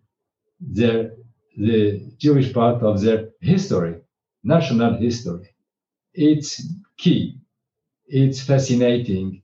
their 0.59 1.11
the 1.57 2.11
Jewish 2.17 2.53
part 2.53 2.83
of 2.83 3.01
their 3.01 3.29
history 3.39 3.95
national 4.43 4.95
history. 4.97 5.54
It's 6.15 6.61
key. 6.97 7.39
It's 8.07 8.41
fascinating. 8.41 9.41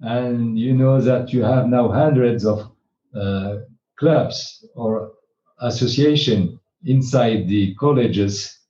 And 0.00 0.58
you 0.58 0.74
know 0.74 1.00
that 1.00 1.32
you 1.32 1.42
have 1.42 1.66
now 1.68 1.88
hundreds 1.88 2.44
of 2.46 2.70
uh, 3.14 3.56
clubs 3.98 4.64
or 4.74 5.12
association 5.60 6.58
inside 6.84 7.46
the 7.48 7.74
colleges 7.74 8.60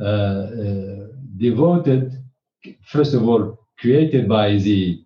uh, 0.00 0.04
uh, 0.04 1.06
devoted, 1.36 2.22
first 2.84 3.14
of 3.14 3.28
all, 3.28 3.66
created 3.78 4.28
by 4.28 4.56
the 4.56 5.02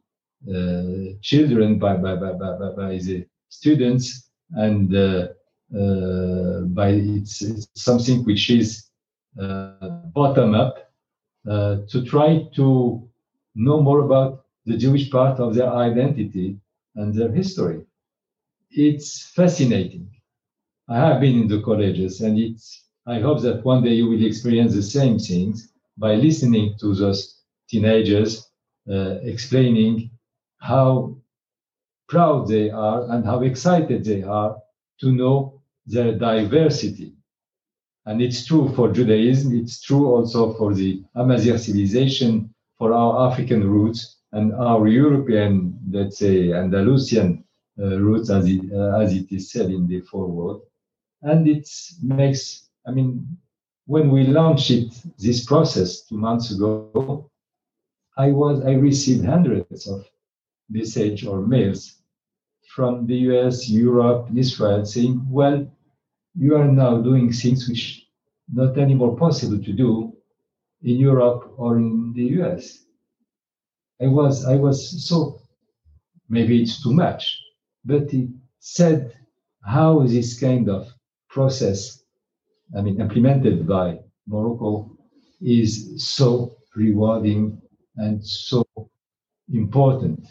uh, 0.49 1.15
children, 1.23 1.79
by, 1.79 1.97
by, 1.97 2.15
by, 2.15 2.33
by, 2.33 2.71
by 2.77 2.99
the 2.99 3.25
students, 3.49 4.31
and 4.51 4.95
uh, 4.95 5.29
uh, 5.77 6.61
by 6.63 6.89
it's, 6.89 7.43
it's, 7.43 7.69
something 7.75 8.25
which 8.25 8.51
is 8.51 8.91
bottom 10.13 10.55
up 10.55 10.90
to 11.47 12.05
try 12.07 12.49
to 12.55 13.09
know 13.55 13.81
more 13.83 14.01
about 14.01 14.45
the 14.67 14.77
Jewish 14.77 15.11
part 15.11 15.41
of 15.41 15.55
their 15.55 15.73
identity 15.73 16.59
and 16.97 17.15
their 17.15 17.33
history. 17.33 17.85
It's 18.73 19.31
fascinating. 19.35 20.11
I 20.89 20.99
have 20.99 21.21
been 21.21 21.41
in 21.43 21.49
the 21.49 21.63
colleges, 21.63 22.21
and 22.21 22.39
it's. 22.39 22.85
I 23.07 23.21
hope 23.21 23.41
that 23.43 23.65
one 23.65 23.83
day 23.83 23.95
you 23.95 24.09
will 24.09 24.25
experience 24.25 24.75
the 24.75 24.83
same 24.83 25.19
things 25.19 25.73
by 25.99 26.15
listening 26.17 26.77
to 26.81 26.95
those 26.95 27.41
teenagers 27.69 28.49
uh, 28.91 29.19
explaining 29.23 30.11
how 30.59 31.17
proud 32.09 32.49
they 32.49 32.71
are 32.71 33.11
and 33.13 33.25
how 33.25 33.41
excited 33.43 34.05
they 34.05 34.23
are 34.23 34.57
to 35.01 35.13
know 35.13 35.63
their 35.87 36.19
diversity. 36.19 37.15
And 38.07 38.23
it's 38.23 38.47
true 38.47 38.73
for 38.75 38.93
Judaism, 38.93 39.55
it's 39.57 39.81
true 39.81 40.07
also 40.07 40.55
for 40.55 40.75
the 40.75 41.03
Amazigh 41.15 41.59
civilization, 41.59 42.53
for 42.79 42.95
our 42.95 43.31
African 43.31 43.69
roots 43.69 44.17
and 44.33 44.55
our 44.55 44.89
European, 44.89 45.79
let's 45.91 46.19
say, 46.19 46.53
Andalusian 46.53 47.45
uh, 47.79 47.99
roots, 48.01 48.31
as 48.31 48.47
it, 48.47 48.61
uh, 48.73 48.99
as 48.99 49.13
it 49.13 49.31
is 49.31 49.51
said 49.51 49.71
in 49.71 49.87
the 49.87 50.01
foreword. 50.01 50.61
And 51.23 51.47
it 51.47 51.69
makes, 52.03 52.69
I 52.87 52.91
mean, 52.93 53.37
when 53.87 54.11
we 54.11 54.27
launched 54.27 54.71
it, 54.71 54.95
this 55.19 55.45
process 55.45 56.03
two 56.03 56.17
months 56.17 56.53
ago, 56.53 57.31
I 58.17 58.33
was 58.33 58.65
I 58.65 58.73
received 58.73 59.25
hundreds 59.25 59.87
of 59.89 60.07
messages 60.69 61.27
or 61.27 61.41
mails 61.41 62.01
from 62.75 63.07
the 63.07 63.17
US, 63.31 63.69
Europe, 63.69 64.29
Israel 64.35 64.85
saying, 64.85 65.27
well, 65.29 65.67
you 66.41 66.57
are 66.57 66.67
now 66.67 66.97
doing 67.03 67.31
things 67.31 67.69
which 67.69 68.07
not 68.51 68.79
anymore 68.79 69.15
possible 69.15 69.63
to 69.63 69.73
do 69.75 70.11
in 70.83 70.97
Europe 70.97 71.53
or 71.59 71.77
in 71.77 72.15
the 72.17 72.27
US. 72.41 72.87
I 74.01 74.07
was 74.07 74.47
I 74.47 74.57
was 74.57 74.79
so 75.07 75.43
maybe 76.31 76.63
it's 76.63 76.83
too 76.83 76.95
much, 76.95 77.23
but 77.85 78.05
it 78.15 78.31
said 78.59 79.13
how 79.63 80.01
this 80.07 80.41
kind 80.41 80.71
of 80.71 80.89
process, 81.29 82.03
I 82.75 82.81
mean 82.81 82.99
implemented 83.01 83.69
by 83.69 83.99
Morocco, 84.27 84.97
is 85.43 85.73
so 86.17 86.57
rewarding 86.75 87.61
and 87.97 88.25
so 88.25 88.65
important 89.53 90.27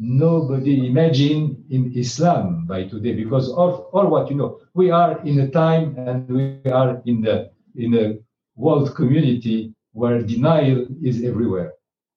nobody 0.00 0.86
imagine 0.86 1.62
in 1.68 1.92
Islam 1.94 2.64
by 2.66 2.84
today 2.84 3.12
because 3.12 3.50
of 3.50 3.80
all 3.92 4.08
what 4.08 4.30
you 4.30 4.36
know. 4.36 4.58
We 4.72 4.90
are 4.90 5.20
in 5.26 5.40
a 5.40 5.48
time 5.48 5.94
and 5.98 6.26
we 6.26 6.72
are 6.72 7.02
in 7.04 7.20
the 7.20 7.50
in 7.76 7.94
a 7.94 8.18
world 8.56 8.94
community 8.96 9.74
where 9.92 10.22
denial 10.22 10.86
is 11.02 11.22
everywhere, 11.22 11.74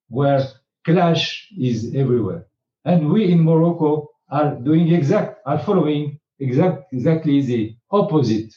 where 0.08 0.48
clash 0.86 1.52
is 1.60 1.94
everywhere. 1.94 2.48
And 2.86 3.12
we 3.12 3.32
in 3.32 3.44
Morocco 3.44 4.10
are 4.30 4.56
doing 4.56 4.94
exact 4.94 5.42
are 5.46 5.60
following 5.60 6.20
exact 6.40 6.94
exactly 6.94 7.42
the 7.42 7.76
opposite 7.92 8.56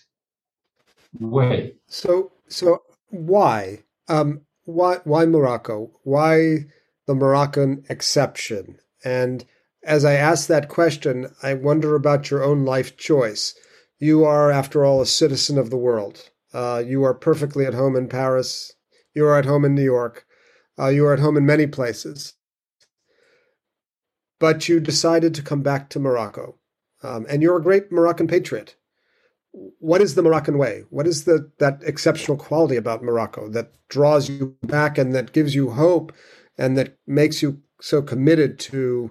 way. 1.18 1.74
So 1.88 2.30
so 2.46 2.82
why? 3.10 3.82
Um 4.06 4.42
why 4.66 4.98
why 5.02 5.26
Morocco? 5.26 5.90
Why 6.04 6.66
the 7.06 7.14
Moroccan 7.16 7.84
exception? 7.88 8.78
And 9.04 9.44
as 9.84 10.04
I 10.04 10.14
ask 10.14 10.48
that 10.48 10.68
question, 10.68 11.28
I 11.42 11.54
wonder 11.54 11.94
about 11.94 12.30
your 12.30 12.42
own 12.42 12.64
life 12.64 12.96
choice. 12.96 13.54
You 13.98 14.24
are, 14.24 14.50
after 14.50 14.84
all, 14.84 15.00
a 15.00 15.06
citizen 15.06 15.58
of 15.58 15.70
the 15.70 15.76
world. 15.76 16.30
Uh, 16.52 16.82
you 16.84 17.04
are 17.04 17.14
perfectly 17.14 17.64
at 17.66 17.74
home 17.74 17.96
in 17.96 18.08
Paris. 18.08 18.72
You 19.14 19.24
are 19.26 19.38
at 19.38 19.44
home 19.44 19.64
in 19.64 19.74
New 19.74 19.84
York. 19.84 20.26
Uh, 20.78 20.88
you 20.88 21.06
are 21.06 21.14
at 21.14 21.20
home 21.20 21.36
in 21.36 21.46
many 21.46 21.66
places. 21.66 22.34
But 24.38 24.68
you 24.68 24.80
decided 24.80 25.34
to 25.34 25.42
come 25.42 25.62
back 25.62 25.88
to 25.90 25.98
Morocco. 25.98 26.58
Um, 27.02 27.26
and 27.28 27.42
you're 27.42 27.56
a 27.56 27.62
great 27.62 27.92
Moroccan 27.92 28.26
patriot. 28.26 28.76
What 29.52 30.02
is 30.02 30.14
the 30.14 30.22
Moroccan 30.22 30.58
way? 30.58 30.84
What 30.90 31.06
is 31.06 31.24
the 31.24 31.50
that 31.58 31.80
exceptional 31.82 32.36
quality 32.36 32.76
about 32.76 33.02
Morocco 33.02 33.48
that 33.50 33.72
draws 33.88 34.28
you 34.28 34.56
back 34.62 34.98
and 34.98 35.14
that 35.14 35.32
gives 35.32 35.54
you 35.54 35.70
hope 35.70 36.12
and 36.58 36.76
that 36.76 36.98
makes 37.06 37.40
you 37.40 37.62
so 37.80 38.02
committed 38.02 38.58
to 38.58 39.10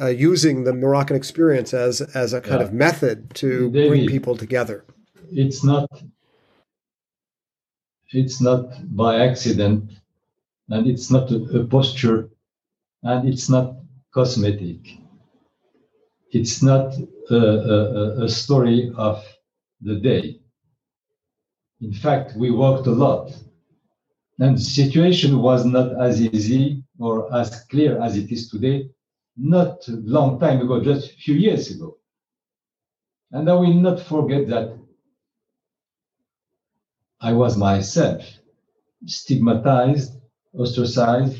uh, 0.00 0.06
using 0.06 0.64
the 0.64 0.72
Moroccan 0.72 1.16
experience 1.16 1.74
as 1.74 2.00
as 2.00 2.32
a 2.32 2.40
kind 2.40 2.60
yeah. 2.60 2.66
of 2.66 2.72
method 2.72 3.34
to 3.34 3.70
David, 3.70 3.88
bring 3.88 4.06
people 4.06 4.36
together. 4.36 4.84
It's 5.32 5.64
not 5.64 5.88
it's 8.10 8.40
not 8.40 8.70
by 8.96 9.26
accident, 9.26 9.90
and 10.68 10.86
it's 10.86 11.10
not 11.10 11.30
a, 11.30 11.60
a 11.60 11.64
posture, 11.66 12.30
and 13.02 13.28
it's 13.28 13.48
not 13.48 13.76
cosmetic. 14.12 14.78
It's 16.30 16.62
not 16.62 16.94
a, 17.30 17.36
a, 17.36 18.24
a 18.24 18.28
story 18.28 18.92
of 18.96 19.24
the 19.80 19.96
day. 19.96 20.40
In 21.80 21.92
fact, 21.92 22.36
we 22.36 22.50
worked 22.50 22.86
a 22.86 22.92
lot, 22.92 23.32
and 24.38 24.56
the 24.56 24.60
situation 24.60 25.40
was 25.40 25.64
not 25.64 26.00
as 26.00 26.20
easy 26.20 26.77
or 26.98 27.32
as 27.34 27.64
clear 27.64 28.00
as 28.02 28.16
it 28.16 28.30
is 28.32 28.48
today, 28.48 28.90
not 29.36 29.86
a 29.88 29.92
long 29.92 30.38
time 30.40 30.60
ago, 30.60 30.82
just 30.82 31.10
a 31.10 31.14
few 31.14 31.34
years 31.34 31.70
ago. 31.70 31.96
And 33.30 33.48
I 33.48 33.54
will 33.54 33.74
not 33.74 34.00
forget 34.00 34.48
that 34.48 34.76
I 37.20 37.32
was 37.32 37.56
myself 37.56 38.24
stigmatized, 39.06 40.12
ostracized 40.54 41.38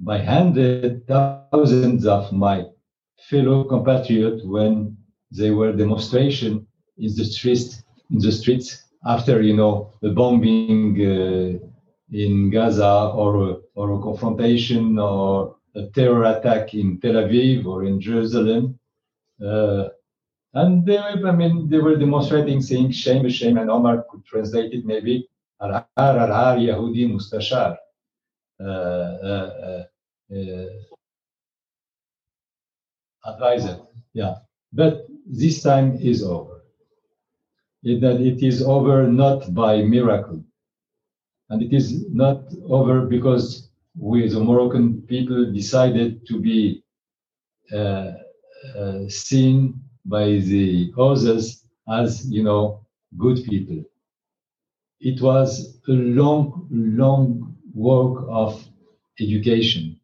by 0.00 0.18
hundreds, 0.18 1.04
thousands 1.06 2.06
of 2.06 2.32
my 2.32 2.64
fellow 3.28 3.64
compatriots 3.64 4.44
when 4.44 4.96
they 5.30 5.50
were 5.50 5.72
demonstration 5.72 6.66
in 6.98 7.14
the 7.16 7.24
streets, 7.24 7.82
in 8.10 8.18
the 8.18 8.32
streets 8.32 8.84
after 9.04 9.42
you 9.42 9.56
know 9.56 9.92
the 10.02 10.10
bombing 10.10 10.96
uh, 11.00 11.58
in 12.12 12.50
Gaza 12.50 13.12
or 13.14 13.50
a, 13.50 13.56
or 13.78 13.86
a 13.96 14.02
confrontation 14.02 14.98
or 14.98 15.54
a 15.76 15.86
terror 15.94 16.24
attack 16.24 16.74
in 16.74 16.98
Tel 17.00 17.14
Aviv 17.24 17.64
or 17.64 17.84
in 17.84 18.00
Jerusalem. 18.00 18.76
Uh, 19.40 19.84
and 20.54 20.84
they, 20.84 20.96
were, 20.96 21.28
I 21.28 21.32
mean, 21.32 21.68
they 21.70 21.78
were 21.78 21.94
demonstrating, 21.94 22.60
saying 22.60 22.90
shame, 22.90 23.28
shame, 23.28 23.56
and 23.56 23.70
Omar 23.70 24.04
could 24.10 24.24
translate 24.24 24.72
it 24.72 24.84
maybe 24.84 25.28
al-har, 25.62 25.86
al-har, 25.96 26.56
Yahudi, 26.56 27.04
mustashar. 27.14 27.76
Uh, 28.60 28.64
uh, 28.64 29.84
uh, 30.34 30.66
advisor, 33.26 33.78
yeah. 34.12 34.34
But 34.72 35.06
this 35.24 35.62
time 35.62 35.96
is 36.00 36.24
over. 36.24 36.64
It, 37.84 38.00
that 38.00 38.20
it 38.20 38.42
is 38.42 38.60
over 38.60 39.06
not 39.06 39.54
by 39.54 39.82
miracle, 39.82 40.42
and 41.50 41.62
it 41.62 41.72
is 41.72 42.10
not 42.10 42.42
over 42.66 43.02
because 43.02 43.67
we, 43.98 44.28
the 44.28 44.40
Moroccan 44.40 45.02
people, 45.02 45.52
decided 45.52 46.26
to 46.26 46.40
be 46.40 46.82
uh, 47.72 48.12
uh, 48.78 49.08
seen 49.08 49.80
by 50.04 50.24
the 50.24 50.92
others 50.98 51.64
as, 51.88 52.30
you 52.30 52.42
know, 52.44 52.86
good 53.18 53.44
people. 53.44 53.82
It 55.00 55.20
was 55.22 55.78
a 55.88 55.92
long, 55.92 56.68
long 56.70 57.56
work 57.74 58.26
of 58.28 58.64
education, 59.20 60.00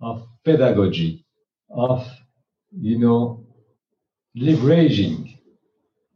of 0.00 0.26
pedagogy, 0.44 1.24
of, 1.70 2.06
you 2.72 2.98
know, 2.98 3.46
leveraging 4.36 5.38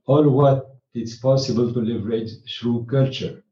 all 0.07 0.29
what 0.29 0.77
it's 0.95 1.17
possible 1.17 1.73
to 1.73 1.81
leverage 1.81 2.31
through 2.59 2.87
culture 2.87 3.43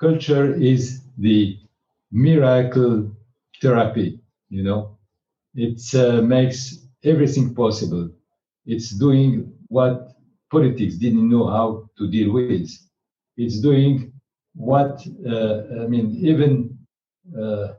culture 0.00 0.54
is 0.54 1.02
the 1.18 1.58
miracle 2.14 3.10
therapy 3.60 4.20
you 4.54 4.62
know? 4.62 4.96
It 5.54 5.82
uh, 5.94 6.22
makes 6.22 6.86
everything 7.04 7.54
possible. 7.54 8.10
It's 8.66 8.90
doing 8.90 9.52
what 9.68 10.12
politics 10.50 10.94
didn't 10.96 11.28
know 11.28 11.46
how 11.48 11.90
to 11.98 12.10
deal 12.10 12.32
with. 12.32 12.70
It's 13.36 13.60
doing 13.60 14.12
what 14.56 15.04
uh, 15.28 15.82
i 15.82 15.86
mean 15.88 16.06
even 16.30 16.78
uh, 17.36 17.74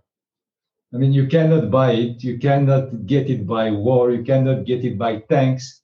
I 0.93 0.97
mean, 0.97 1.11
you 1.11 1.27
cannot 1.27 1.71
buy 1.71 1.91
it, 1.91 2.23
you 2.23 2.38
cannot 2.38 3.05
get 3.05 3.29
it 3.29 3.45
by 3.45 3.69
war, 3.71 4.11
you 4.11 4.23
cannot 4.23 4.65
get 4.65 4.86
it 4.86 4.97
by 4.97 5.19
tanks. 5.29 5.81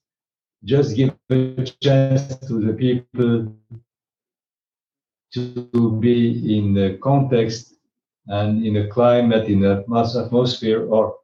Just 0.64 0.95
give 0.95 1.12
a 1.30 1.66
chance 1.82 2.36
to 2.47 2.62
the 2.62 2.74
people 2.74 3.54
to 5.34 5.97
be 5.99 6.58
in 6.58 6.74
the 6.74 6.97
context 7.02 7.71
and 8.28 8.66
in 8.66 8.78
a 8.78 8.88
climate, 8.88 9.48
in 9.48 9.64
a 9.66 9.84
atmosphere, 9.96 10.86
or 10.88 11.16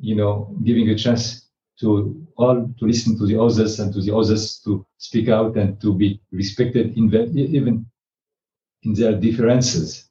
you 0.00 0.16
know, 0.16 0.56
giving 0.64 0.88
a 0.88 0.94
chance 0.94 1.48
to 1.80 2.26
all 2.36 2.68
to 2.78 2.84
listen 2.84 3.18
to 3.18 3.26
the 3.26 3.40
others 3.40 3.80
and 3.80 3.92
to 3.92 4.00
the 4.00 4.14
others 4.14 4.60
to 4.64 4.84
speak 4.98 5.28
out 5.28 5.56
and 5.56 5.80
to 5.80 5.94
be 5.94 6.20
respected 6.32 6.96
in 6.96 7.08
the, 7.08 7.24
even 7.30 7.86
in 8.82 8.94
their 8.94 9.18
differences. 9.18 10.08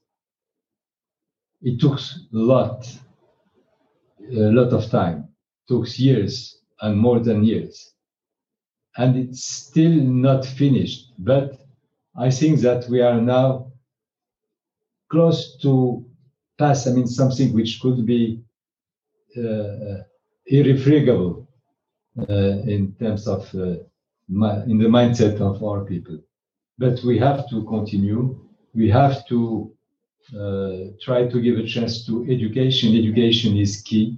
It 1.62 1.80
took 1.80 2.00
a 2.00 2.04
lot, 2.32 2.88
a 4.32 4.52
lot 4.52 4.72
of 4.74 4.90
time, 4.90 5.28
it 5.68 5.74
took 5.74 6.00
years 6.00 6.60
and 6.82 6.98
more 6.98 7.20
than 7.20 7.44
years. 7.44 7.94
And 8.98 9.16
it's 9.18 9.44
still 9.44 9.92
not 9.92 10.46
finished, 10.46 11.14
but 11.20 11.60
I 12.18 12.30
think 12.30 12.60
that 12.62 12.88
we 12.90 13.02
are 13.02 13.22
now 13.22 13.72
close 15.12 15.58
to 15.62 16.09
pass, 16.60 16.86
I 16.86 16.92
mean, 16.92 17.08
something 17.08 17.54
which 17.54 17.80
could 17.82 18.06
be 18.06 18.42
uh, 19.38 20.04
irrefragable 20.48 21.48
uh, 22.30 22.34
in 22.76 22.94
terms 23.00 23.28
of 23.28 23.44
uh, 23.56 23.78
in 24.68 24.78
the 24.78 24.90
mindset 24.98 25.40
of 25.42 25.64
our 25.64 25.86
people. 25.86 26.20
But 26.78 27.02
we 27.04 27.18
have 27.18 27.50
to 27.50 27.64
continue. 27.66 28.40
We 28.76 28.90
have 28.90 29.26
to 29.28 29.74
uh, 30.38 30.78
try 31.02 31.28
to 31.28 31.42
give 31.42 31.58
a 31.58 31.66
chance 31.66 32.06
to 32.06 32.26
education. 32.30 32.96
Education 32.96 33.58
is 33.58 33.82
key. 33.82 34.18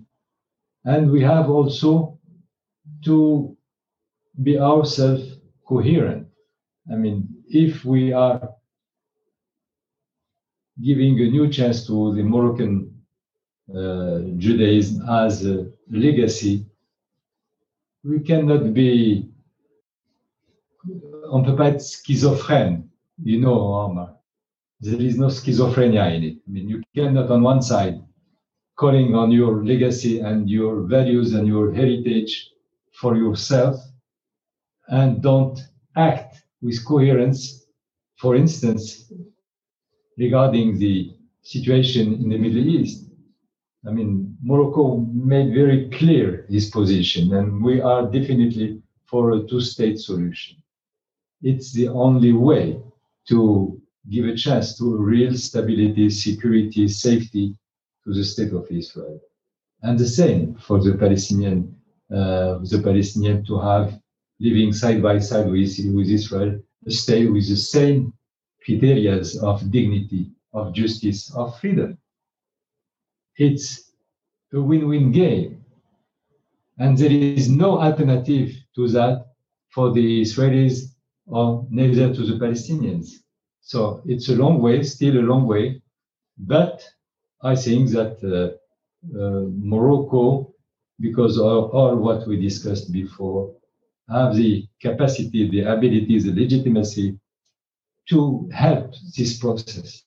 And 0.83 1.11
we 1.11 1.21
have 1.21 1.49
also 1.49 2.19
to 3.05 3.55
be 4.43 4.59
ourselves 4.59 5.37
coherent. 5.67 6.27
I 6.91 6.95
mean, 6.95 7.29
if 7.47 7.85
we 7.85 8.11
are 8.11 8.49
giving 10.81 11.19
a 11.19 11.29
new 11.29 11.49
chance 11.49 11.85
to 11.87 12.13
the 12.15 12.23
Moroccan 12.23 12.93
uh, 13.73 14.19
Judaism 14.37 15.07
as 15.07 15.45
a 15.45 15.71
legacy, 15.89 16.65
we 18.03 18.19
cannot 18.19 18.73
be, 18.73 19.29
on 21.29 21.43
peut 21.43 21.55
pas 21.55 21.69
être 21.69 21.81
schizophrène, 21.81 22.83
you 23.23 23.39
know, 23.39 23.53
Omar. 23.53 24.17
There 24.79 24.99
is 24.99 25.17
no 25.17 25.27
schizophrenia 25.27 26.15
in 26.15 26.23
it. 26.23 26.37
I 26.47 26.51
mean, 26.51 26.67
you 26.67 26.81
cannot, 26.95 27.29
on 27.29 27.43
one 27.43 27.61
side, 27.61 28.01
calling 28.75 29.13
on 29.13 29.31
your 29.31 29.63
legacy 29.63 30.19
and 30.19 30.49
your 30.49 30.81
values 30.87 31.33
and 31.33 31.47
your 31.47 31.71
heritage 31.71 32.49
for 32.93 33.15
yourself, 33.15 33.75
and 34.87 35.21
don't 35.21 35.59
act 35.95 36.43
with 36.61 36.83
coherence. 36.83 37.67
For 38.15 38.35
instance, 38.35 39.11
regarding 40.21 40.77
the 40.77 40.95
situation 41.41 42.05
in 42.21 42.29
the 42.29 42.37
Middle 42.37 42.67
East, 42.79 43.09
I 43.87 43.91
mean, 43.97 44.37
Morocco 44.43 44.97
made 45.33 45.49
very 45.61 45.89
clear 45.89 46.45
his 46.55 46.69
position, 46.69 47.33
and 47.37 47.63
we 47.67 47.81
are 47.81 48.03
definitely 48.17 48.67
for 49.09 49.23
a 49.31 49.43
two 49.49 49.61
state 49.61 49.97
solution. 49.99 50.57
It's 51.41 51.73
the 51.73 51.87
only 51.87 52.33
way 52.33 52.65
to 53.29 53.81
give 54.13 54.25
a 54.25 54.35
chance 54.35 54.77
to 54.77 54.85
real 55.13 55.33
stability, 55.35 56.09
security, 56.11 56.87
safety 56.87 57.45
to 58.03 58.13
the 58.13 58.23
state 58.23 58.53
of 58.53 58.65
Israel. 58.69 59.19
And 59.81 59.97
the 59.97 60.11
same 60.21 60.55
for 60.65 60.77
the 60.85 60.93
Palestinian, 61.03 61.59
uh, 62.17 62.59
the 62.73 62.81
Palestinian 62.83 63.43
to 63.45 63.59
have 63.59 63.99
living 64.39 64.71
side 64.81 65.01
by 65.01 65.17
side 65.19 65.47
with, 65.49 65.73
with 65.95 66.09
Israel, 66.19 66.51
a 66.85 66.91
state 66.91 67.27
with 67.33 67.47
the 67.49 67.61
same 67.75 68.13
criteria 68.63 69.21
of 69.41 69.71
dignity, 69.71 70.31
of 70.53 70.73
justice, 70.73 71.33
of 71.35 71.59
freedom 71.59 71.97
it's 73.37 73.91
a 74.53 74.61
win-win 74.61 75.11
game. 75.11 75.65
And 76.77 76.97
there 76.97 77.11
is 77.11 77.49
no 77.49 77.79
alternative 77.79 78.49
to 78.75 78.87
that 78.89 79.27
for 79.69 79.91
the 79.91 80.21
Israelis 80.21 80.95
or 81.25 81.65
neither 81.69 82.13
to 82.13 82.25
the 82.25 82.37
Palestinians. 82.43 83.07
So 83.61 84.01
it's 84.05 84.29
a 84.29 84.35
long 84.35 84.61
way, 84.61 84.83
still 84.83 85.17
a 85.17 85.27
long 85.31 85.45
way. 85.47 85.81
But 86.37 86.83
I 87.43 87.55
think 87.55 87.89
that 87.91 88.15
uh, 88.23 88.57
uh, 89.17 89.45
Morocco, 89.73 90.53
because 90.99 91.37
of 91.37 91.71
all 91.71 91.95
what 91.95 92.27
we 92.27 92.39
discussed 92.39 92.91
before, 92.91 93.55
have 94.09 94.35
the 94.35 94.67
capacity, 94.81 95.49
the 95.49 95.61
ability, 95.61 96.19
the 96.19 96.33
legitimacy 96.33 97.17
to 98.11 98.49
help 98.53 98.93
this 99.17 99.39
process 99.39 100.03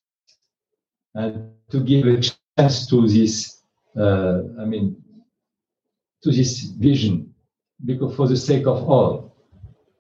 and 1.15 1.51
to 1.71 1.81
give 1.81 2.07
a 2.07 2.21
chance 2.21 2.87
to 2.87 3.09
this, 3.09 3.63
uh, 3.97 4.41
I 4.61 4.67
mean, 4.67 5.03
to 6.23 6.31
this 6.31 6.61
vision, 6.61 7.35
because 7.85 8.15
for 8.15 8.29
the 8.29 8.37
sake 8.37 8.67
of 8.67 8.89
all. 8.89 9.35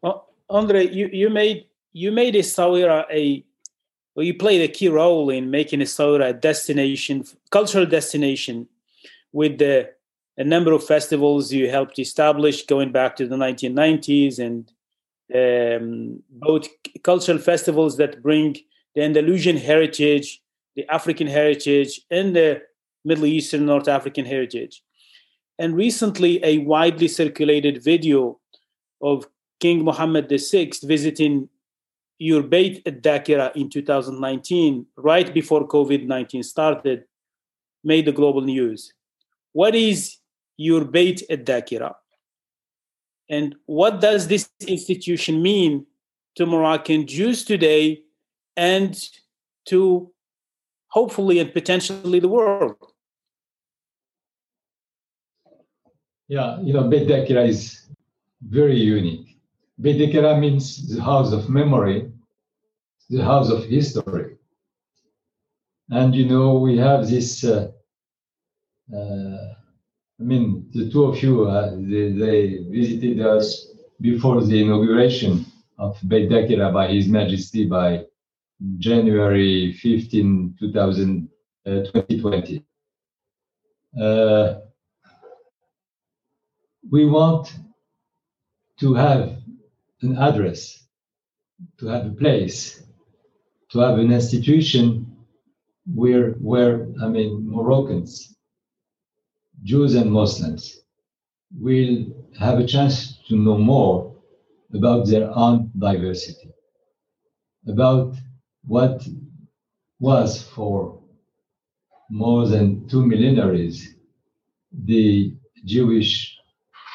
Well, 0.02 0.28
Andre, 0.50 0.86
you, 0.86 1.08
you 1.12 1.30
made 1.30 1.66
you 1.94 2.12
made 2.12 2.34
Essaouira 2.34 3.06
a 3.10 3.44
well, 4.14 4.26
you 4.26 4.34
played 4.34 4.62
a 4.68 4.72
key 4.72 4.88
role 4.88 5.30
in 5.30 5.50
making 5.50 5.80
Essaouira 5.80 6.30
a 6.30 6.32
destination, 6.32 7.24
cultural 7.50 7.86
destination, 7.86 8.68
with 9.32 9.58
the 9.58 9.90
a 10.36 10.44
number 10.44 10.72
of 10.72 10.84
festivals 10.84 11.52
you 11.52 11.70
helped 11.70 11.98
establish 11.98 12.66
going 12.66 12.92
back 12.92 13.16
to 13.16 13.26
the 13.26 13.36
1990s, 13.36 14.38
and 14.38 14.70
um, 15.34 16.22
both 16.30 16.68
cultural 17.02 17.38
festivals 17.38 17.96
that 17.96 18.22
bring 18.22 18.56
the 18.94 19.02
Andalusian 19.02 19.56
heritage 19.56 20.40
the 20.76 20.86
African 20.92 21.26
heritage 21.26 22.00
and 22.10 22.34
the 22.34 22.62
Middle 23.04 23.26
Eastern 23.26 23.66
North 23.66 23.88
African 23.88 24.24
heritage. 24.24 24.82
And 25.58 25.76
recently, 25.76 26.44
a 26.44 26.58
widely 26.58 27.08
circulated 27.08 27.82
video 27.82 28.40
of 29.00 29.26
King 29.60 29.84
Mohammed 29.84 30.28
VI 30.28 30.72
visiting 30.82 31.48
your 32.18 32.42
Beit 32.42 32.82
at 32.86 33.02
Dakira 33.02 33.54
in 33.54 33.68
2019, 33.68 34.86
right 34.96 35.32
before 35.32 35.66
COVID 35.68 36.06
19 36.06 36.42
started, 36.42 37.04
made 37.84 38.06
the 38.06 38.12
global 38.12 38.40
news. 38.40 38.92
What 39.52 39.74
is 39.74 40.16
your 40.56 40.84
Beit 40.84 41.22
at 41.30 41.44
Dakira? 41.44 41.94
And 43.34 43.54
what 43.66 44.00
does 44.00 44.28
this 44.28 44.48
institution 44.76 45.42
mean 45.42 45.86
to 46.36 46.46
Moroccan 46.46 47.06
Jews 47.06 47.44
today 47.44 48.02
and 48.56 48.92
to 49.66 50.10
hopefully 50.88 51.40
and 51.40 51.52
potentially 51.52 52.20
the 52.20 52.28
world. 52.28 52.76
Yeah, 56.28 56.60
you 56.62 56.72
know, 56.72 56.84
Beit 56.88 57.08
Dakira 57.08 57.48
is 57.48 57.86
very 58.40 58.78
unique. 58.78 59.36
Beit 59.80 59.98
Dakira 59.98 60.38
means 60.38 60.64
the 60.88 61.02
house 61.02 61.32
of 61.32 61.48
memory, 61.48 62.10
the 63.10 63.22
house 63.22 63.50
of 63.50 63.64
history. 63.64 64.36
And 65.90 66.14
you 66.14 66.26
know, 66.26 66.54
we 66.54 66.78
have 66.78 67.08
this. 67.10 67.44
Uh, 67.44 67.72
uh, 68.96 69.54
I 70.20 70.22
mean, 70.22 70.68
the 70.72 70.90
two 70.90 71.04
of 71.04 71.20
you, 71.22 71.46
uh, 71.46 71.74
they, 71.74 72.12
they, 72.12 72.64
visited 72.70 73.20
us 73.20 73.68
before 74.00 74.44
the 74.44 74.62
inauguration 74.62 75.44
of 75.78 75.98
Beit 76.06 76.30
Dakira 76.30 76.72
by 76.72 76.92
His 76.92 77.08
Majesty 77.08 77.66
by 77.66 78.04
January 78.78 79.72
15, 79.72 80.54
2000, 80.58 81.28
uh, 81.66 81.70
2020. 81.70 82.64
Uh, 84.00 84.54
we 86.90 87.06
want 87.06 87.52
to 88.78 88.94
have 88.94 89.38
an 90.02 90.16
address, 90.18 90.86
to 91.78 91.86
have 91.86 92.06
a 92.06 92.10
place, 92.10 92.84
to 93.70 93.80
have 93.80 93.98
an 93.98 94.12
institution 94.12 95.16
where, 95.92 96.32
where 96.32 96.86
I 97.02 97.08
mean, 97.08 97.48
Moroccans, 97.48 98.34
Jews 99.64 99.94
and 99.94 100.12
Muslims 100.12 100.80
will 101.58 102.06
have 102.38 102.58
a 102.58 102.66
chance 102.66 103.18
to 103.28 103.36
know 103.36 103.56
more 103.56 104.14
about 104.74 105.06
their 105.06 105.30
own 105.34 105.70
diversity, 105.78 106.50
about 107.66 108.14
what 108.66 109.06
was 110.00 110.42
for 110.42 111.00
more 112.10 112.46
than 112.46 112.86
two 112.88 113.06
millenaries 113.06 113.94
the 114.84 115.34
Jewish 115.64 116.36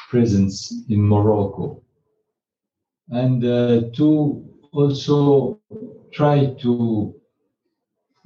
presence 0.08 0.72
in 0.88 1.00
Morocco, 1.02 1.82
and 3.08 3.44
uh, 3.44 3.80
to 3.96 4.44
also 4.72 5.58
try 6.12 6.54
to 6.60 7.14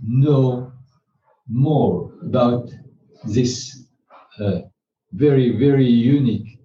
know 0.03 0.73
more 1.49 2.13
about 2.23 2.71
this 3.25 3.84
uh, 4.41 4.61
very, 5.13 5.57
very 5.57 5.89
unique 5.89 6.59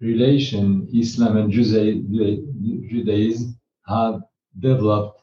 relation 0.00 0.88
Islam 0.94 1.36
and 1.36 1.52
Judaism 1.52 3.58
have 3.86 4.20
developed 4.58 5.22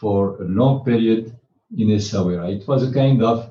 for 0.00 0.42
a 0.42 0.44
long 0.44 0.84
period 0.84 1.36
in 1.76 1.88
Essaouira. 1.88 2.54
It 2.54 2.68
was 2.68 2.82
a 2.82 2.92
kind 2.92 3.22
of 3.22 3.50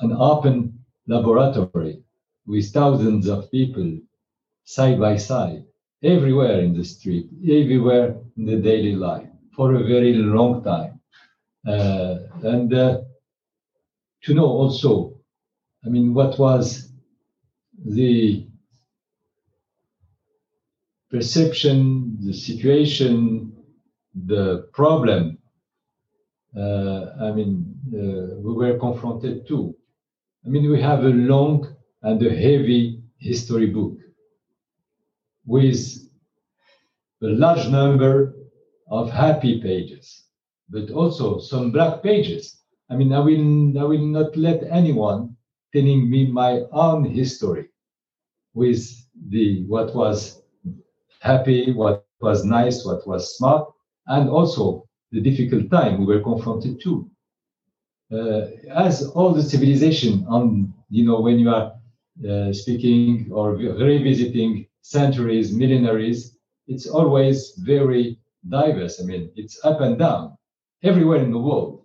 an 0.00 0.12
open 0.12 0.78
laboratory 1.06 2.02
with 2.46 2.72
thousands 2.72 3.28
of 3.28 3.50
people 3.50 3.98
side 4.64 5.00
by 5.00 5.16
side, 5.16 5.64
everywhere 6.02 6.60
in 6.60 6.76
the 6.76 6.84
street, 6.84 7.28
everywhere 7.42 8.16
in 8.36 8.44
the 8.44 8.56
daily 8.56 8.94
life 8.94 9.28
for 9.56 9.74
a 9.74 9.84
very 9.84 10.14
long 10.14 10.62
time. 10.62 11.00
Uh, 11.66 12.18
and 12.42 12.74
uh, 12.74 13.00
to 14.22 14.34
know 14.34 14.46
also, 14.46 15.13
I 15.84 15.90
mean, 15.90 16.14
what 16.14 16.38
was 16.38 16.90
the 17.84 18.46
perception, 21.10 22.16
the 22.24 22.32
situation, 22.32 23.52
the 24.14 24.68
problem, 24.72 25.38
uh, 26.56 27.06
I 27.20 27.32
mean, 27.32 27.74
uh, 27.92 28.40
we 28.40 28.52
were 28.54 28.78
confronted 28.78 29.46
to. 29.48 29.74
I 30.46 30.48
mean, 30.48 30.70
we 30.70 30.80
have 30.80 31.04
a 31.04 31.08
long 31.08 31.74
and 32.02 32.22
a 32.22 32.30
heavy 32.30 33.02
history 33.18 33.66
book 33.66 33.98
with 35.44 35.76
a 37.22 37.26
large 37.26 37.68
number 37.68 38.34
of 38.88 39.10
happy 39.10 39.60
pages, 39.60 40.24
but 40.70 40.90
also 40.90 41.40
some 41.40 41.72
black 41.72 42.02
pages. 42.02 42.60
I 42.90 42.96
mean, 42.96 43.12
I 43.12 43.18
will, 43.18 43.78
I 43.78 43.84
will 43.84 44.06
not 44.06 44.36
let 44.36 44.62
anyone 44.70 45.33
telling 45.74 46.10
me 46.10 46.26
my 46.32 46.62
own 46.72 47.04
history 47.04 47.66
with 48.54 48.82
the 49.30 49.64
what 49.68 49.94
was 49.94 50.42
happy, 51.20 51.72
what 51.72 52.02
was 52.02 52.44
nice, 52.44 52.62
what 52.84 53.06
was 53.06 53.12
smart, 53.12 53.42
and 53.84 54.28
also 54.30 54.66
the 55.12 55.20
difficult 55.20 55.70
time 55.70 55.98
we 55.98 56.06
were 56.06 56.20
confronted 56.22 56.80
to. 56.82 57.04
Uh, 58.12 58.42
as 58.74 59.06
all 59.14 59.32
the 59.32 59.42
civilization 59.42 60.24
on, 60.28 60.72
you 60.90 61.04
know, 61.04 61.20
when 61.20 61.38
you 61.38 61.50
are 61.50 61.72
uh, 62.28 62.52
speaking 62.52 63.30
or 63.32 63.54
revisiting 63.56 64.66
centuries, 64.82 65.52
millenaries, 65.54 66.36
it's 66.66 66.86
always 66.86 67.54
very 67.64 68.18
diverse. 68.48 69.00
I 69.00 69.04
mean, 69.06 69.30
it's 69.36 69.64
up 69.64 69.80
and 69.80 69.98
down 69.98 70.36
everywhere 70.82 71.22
in 71.24 71.32
the 71.32 71.38
world. 71.38 71.83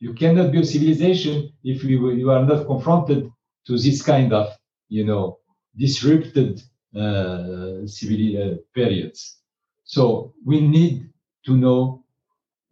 You 0.00 0.14
cannot 0.14 0.52
build 0.52 0.66
civilization 0.66 1.52
if 1.64 1.82
you, 1.84 2.10
you 2.12 2.30
are 2.30 2.44
not 2.44 2.66
confronted 2.66 3.30
to 3.66 3.78
this 3.78 4.02
kind 4.02 4.32
of, 4.32 4.48
you 4.88 5.04
know, 5.04 5.38
disrupted 5.76 6.62
uh, 6.96 7.86
civil 7.86 8.22
uh, 8.42 8.56
periods. 8.74 9.38
So 9.84 10.34
we 10.44 10.60
need 10.60 11.10
to 11.46 11.56
know 11.56 12.04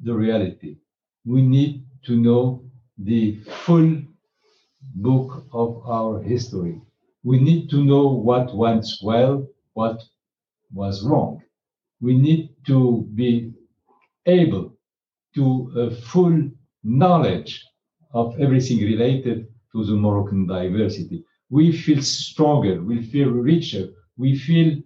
the 0.01 0.15
reality. 0.15 0.79
We 1.25 1.43
need 1.43 1.85
to 2.05 2.17
know 2.17 2.65
the 2.99 3.41
full 3.65 4.03
book 4.95 5.45
of 5.53 5.83
our 5.87 6.23
history. 6.23 6.81
We 7.25 7.41
need 7.41 7.69
to 7.71 7.85
know 7.85 8.09
what 8.09 8.55
went 8.55 8.87
well, 9.03 9.47
what 9.75 10.03
was 10.73 11.05
wrong. 11.05 11.43
We 12.01 12.17
need 12.17 12.55
to 12.67 13.09
be 13.15 13.53
able 14.27 14.77
to 15.35 15.73
a 15.77 15.91
full 15.91 16.51
knowledge 16.87 17.65
of 18.15 18.39
everything 18.41 18.79
related 18.79 19.49
to 19.73 19.85
the 19.85 19.95
Moroccan 19.95 20.47
diversity. 20.47 21.25
We 21.51 21.73
feel 21.73 22.03
stronger, 22.03 22.83
we 22.83 23.03
feel 23.03 23.31
richer, 23.31 23.89
we 24.17 24.37
feel 24.39 24.81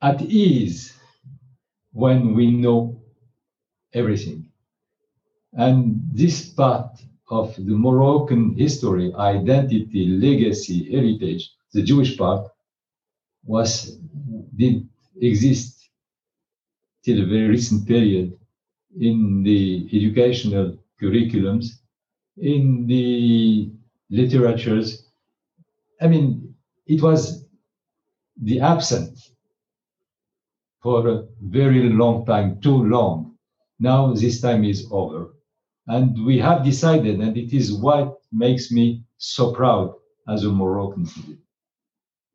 at 0.00 0.22
ease 0.22 0.96
when 1.92 2.34
we 2.34 2.50
know 2.50 3.00
everything. 3.92 4.48
And 5.52 6.00
this 6.12 6.48
part 6.48 6.98
of 7.30 7.54
the 7.56 7.74
Moroccan 7.86 8.54
history, 8.56 9.12
identity, 9.14 10.06
legacy, 10.06 10.90
heritage, 10.90 11.50
the 11.72 11.82
Jewish 11.82 12.16
part, 12.16 12.48
was 13.44 13.98
did 14.56 14.88
exist 15.20 15.88
till 17.04 17.22
a 17.22 17.26
very 17.26 17.48
recent 17.48 17.86
period 17.86 18.38
in 18.98 19.42
the 19.42 19.88
educational 19.92 20.78
curriculums, 21.00 21.66
in 22.36 22.86
the 22.86 23.70
literatures. 24.10 25.08
I 26.00 26.06
mean, 26.08 26.54
it 26.86 27.02
was 27.02 27.46
the 28.40 28.60
absent 28.60 29.18
for 30.82 31.08
a 31.08 31.24
very 31.40 31.88
long 31.88 32.26
time, 32.26 32.60
too 32.60 32.84
long. 32.84 33.36
Now 33.78 34.12
this 34.12 34.40
time 34.40 34.64
is 34.64 34.88
over. 34.90 35.34
And 35.86 36.24
we 36.24 36.38
have 36.38 36.64
decided, 36.64 37.20
and 37.20 37.36
it 37.36 37.52
is 37.52 37.72
what 37.72 38.18
makes 38.32 38.70
me 38.70 39.04
so 39.18 39.52
proud 39.52 39.94
as 40.28 40.44
a 40.44 40.48
Moroccan 40.48 41.06
today. 41.06 41.38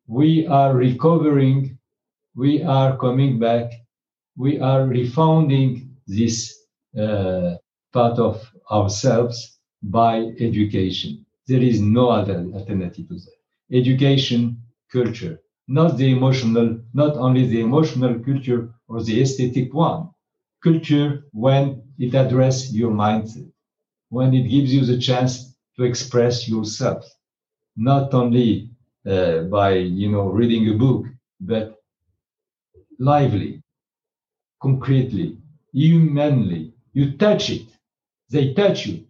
We 0.06 0.46
are 0.46 0.74
recovering, 0.74 1.78
we 2.34 2.62
are 2.62 2.96
coming 2.96 3.38
back, 3.38 3.72
we 4.36 4.58
are 4.60 4.86
refounding 4.86 5.87
this 6.08 6.36
uh, 6.98 7.54
part 7.92 8.18
of 8.18 8.34
ourselves 8.70 9.58
by 9.82 10.16
education. 10.40 11.24
There 11.46 11.62
is 11.62 11.80
no 11.80 12.10
other 12.10 12.38
alternative 12.54 13.08
to 13.08 13.14
that. 13.14 13.38
Education, 13.80 14.62
culture, 14.92 15.40
not 15.68 15.96
the 15.98 16.10
emotional, 16.10 16.80
not 16.94 17.16
only 17.16 17.46
the 17.46 17.60
emotional 17.60 18.18
culture 18.20 18.74
or 18.88 19.02
the 19.02 19.20
aesthetic 19.22 19.74
one. 19.74 20.08
Culture 20.64 21.24
when 21.32 21.82
it 21.98 22.14
addresses 22.14 22.74
your 22.76 22.92
mindset, 22.92 23.50
when 24.10 24.34
it 24.34 24.48
gives 24.48 24.74
you 24.74 24.84
the 24.84 24.98
chance 24.98 25.56
to 25.76 25.84
express 25.84 26.48
yourself, 26.48 27.04
not 27.76 28.14
only 28.14 28.70
uh, 29.06 29.42
by 29.44 29.72
you 29.74 30.10
know 30.10 30.26
reading 30.28 30.68
a 30.70 30.74
book, 30.78 31.06
but 31.40 31.76
lively, 32.98 33.62
concretely, 34.62 35.36
humanly. 35.72 36.72
You 36.92 37.16
touch 37.16 37.50
it, 37.50 37.68
they 38.30 38.54
touch 38.54 38.86
you. 38.86 39.06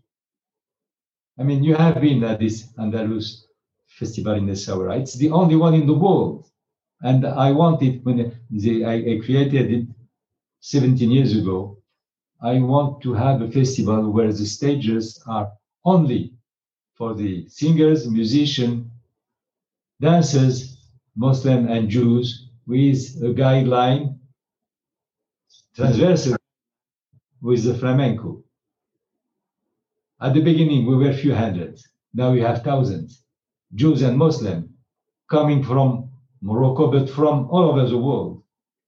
I 1.39 1.45
mean, 1.45 1.63
you 1.63 1.75
have 1.77 2.01
been 2.01 2.25
at 2.25 2.41
this 2.41 2.67
Andalus 2.79 3.45
festival 3.87 4.35
in 4.35 4.47
the 4.47 4.53
Essaouira. 4.53 5.01
It's 5.01 5.15
the 5.15 5.31
only 5.31 5.57
one 5.57 5.75
in 5.75 5.87
the 5.87 5.95
world. 5.95 6.47
And 7.01 7.25
I 7.25 7.53
wanted, 7.53 8.05
when 8.05 8.37
the, 8.51 8.85
I, 8.85 9.21
created 9.25 9.73
it 9.73 9.87
17 10.61 11.11
years 11.11 11.37
ago, 11.37 11.79
I 12.41 12.59
want 12.61 13.03
to 13.03 13.15
have 13.15 13.41
a 13.41 13.51
festival 13.51 14.11
where 14.11 14.33
the 14.33 14.47
stages 14.47 15.23
are 15.27 15.53
only 15.85 16.35
for 16.95 17.15
the 17.15 17.49
singers, 17.49 18.09
musicians, 18.09 18.87
dancers, 20.01 20.77
Muslim 21.17 21.69
and 21.69 21.89
Jews, 21.89 22.49
with 22.67 22.99
a 23.23 23.33
guideline 23.33 24.19
transversal 25.75 26.38
with 27.41 27.65
the 27.65 27.75
flamenco. 27.75 28.43
At 30.21 30.35
the 30.35 30.41
beginning, 30.41 30.87
we 30.87 30.97
were 30.97 31.11
a 31.11 31.15
few 31.15 31.35
hundreds. 31.35 31.89
Now 32.13 32.33
we 32.33 32.41
have 32.41 32.63
thousands, 32.63 33.23
Jews 33.75 34.03
and 34.03 34.17
Muslims 34.17 34.69
coming 35.31 35.63
from 35.63 36.11
Morocco, 36.41 36.91
but 36.91 37.09
from 37.11 37.49
all 37.51 37.65
over 37.71 37.87
the 37.87 37.99
world, 37.99 38.43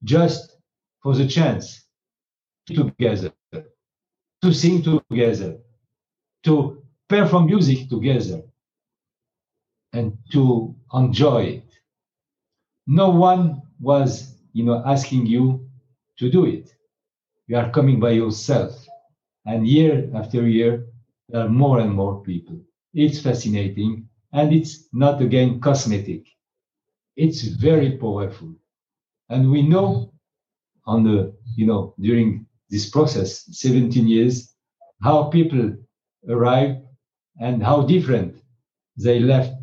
just 0.05 0.57
for 1.03 1.15
the 1.15 1.27
chance 1.27 1.85
together, 2.67 3.33
to 3.53 4.53
sing 4.53 4.83
together, 4.83 5.59
to 6.45 6.83
perform 7.09 7.47
music 7.47 7.89
together, 7.89 8.43
and 9.93 10.17
to 10.33 10.75
enjoy 10.95 11.43
it. 11.43 11.71
No 12.87 13.11
one 13.11 13.63
was, 13.81 14.35
you 14.53 14.65
know, 14.65 14.83
asking 14.87 15.27
you 15.27 15.69
to 16.19 16.31
do 16.31 16.47
it. 16.47 16.75
You 17.51 17.57
are 17.57 17.71
coming 17.73 17.99
by 17.99 18.11
yourself. 18.11 18.87
And 19.45 19.67
year 19.67 20.09
after 20.15 20.47
year, 20.47 20.87
there 21.29 21.47
are 21.47 21.49
more 21.49 21.81
and 21.81 21.93
more 21.93 22.23
people. 22.23 22.61
It's 22.95 23.21
fascinating 23.21 24.09
and 24.33 24.53
it's 24.53 24.87
not 24.93 25.21
again 25.21 25.59
cosmetic. 25.59 26.29
It's 27.17 27.43
very 27.43 27.99
powerful. 27.99 28.55
And 29.31 29.51
we 29.51 29.63
know 29.63 30.13
on 30.87 31.03
the, 31.03 31.35
you 31.57 31.67
know, 31.67 31.93
during 31.99 32.47
this 32.69 32.89
process, 32.89 33.45
17 33.51 34.07
years, 34.07 34.55
how 35.03 35.25
people 35.25 35.75
arrived 36.29 36.83
and 37.41 37.65
how 37.65 37.83
different 37.83 38.37
they 38.97 39.19
left 39.19 39.55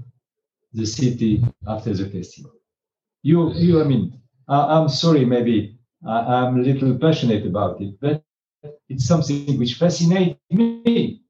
the 0.73 0.85
city 0.85 1.41
after 1.65 1.93
the 1.93 2.09
festival. 2.09 2.51
You, 3.23 3.53
you, 3.53 3.79
I 3.79 3.85
mean, 3.85 4.19
I, 4.49 4.77
am 4.77 4.89
sorry, 4.89 5.23
maybe 5.23 5.76
I, 6.05 6.19
I'm 6.19 6.57
a 6.57 6.61
little 6.61 6.97
passionate 6.97 7.45
about 7.45 7.81
it, 7.81 7.95
but 7.99 8.23
it's 8.89 9.05
something 9.05 9.57
which 9.57 9.75
fascinates 9.75 10.39
me. 10.49 11.21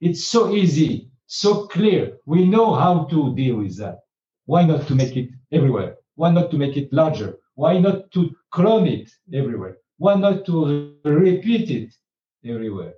It's 0.00 0.26
so 0.26 0.54
easy 0.54 1.10
so 1.26 1.66
clear. 1.66 2.16
We 2.24 2.44
know 2.44 2.74
how 2.74 3.04
to 3.04 3.34
deal 3.34 3.56
with 3.56 3.76
that. 3.78 4.00
Why 4.46 4.64
not 4.64 4.86
to 4.88 4.94
make 4.94 5.16
it 5.16 5.30
everywhere? 5.52 5.96
Why 6.14 6.30
not 6.30 6.50
to 6.52 6.58
make 6.58 6.76
it 6.76 6.92
larger? 6.92 7.36
Why 7.54 7.78
not 7.78 8.10
to 8.12 8.34
clone 8.50 8.86
it 8.86 9.10
everywhere? 9.32 9.78
Why 9.98 10.14
not 10.14 10.46
to 10.46 10.94
repeat 11.04 11.70
it 11.70 11.94
everywhere? 12.44 12.94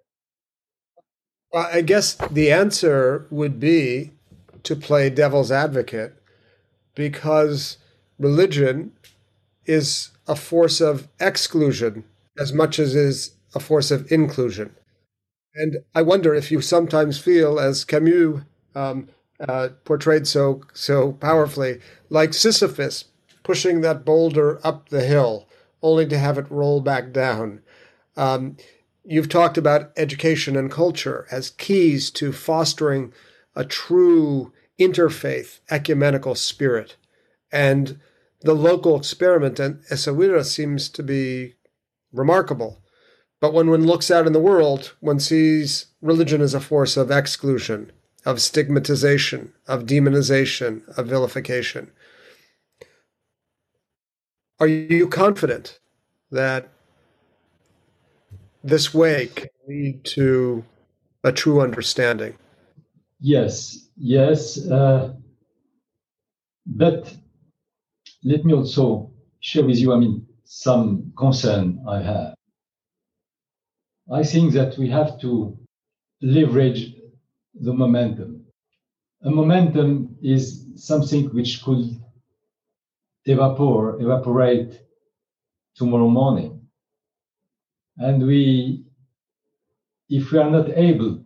Well, 1.52 1.68
I 1.72 1.80
guess 1.80 2.14
the 2.30 2.52
answer 2.52 3.26
would 3.30 3.58
be 3.58 4.12
to 4.64 4.76
play 4.76 5.08
devil's 5.08 5.50
advocate 5.50 6.14
because 6.94 7.78
religion 8.18 8.92
is 9.64 10.10
a 10.28 10.36
force 10.36 10.80
of 10.80 11.08
exclusion 11.18 12.04
as 12.38 12.52
much 12.52 12.78
as 12.78 12.94
is 12.94 13.32
a 13.54 13.60
force 13.60 13.90
of 13.90 14.10
inclusion. 14.12 14.74
And 15.54 15.78
I 15.94 16.02
wonder 16.02 16.34
if 16.34 16.52
you 16.52 16.60
sometimes 16.60 17.18
feel, 17.18 17.58
as 17.58 17.84
Camus 17.84 18.42
um, 18.74 19.08
uh, 19.40 19.70
portrayed 19.84 20.26
so 20.26 20.62
so 20.72 21.12
powerfully, 21.12 21.80
like 22.10 22.34
Sisyphus 22.34 23.06
pushing 23.42 23.80
that 23.80 24.04
boulder 24.04 24.60
up 24.64 24.90
the 24.90 25.04
hill, 25.04 25.48
only 25.82 26.06
to 26.06 26.18
have 26.18 26.38
it 26.38 26.50
roll 26.50 26.80
back 26.80 27.12
down. 27.12 27.62
Um, 28.16 28.56
you've 29.04 29.28
talked 29.28 29.56
about 29.56 29.90
education 29.96 30.56
and 30.56 30.70
culture 30.70 31.26
as 31.30 31.50
keys 31.50 32.10
to 32.10 32.30
fostering 32.32 33.12
a 33.56 33.64
true 33.64 34.52
interfaith 34.78 35.60
ecumenical 35.70 36.34
spirit, 36.34 36.96
and 37.50 37.98
the 38.40 38.54
local 38.54 38.96
experiment 38.96 39.58
in 39.58 39.82
Essaouira 39.90 40.44
seems 40.44 40.88
to 40.90 41.02
be 41.02 41.54
remarkable. 42.12 42.82
But 43.40 43.52
when 43.52 43.70
one 43.70 43.86
looks 43.86 44.10
out 44.10 44.26
in 44.26 44.32
the 44.32 44.40
world, 44.40 44.94
one 45.00 45.20
sees 45.20 45.86
religion 46.00 46.40
as 46.40 46.54
a 46.54 46.60
force 46.60 46.96
of 46.96 47.10
exclusion, 47.10 47.92
of 48.24 48.40
stigmatization, 48.40 49.52
of 49.66 49.84
demonization, 49.84 50.86
of 50.96 51.06
vilification. 51.06 51.90
Are 54.60 54.66
you 54.66 55.08
confident 55.08 55.78
that 56.32 56.68
this 58.64 58.92
way 58.92 59.28
can 59.34 59.48
lead 59.68 60.04
to 60.04 60.64
a 61.22 61.30
true 61.30 61.60
understanding? 61.60 62.34
Yes, 63.20 63.88
yes. 63.96 64.58
Uh, 64.68 65.14
but 66.66 67.14
let 68.24 68.44
me 68.44 68.52
also 68.52 69.12
share 69.40 69.64
with 69.64 69.78
you, 69.78 69.92
I 69.92 69.98
mean, 69.98 70.26
some 70.44 71.12
concern 71.16 71.84
I 71.88 72.02
have. 72.02 72.34
I 74.10 74.22
think 74.22 74.54
that 74.54 74.78
we 74.78 74.88
have 74.88 75.20
to 75.20 75.58
leverage 76.22 76.94
the 77.54 77.72
momentum. 77.72 78.44
A 79.22 79.30
momentum 79.30 80.16
is 80.22 80.66
something 80.76 81.26
which 81.34 81.62
could 81.62 82.00
evapor, 83.26 84.00
evaporate 84.00 84.80
tomorrow 85.76 86.08
morning. 86.08 86.60
And 87.98 88.26
we, 88.26 88.84
if 90.08 90.32
we 90.32 90.38
are 90.38 90.50
not 90.50 90.70
able 90.70 91.24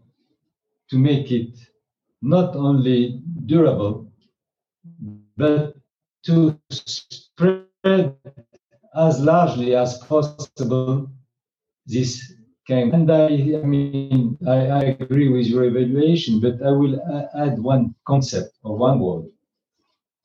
to 0.91 0.99
make 0.99 1.31
it 1.31 1.57
not 2.23 2.57
only 2.57 3.21
durable, 3.47 4.13
but 5.37 5.72
to 6.25 6.59
spread 6.71 8.17
as 8.95 9.21
largely 9.21 9.75
as 9.75 9.99
possible 9.99 11.11
this 11.87 12.35
came. 12.67 12.93
And 12.93 13.11
I, 13.11 13.27
I 13.27 13.67
mean, 13.67 14.39
I, 14.47 14.57
I 14.67 14.83
agree 15.01 15.29
with 15.29 15.47
your 15.47 15.65
evaluation, 15.65 16.41
but 16.41 16.63
I 16.63 16.71
will 16.71 17.01
uh, 17.01 17.27
add 17.45 17.59
one 17.59 17.95
concept 18.07 18.57
or 18.63 18.77
one 18.77 19.01
word 19.01 19.27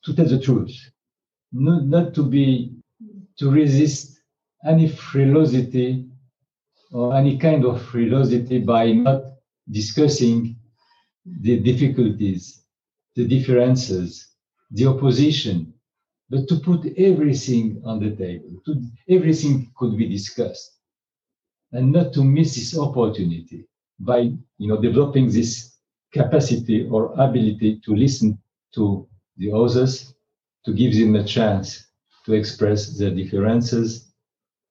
to 0.04 0.14
tell 0.14 0.26
the 0.26 0.40
truth, 0.40 0.76
not, 1.52 1.84
not 1.84 2.14
to 2.14 2.22
be, 2.22 2.72
to 3.38 3.50
resist 3.50 4.20
any 4.64 4.88
frilosity 4.88 6.06
or 6.92 7.14
any 7.14 7.38
kind 7.38 7.64
of 7.64 7.82
frilosity 7.82 8.60
by 8.60 8.92
not 8.92 9.22
discussing 9.70 10.56
the 11.40 11.60
difficulties, 11.60 12.62
the 13.16 13.26
differences, 13.26 14.28
the 14.70 14.86
opposition, 14.86 15.74
but 16.30 16.46
to 16.48 16.56
put 16.60 16.86
everything 16.98 17.80
on 17.84 18.00
the 18.00 18.14
table. 18.16 18.60
To, 18.66 18.82
everything 19.08 19.70
could 19.76 19.96
be 19.96 20.08
discussed 20.08 20.78
and 21.72 21.92
not 21.92 22.12
to 22.14 22.24
miss 22.24 22.54
this 22.54 22.78
opportunity 22.78 23.66
by 24.00 24.20
you 24.58 24.68
know 24.68 24.80
developing 24.80 25.30
this 25.30 25.76
capacity 26.12 26.88
or 26.88 27.12
ability 27.18 27.80
to 27.84 27.94
listen 27.94 28.38
to 28.74 29.06
the 29.36 29.52
others, 29.52 30.14
to 30.64 30.72
give 30.72 30.94
them 30.94 31.14
a 31.16 31.24
chance 31.24 31.86
to 32.24 32.32
express 32.34 32.98
their 32.98 33.10
differences, 33.10 34.12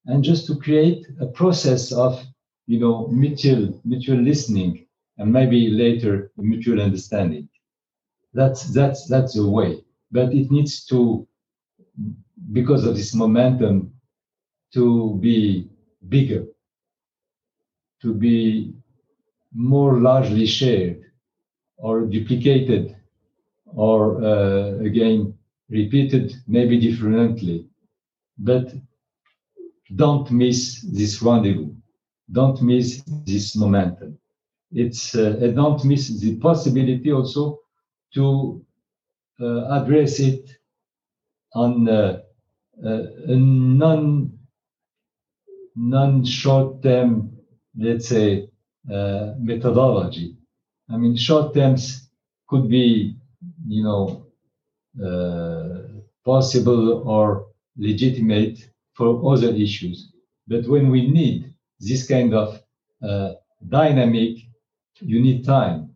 and 0.06 0.24
just 0.24 0.48
to 0.48 0.56
create 0.58 1.06
a 1.22 1.28
process 1.28 1.92
of 1.92 2.24
you 2.68 2.80
know 2.80 3.08
mutual 3.08 3.80
mutual 3.86 4.20
listening 4.20 4.86
and 5.18 5.32
maybe 5.32 5.70
later 5.70 6.32
mutual 6.38 6.82
understanding. 6.82 7.48
That's 8.34 8.64
that's 8.74 9.08
that's 9.08 9.34
the 9.34 9.48
way, 9.50 9.84
but 10.12 10.34
it 10.34 10.52
needs 10.52 10.86
to 10.86 11.28
because 12.52 12.86
of 12.86 12.96
this 12.96 13.14
momentum 13.14 13.92
to 14.74 15.18
be 15.22 15.70
bigger 16.08 16.46
to 18.02 18.14
be 18.14 18.74
more 19.54 20.00
largely 20.00 20.46
shared 20.46 21.02
or 21.78 22.06
duplicated 22.06 22.96
or 23.66 24.24
uh, 24.24 24.78
again 24.80 25.34
repeated 25.70 26.34
maybe 26.48 26.80
differently. 26.80 27.68
But 28.38 28.74
don't 29.96 30.30
miss 30.32 30.82
this 30.82 31.22
rendezvous. 31.22 31.74
Don't 32.32 32.62
miss 32.62 33.02
this 33.26 33.56
momentum. 33.56 34.18
It's 34.72 35.16
uh, 35.16 35.52
don't 35.56 35.84
miss 35.86 36.20
the 36.20 36.36
possibility 36.38 37.12
also 37.12 37.60
to 38.14 38.64
uh, 39.40 39.82
address 39.82 40.20
it 40.20 40.57
on 41.54 41.88
uh, 41.90 42.20
uh, 42.86 43.04
a 43.28 43.36
non 43.36 44.32
non 45.76 46.26
short 46.26 46.82
term 46.84 47.38
let's 47.78 48.08
say, 48.08 48.50
uh, 48.92 49.34
methodology. 49.40 50.36
I 50.90 50.98
mean, 50.98 51.16
short 51.16 51.54
terms 51.54 52.10
could 52.48 52.70
be, 52.70 53.16
you 53.68 53.84
know, 53.84 54.26
uh, 55.04 56.00
possible 56.26 57.08
or 57.08 57.48
legitimate 57.78 58.70
for 58.94 59.32
other 59.32 59.50
issues. 59.50 60.12
But 60.48 60.68
when 60.68 60.90
we 60.90 61.10
need 61.10 61.54
this 61.80 62.08
kind 62.08 62.34
of 62.34 62.62
uh, 63.04 63.34
dynamic, 63.68 64.38
you 65.02 65.22
need 65.22 65.46
time. 65.46 65.96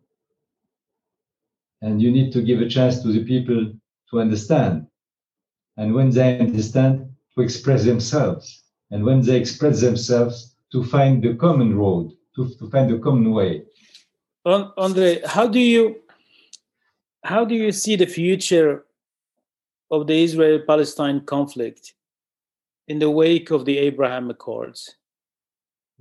And 1.80 2.00
you 2.00 2.12
need 2.12 2.32
to 2.34 2.42
give 2.42 2.60
a 2.60 2.68
chance 2.68 3.02
to 3.02 3.08
the 3.08 3.24
people 3.24 3.72
to 4.10 4.20
understand. 4.20 4.86
And 5.76 5.94
when 5.94 6.10
they 6.10 6.38
understand, 6.38 7.08
to 7.34 7.42
express 7.42 7.84
themselves. 7.84 8.62
And 8.90 9.04
when 9.04 9.22
they 9.22 9.36
express 9.36 9.80
themselves, 9.80 10.54
to 10.72 10.82
find 10.84 11.22
the 11.22 11.34
common 11.34 11.76
road, 11.76 12.12
to, 12.36 12.48
to 12.58 12.70
find 12.70 12.90
the 12.90 12.98
common 12.98 13.30
way. 13.32 13.62
Andre, 14.44 15.20
how 15.24 15.46
do 15.46 15.60
you 15.60 15.96
how 17.24 17.44
do 17.44 17.54
you 17.54 17.70
see 17.70 17.94
the 17.94 18.06
future 18.06 18.84
of 19.90 20.08
the 20.08 20.24
Israel-Palestine 20.24 21.20
conflict 21.20 21.94
in 22.88 22.98
the 22.98 23.10
wake 23.10 23.50
of 23.52 23.64
the 23.64 23.78
Abraham 23.78 24.28
Accords? 24.30 24.96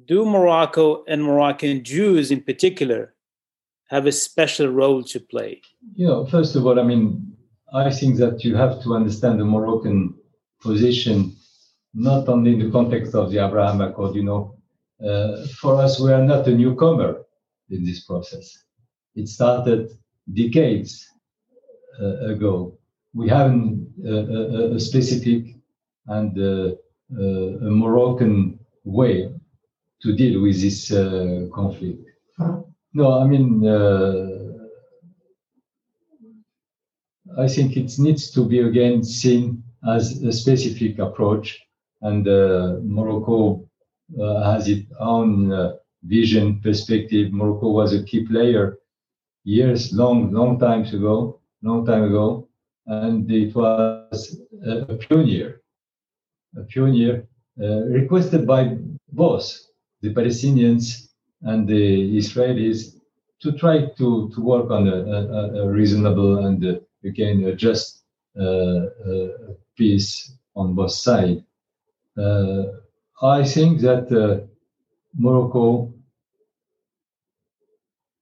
Do 0.06 0.26
Morocco 0.26 1.04
and 1.08 1.24
Moroccan 1.24 1.84
Jews 1.84 2.32
in 2.32 2.42
particular 2.42 3.14
have 3.90 4.08
a 4.08 4.12
special 4.12 4.70
role 4.70 5.04
to 5.04 5.20
play? 5.20 5.62
You 5.94 6.08
know, 6.08 6.26
first 6.26 6.56
of 6.56 6.66
all, 6.66 6.80
I 6.80 6.84
mean, 6.84 7.38
I 7.74 7.90
think 7.90 8.18
that 8.18 8.44
you 8.44 8.56
have 8.56 8.82
to 8.84 8.96
understand 8.96 9.40
the 9.40 9.46
Moroccan 9.46 10.14
position 10.62 11.36
not 11.94 12.28
only 12.30 12.54
in 12.54 12.60
the 12.60 12.72
context 12.72 13.16
of 13.16 13.32
the 13.32 13.46
Abraham 13.46 13.82
Accord, 13.82 14.16
you 14.16 14.24
know, 14.24 14.56
uh, 15.06 15.46
for 15.60 15.76
us, 15.76 16.00
we 16.00 16.12
are 16.12 16.24
not 16.24 16.48
a 16.48 16.56
newcomer 16.56 17.24
in 17.70 17.84
this 17.84 18.04
process. 18.04 18.64
It 19.16 19.28
started 19.28 19.92
decades 20.34 21.08
uh, 22.00 22.32
ago. 22.34 22.78
We 23.14 23.28
have 23.30 23.52
a, 23.52 24.10
a, 24.10 24.76
a 24.76 24.80
specific 24.80 25.56
and 26.08 26.38
uh, 26.38 26.76
uh, 27.18 27.68
a 27.68 27.70
Moroccan 27.70 28.60
way 28.84 29.34
to 30.02 30.16
deal 30.16 30.42
with 30.42 30.62
this 30.62 30.92
uh, 30.92 31.48
conflict. 31.54 32.08
No, 32.94 33.20
I 33.20 33.26
mean, 33.26 33.64
I 37.38 37.48
think 37.48 37.78
it 37.78 37.98
needs 37.98 38.32
to 38.32 38.46
be 38.46 38.60
again 38.60 39.04
seen 39.04 39.64
as 39.88 40.22
a 40.24 40.32
specific 40.32 41.00
approach, 41.00 41.60
and 42.02 42.26
Morocco 42.84 43.68
uh, 44.20 44.44
has 44.52 44.68
its 44.68 44.92
own 45.00 45.52
uh, 45.52 45.74
vision, 46.04 46.60
perspective. 46.62 47.32
Morocco 47.32 47.70
was 47.70 47.94
a 47.94 48.04
key 48.04 48.26
player 48.26 48.78
years, 49.44 49.94
long, 49.94 50.32
long 50.32 50.60
times 50.60 50.94
ago, 50.94 51.40
long 51.62 51.86
time 51.86 52.04
ago, 52.04 52.48
and 52.88 53.32
it 53.32 53.56
was 53.56 54.42
a, 54.66 54.96
pioneer, 54.96 55.62
a 56.58 56.64
pioneer 56.64 57.28
uh, 57.62 57.84
requested 57.86 58.46
by 58.46 58.78
both 59.12 59.58
the 60.02 60.14
Palestinians 60.14 61.10
and 61.44 61.68
the 61.68 62.18
Israelis 62.18 62.98
to 63.40 63.52
try 63.54 63.86
to, 63.98 64.30
to 64.34 64.42
work 64.42 64.70
on 64.70 64.88
a, 64.88 64.96
a, 64.96 65.64
a 65.64 65.70
reasonable 65.70 66.46
and 66.46 66.82
uh, 67.04 67.10
again 67.10 67.44
a 67.46 67.56
just 67.56 68.04
uh, 68.40 68.44
uh, 68.44 69.28
peace 69.76 70.34
on 70.56 70.76
both 70.76 70.92
sides. 70.92 71.42
Uh, 72.18 72.64
I 73.22 73.44
think 73.44 73.82
that 73.82 74.48
Morocco 75.18 75.94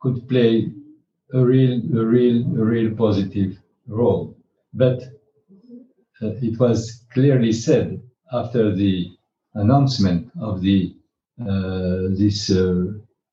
could 0.01 0.27
play 0.27 0.71
a 1.33 1.45
real, 1.45 1.81
a 1.97 2.05
real, 2.05 2.43
a 2.59 2.65
real 2.65 2.95
positive 2.95 3.57
role. 3.87 4.35
But 4.73 5.03
uh, 6.21 6.33
it 6.41 6.59
was 6.59 7.05
clearly 7.13 7.51
said 7.51 8.01
after 8.31 8.75
the 8.75 9.11
announcement 9.55 10.31
of 10.39 10.61
the 10.61 10.95
uh, 11.41 12.09
this 12.17 12.49
uh, 12.51 12.85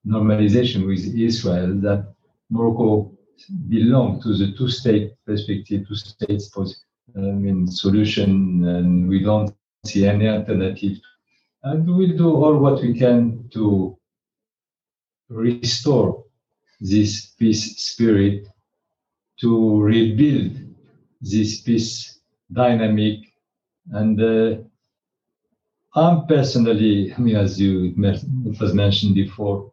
normalization 0.07 0.87
with 0.87 1.05
Israel 1.19 1.75
that 1.81 2.15
Morocco 2.51 3.16
belonged 3.69 4.23
to 4.23 4.37
the 4.37 4.53
two-state 4.57 5.15
perspective, 5.27 5.87
two 5.89 5.95
states 5.95 6.49
I 7.17 7.21
mean, 7.21 7.67
solution, 7.67 8.65
and 8.67 9.09
we 9.09 9.23
don't 9.23 9.55
see 9.85 10.07
any 10.07 10.29
alternative. 10.29 10.99
And 11.63 11.87
we'll 11.87 12.17
do 12.17 12.35
all 12.35 12.59
what 12.59 12.83
we 12.83 12.99
can 12.99 13.49
to 13.55 13.97
restore 15.29 16.25
this 16.81 17.27
peace 17.39 17.77
spirit, 17.77 18.47
to 19.41 19.81
rebuild 19.81 20.53
this 21.21 21.61
peace 21.63 22.21
dynamic. 22.53 23.21
And 23.93 24.21
uh, 24.21 24.63
I'm 25.95 26.27
personally, 26.27 27.15
I 27.15 27.21
mean, 27.21 27.37
as 27.37 27.61
you 27.61 27.95
it 27.97 28.61
was 28.61 28.75
mentioned 28.75 29.15
before, 29.15 29.73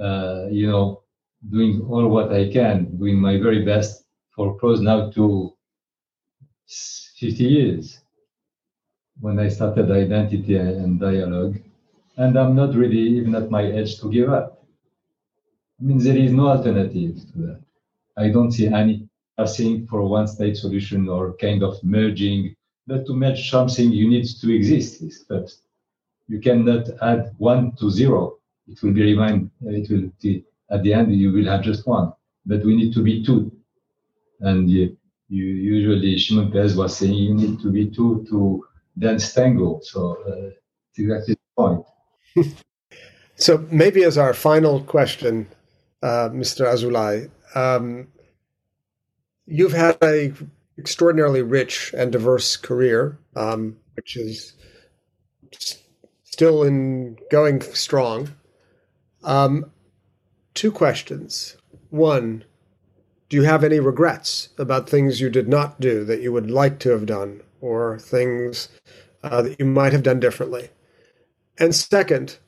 uh, 0.00 0.46
you 0.50 0.68
know, 0.68 1.03
doing 1.50 1.86
all 1.88 2.08
what 2.08 2.32
I 2.32 2.50
can, 2.50 2.96
doing 2.96 3.20
my 3.20 3.38
very 3.38 3.64
best 3.64 4.04
for 4.34 4.58
close 4.58 4.80
now 4.80 5.10
to 5.10 5.52
50 6.66 7.44
years 7.44 8.00
when 9.20 9.38
I 9.38 9.48
started 9.48 9.90
identity 9.90 10.56
and 10.56 10.98
dialogue. 11.00 11.60
And 12.16 12.38
I'm 12.38 12.54
not 12.54 12.74
really 12.74 12.98
even 12.98 13.34
at 13.34 13.50
my 13.50 13.62
age 13.62 14.00
to 14.00 14.10
give 14.10 14.30
up. 14.30 14.64
I 15.80 15.84
mean, 15.84 15.98
there 15.98 16.16
is 16.16 16.32
no 16.32 16.48
alternative 16.48 17.16
to 17.32 17.38
that. 17.46 17.60
I 18.16 18.28
don't 18.30 18.52
see 18.52 18.68
any 18.68 19.08
asking 19.38 19.86
for 19.86 20.02
one 20.02 20.28
state 20.28 20.56
solution 20.56 21.08
or 21.08 21.34
kind 21.34 21.62
of 21.62 21.82
merging. 21.82 22.54
But 22.86 23.06
to 23.06 23.14
merge 23.14 23.50
something, 23.50 23.90
you 23.90 24.08
need 24.08 24.26
to 24.26 24.54
exist 24.54 25.02
first. 25.26 25.62
You 26.28 26.40
cannot 26.40 26.88
add 27.02 27.34
one 27.38 27.74
to 27.76 27.90
zero. 27.90 28.38
It 28.68 28.82
will 28.82 28.92
be 28.92 29.02
remain. 29.02 29.50
It 29.62 29.90
will 29.90 30.10
be, 30.22 30.44
at 30.70 30.82
the 30.82 30.92
end 30.92 31.14
you 31.14 31.32
will 31.32 31.46
have 31.46 31.62
just 31.62 31.86
one. 31.86 32.12
But 32.46 32.64
we 32.64 32.76
need 32.76 32.92
to 32.94 33.02
be 33.02 33.24
two. 33.24 33.52
And 34.40 34.70
you, 34.70 34.96
you 35.28 35.44
usually 35.44 36.18
Shimon 36.18 36.52
Peres 36.52 36.76
was 36.76 36.96
saying 36.96 37.14
you 37.14 37.34
need 37.34 37.60
to 37.60 37.70
be 37.70 37.90
two 37.90 38.26
to 38.28 38.64
dance 38.98 39.32
tango. 39.32 39.80
So 39.82 40.18
uh, 40.28 40.50
exactly 40.96 41.34
the 41.34 41.40
point. 41.56 41.86
so 43.36 43.66
maybe 43.70 44.04
as 44.04 44.18
our 44.18 44.34
final 44.34 44.80
question, 44.82 45.48
uh, 46.02 46.28
Mr. 46.30 46.66
Azoulay, 46.66 47.30
um, 47.54 48.08
you've 49.46 49.72
had 49.72 49.96
a 50.02 50.32
extraordinarily 50.78 51.42
rich 51.42 51.94
and 51.96 52.12
diverse 52.12 52.56
career, 52.56 53.18
um, 53.36 53.76
which 53.94 54.16
is 54.16 54.54
still 56.24 56.64
in 56.64 57.16
going 57.30 57.60
strong. 57.60 58.28
Um, 59.22 59.70
two 60.54 60.72
questions. 60.72 61.56
One, 61.90 62.44
do 63.28 63.36
you 63.36 63.42
have 63.42 63.64
any 63.64 63.80
regrets 63.80 64.50
about 64.58 64.88
things 64.88 65.20
you 65.20 65.28
did 65.28 65.48
not 65.48 65.80
do 65.80 66.04
that 66.04 66.22
you 66.22 66.32
would 66.32 66.50
like 66.50 66.78
to 66.80 66.90
have 66.90 67.06
done, 67.06 67.42
or 67.60 67.98
things 67.98 68.68
uh, 69.22 69.42
that 69.42 69.58
you 69.58 69.66
might 69.66 69.92
have 69.92 70.02
done 70.02 70.20
differently? 70.20 70.70
And 71.58 71.74
second, 71.74 72.38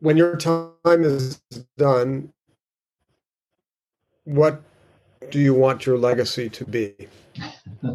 when 0.00 0.16
your 0.16 0.36
time 0.36 1.04
is 1.04 1.40
done, 1.76 2.32
what 4.24 4.62
do 5.30 5.38
you 5.38 5.54
want 5.54 5.86
your 5.86 5.98
legacy 5.98 6.48
to 6.50 6.64
be? 6.64 6.94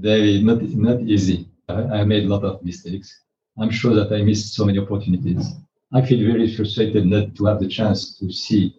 David, 0.00 0.44
not, 0.44 0.62
not 0.62 1.00
easy. 1.02 1.48
I, 1.68 2.00
I 2.00 2.04
made 2.04 2.24
a 2.24 2.28
lot 2.28 2.44
of 2.44 2.64
mistakes. 2.64 3.20
I'm 3.58 3.70
sure 3.70 3.94
that 3.94 4.12
I 4.12 4.22
missed 4.22 4.54
so 4.54 4.64
many 4.64 4.78
opportunities. 4.78 5.52
I 5.94 6.04
feel 6.04 6.26
very 6.26 6.52
frustrated 6.52 7.06
not 7.06 7.36
to 7.36 7.46
have 7.46 7.60
the 7.60 7.68
chance 7.68 8.18
to 8.18 8.32
see 8.32 8.74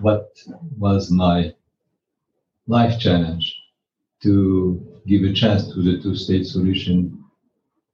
what 0.00 0.28
was 0.76 1.10
my 1.10 1.54
life 2.66 3.00
challenge 3.00 3.58
to 4.22 5.02
give 5.06 5.22
a 5.22 5.32
chance 5.32 5.72
to 5.72 5.80
the 5.82 5.98
two-state 6.02 6.46
solution. 6.46 7.24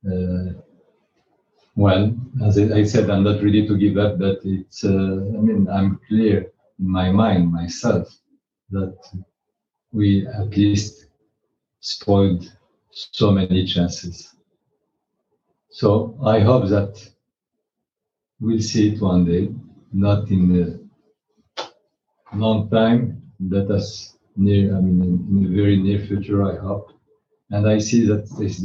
Uh, 0.04 0.60
well, 1.76 2.16
as 2.44 2.58
I 2.58 2.82
said, 2.82 3.10
I'm 3.10 3.22
not 3.22 3.44
ready 3.44 3.64
to 3.68 3.78
give 3.78 3.96
up, 3.96 4.18
but 4.18 4.38
it's, 4.42 4.84
uh, 4.84 4.88
I 4.88 5.40
mean, 5.46 5.68
I'm 5.70 6.00
clear 6.08 6.50
in 6.80 6.90
my 6.90 7.12
mind, 7.12 7.52
myself, 7.52 8.08
that 8.70 8.98
we 9.92 10.26
at 10.26 10.56
least 10.56 11.06
spoiled 11.78 12.52
so 12.90 13.30
many 13.30 13.66
chances. 13.66 14.34
So 15.70 16.18
I 16.24 16.40
hope 16.40 16.68
that 16.70 17.13
we'll 18.40 18.60
see 18.60 18.94
it 18.94 19.00
one 19.00 19.24
day, 19.24 19.48
not 19.92 20.30
in 20.30 20.80
a 22.32 22.36
long 22.36 22.68
time, 22.70 23.22
but 23.40 23.70
as 23.70 24.16
near, 24.36 24.76
I 24.76 24.80
mean, 24.80 25.02
in, 25.02 25.12
in 25.30 25.42
the 25.44 25.56
very 25.56 25.76
near 25.76 26.00
future, 26.00 26.42
I 26.44 26.56
hope. 26.56 26.92
And 27.50 27.68
I 27.68 27.78
see 27.78 28.06
that 28.06 28.28
this 28.38 28.58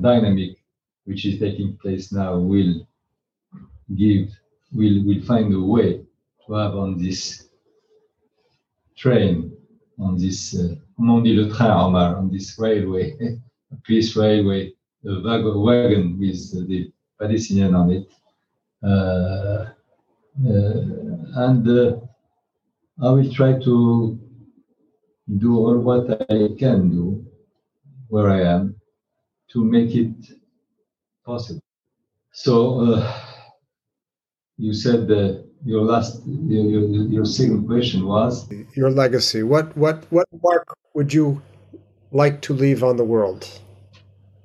dynamic 0.00 0.56
which 1.04 1.26
is 1.26 1.38
taking 1.38 1.76
place 1.76 2.12
now 2.12 2.38
will 2.38 2.86
give, 3.94 4.30
will, 4.72 5.04
will 5.04 5.22
find 5.22 5.52
a 5.52 5.60
way 5.60 6.04
to 6.46 6.54
have 6.54 6.74
on 6.74 6.98
this 6.98 7.48
train, 8.96 9.56
on 9.98 10.16
this, 10.16 10.58
uh, 10.58 10.74
on 10.98 11.22
le 11.22 11.54
train, 11.54 11.70
Omar, 11.70 12.16
on 12.16 12.30
this 12.30 12.58
railway, 12.58 13.16
a 13.72 13.76
peace 13.84 14.16
railway, 14.16 14.72
a 15.04 15.20
wagon 15.60 16.18
with 16.18 16.68
the 16.68 16.90
Palestinian 17.20 17.74
on 17.74 17.90
it. 17.90 18.08
Uh, 18.84 19.66
uh, 20.46 20.80
and 21.46 21.68
uh, 21.68 21.96
I 23.02 23.10
will 23.10 23.32
try 23.32 23.52
to 23.60 24.18
do 25.38 25.56
all 25.56 25.78
what 25.78 26.20
I 26.30 26.48
can 26.58 26.90
do 26.90 27.24
where 28.08 28.28
I 28.28 28.42
am 28.42 28.76
to 29.52 29.64
make 29.64 29.94
it 29.94 30.14
possible. 31.24 31.62
So 32.32 32.80
uh, 32.80 33.20
you 34.58 34.74
said 34.74 35.08
that 35.08 35.44
your 35.64 35.82
last 35.82 36.22
your, 36.26 36.64
your, 36.64 37.06
your 37.08 37.24
second 37.24 37.66
question 37.66 38.06
was 38.06 38.48
your 38.74 38.90
legacy. 38.90 39.42
What 39.42 39.74
what 39.76 40.04
what 40.10 40.28
mark 40.42 40.66
would 40.94 41.12
you 41.14 41.40
like 42.12 42.42
to 42.42 42.52
leave 42.52 42.84
on 42.84 42.96
the 42.96 43.04
world? 43.04 43.48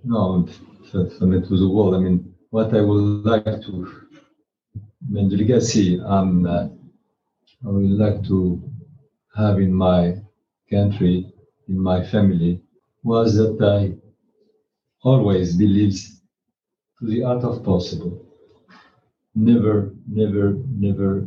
No, 0.03 0.48
from 0.91 1.34
it 1.34 1.48
to 1.48 1.57
the 1.57 1.70
world. 1.70 1.94
I 1.95 1.99
mean, 1.99 2.34
what 2.52 2.74
I 2.74 2.82
would 2.82 3.26
like 3.26 3.44
to, 3.44 4.07
I 5.08 5.12
mean, 5.12 5.28
um, 6.06 6.46
uh, 6.46 6.66
I 7.66 7.70
would 7.70 7.84
like 8.04 8.24
to 8.26 8.62
have 9.36 9.60
in 9.60 9.74
my 9.74 10.16
country, 10.70 11.32
in 11.68 11.80
my 11.80 12.02
family, 12.04 12.62
was 13.04 13.36
that 13.36 13.58
I 13.62 13.96
always 15.04 15.58
believed 15.58 15.98
to 17.00 17.08
the 17.08 17.24
art 17.24 17.44
of 17.44 17.64
possible 17.64 18.26
never, 19.36 19.92
never, 20.06 20.54
never 20.70 21.26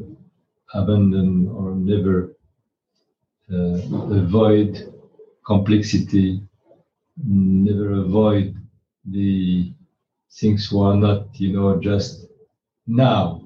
abandon 0.74 1.48
or 1.48 1.74
never 1.74 2.32
uh, 3.50 3.76
avoid 4.20 4.70
complexity, 5.46 6.40
never 7.24 7.92
avoid 8.04 8.54
the 9.04 9.72
things 10.30 10.66
who 10.66 10.80
are 10.80 10.94
not, 10.96 11.18
you 11.40 11.50
know, 11.52 11.74
just 11.80 12.26
now. 12.86 13.40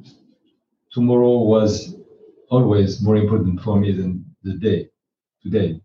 Tomorrow 0.96 1.40
was 1.40 1.94
always 2.48 3.02
more 3.02 3.16
important 3.16 3.60
for 3.60 3.78
me 3.78 3.92
than 3.92 4.24
the 4.42 4.54
day, 4.54 4.88
today. 5.42 5.78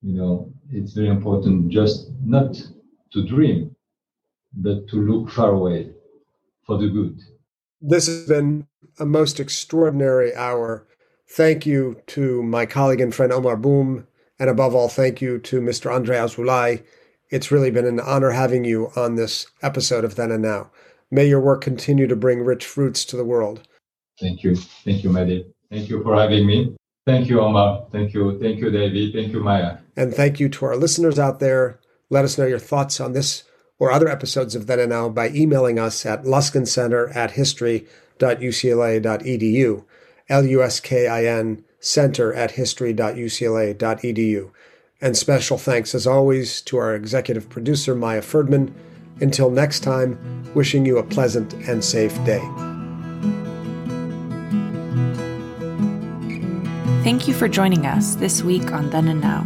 You 0.00 0.14
know, 0.14 0.52
it's 0.70 0.92
very 0.92 1.08
important 1.08 1.70
just 1.70 2.12
not 2.22 2.54
to 3.12 3.26
dream, 3.26 3.74
but 4.54 4.86
to 4.90 4.96
look 4.96 5.28
far 5.28 5.50
away 5.50 5.90
for 6.64 6.78
the 6.78 6.86
good. 6.86 7.18
This 7.80 8.06
has 8.06 8.28
been 8.28 8.68
a 9.00 9.04
most 9.04 9.40
extraordinary 9.40 10.32
hour. 10.36 10.86
Thank 11.28 11.66
you 11.66 12.00
to 12.14 12.40
my 12.44 12.64
colleague 12.64 13.00
and 13.00 13.12
friend 13.12 13.32
Omar 13.32 13.56
Boum 13.56 14.06
and 14.38 14.48
above 14.48 14.72
all, 14.72 14.88
thank 14.88 15.20
you 15.20 15.40
to 15.40 15.60
Mr. 15.60 15.92
Andre 15.92 16.16
Azoulay. 16.16 16.84
It's 17.28 17.50
really 17.50 17.72
been 17.72 17.86
an 17.86 17.98
honor 17.98 18.30
having 18.30 18.64
you 18.64 18.92
on 18.94 19.16
this 19.16 19.48
episode 19.62 20.04
of 20.04 20.14
Then 20.14 20.30
and 20.30 20.44
Now. 20.44 20.70
May 21.10 21.26
your 21.26 21.40
work 21.40 21.60
continue 21.60 22.06
to 22.06 22.14
bring 22.14 22.44
rich 22.44 22.64
fruits 22.64 23.04
to 23.06 23.16
the 23.16 23.24
world. 23.24 23.66
Thank 24.20 24.42
you. 24.42 24.56
Thank 24.56 25.04
you, 25.04 25.10
Mehdi. 25.10 25.44
Thank 25.70 25.88
you 25.88 26.02
for 26.02 26.16
having 26.16 26.46
me. 26.46 26.76
Thank 27.06 27.28
you, 27.28 27.40
Omar. 27.40 27.86
Thank 27.90 28.12
you. 28.12 28.38
Thank 28.38 28.58
you, 28.58 28.70
David. 28.70 29.14
Thank 29.14 29.32
you, 29.32 29.40
Maya. 29.40 29.78
And 29.96 30.14
thank 30.14 30.38
you 30.40 30.48
to 30.50 30.66
our 30.66 30.76
listeners 30.76 31.18
out 31.18 31.40
there. 31.40 31.80
Let 32.10 32.24
us 32.24 32.38
know 32.38 32.46
your 32.46 32.58
thoughts 32.58 33.00
on 33.00 33.12
this 33.12 33.44
or 33.78 33.92
other 33.92 34.08
episodes 34.08 34.54
of 34.54 34.66
Then 34.66 34.80
and 34.80 34.90
Now 34.90 35.08
by 35.08 35.30
emailing 35.30 35.78
us 35.78 36.04
at 36.04 36.24
luskincenter 36.24 37.14
at 37.14 37.30
history.ucla.edu, 37.32 39.84
L-U-S-K-I-N 40.28 41.64
center 41.80 42.34
at 42.34 42.50
history.ucla.edu. 42.52 44.50
And 45.00 45.16
special 45.16 45.58
thanks, 45.58 45.94
as 45.94 46.08
always, 46.08 46.60
to 46.62 46.76
our 46.76 46.92
executive 46.94 47.48
producer, 47.48 47.94
Maya 47.94 48.20
Ferdman. 48.20 48.74
Until 49.20 49.50
next 49.50 49.80
time, 49.80 50.18
wishing 50.54 50.84
you 50.84 50.98
a 50.98 51.02
pleasant 51.02 51.52
and 51.68 51.84
safe 51.84 52.14
day. 52.24 52.77
Thank 57.08 57.26
you 57.26 57.32
for 57.32 57.48
joining 57.48 57.86
us 57.86 58.16
this 58.16 58.42
week 58.42 58.70
on 58.70 58.90
Then 58.90 59.08
and 59.08 59.22
Now. 59.22 59.42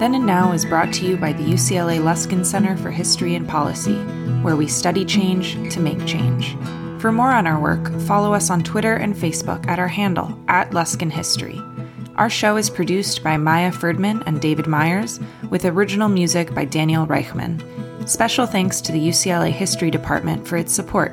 Then 0.00 0.16
and 0.16 0.26
Now 0.26 0.50
is 0.50 0.64
brought 0.64 0.92
to 0.94 1.06
you 1.06 1.16
by 1.16 1.32
the 1.32 1.44
UCLA 1.44 2.00
Luskin 2.00 2.44
Center 2.44 2.76
for 2.76 2.90
History 2.90 3.36
and 3.36 3.46
Policy, 3.46 3.94
where 4.42 4.56
we 4.56 4.66
study 4.66 5.04
change 5.04 5.54
to 5.72 5.78
make 5.78 6.04
change. 6.06 6.56
For 7.00 7.12
more 7.12 7.30
on 7.30 7.46
our 7.46 7.60
work, 7.60 7.88
follow 8.00 8.34
us 8.34 8.50
on 8.50 8.64
Twitter 8.64 8.94
and 8.96 9.14
Facebook 9.14 9.64
at 9.68 9.78
our 9.78 9.86
handle, 9.86 10.36
at 10.48 10.72
Luskin 10.72 11.12
History. 11.12 11.62
Our 12.16 12.28
show 12.28 12.56
is 12.56 12.68
produced 12.68 13.22
by 13.22 13.36
Maya 13.36 13.70
Ferdman 13.70 14.24
and 14.26 14.40
David 14.40 14.66
Myers, 14.66 15.20
with 15.50 15.66
original 15.66 16.08
music 16.08 16.52
by 16.52 16.64
Daniel 16.64 17.06
Reichman. 17.06 18.08
Special 18.08 18.44
thanks 18.44 18.80
to 18.80 18.90
the 18.90 19.08
UCLA 19.08 19.52
History 19.52 19.92
Department 19.92 20.48
for 20.48 20.56
its 20.56 20.74
support, 20.74 21.12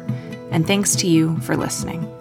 and 0.50 0.66
thanks 0.66 0.96
to 0.96 1.08
you 1.08 1.38
for 1.42 1.56
listening. 1.56 2.15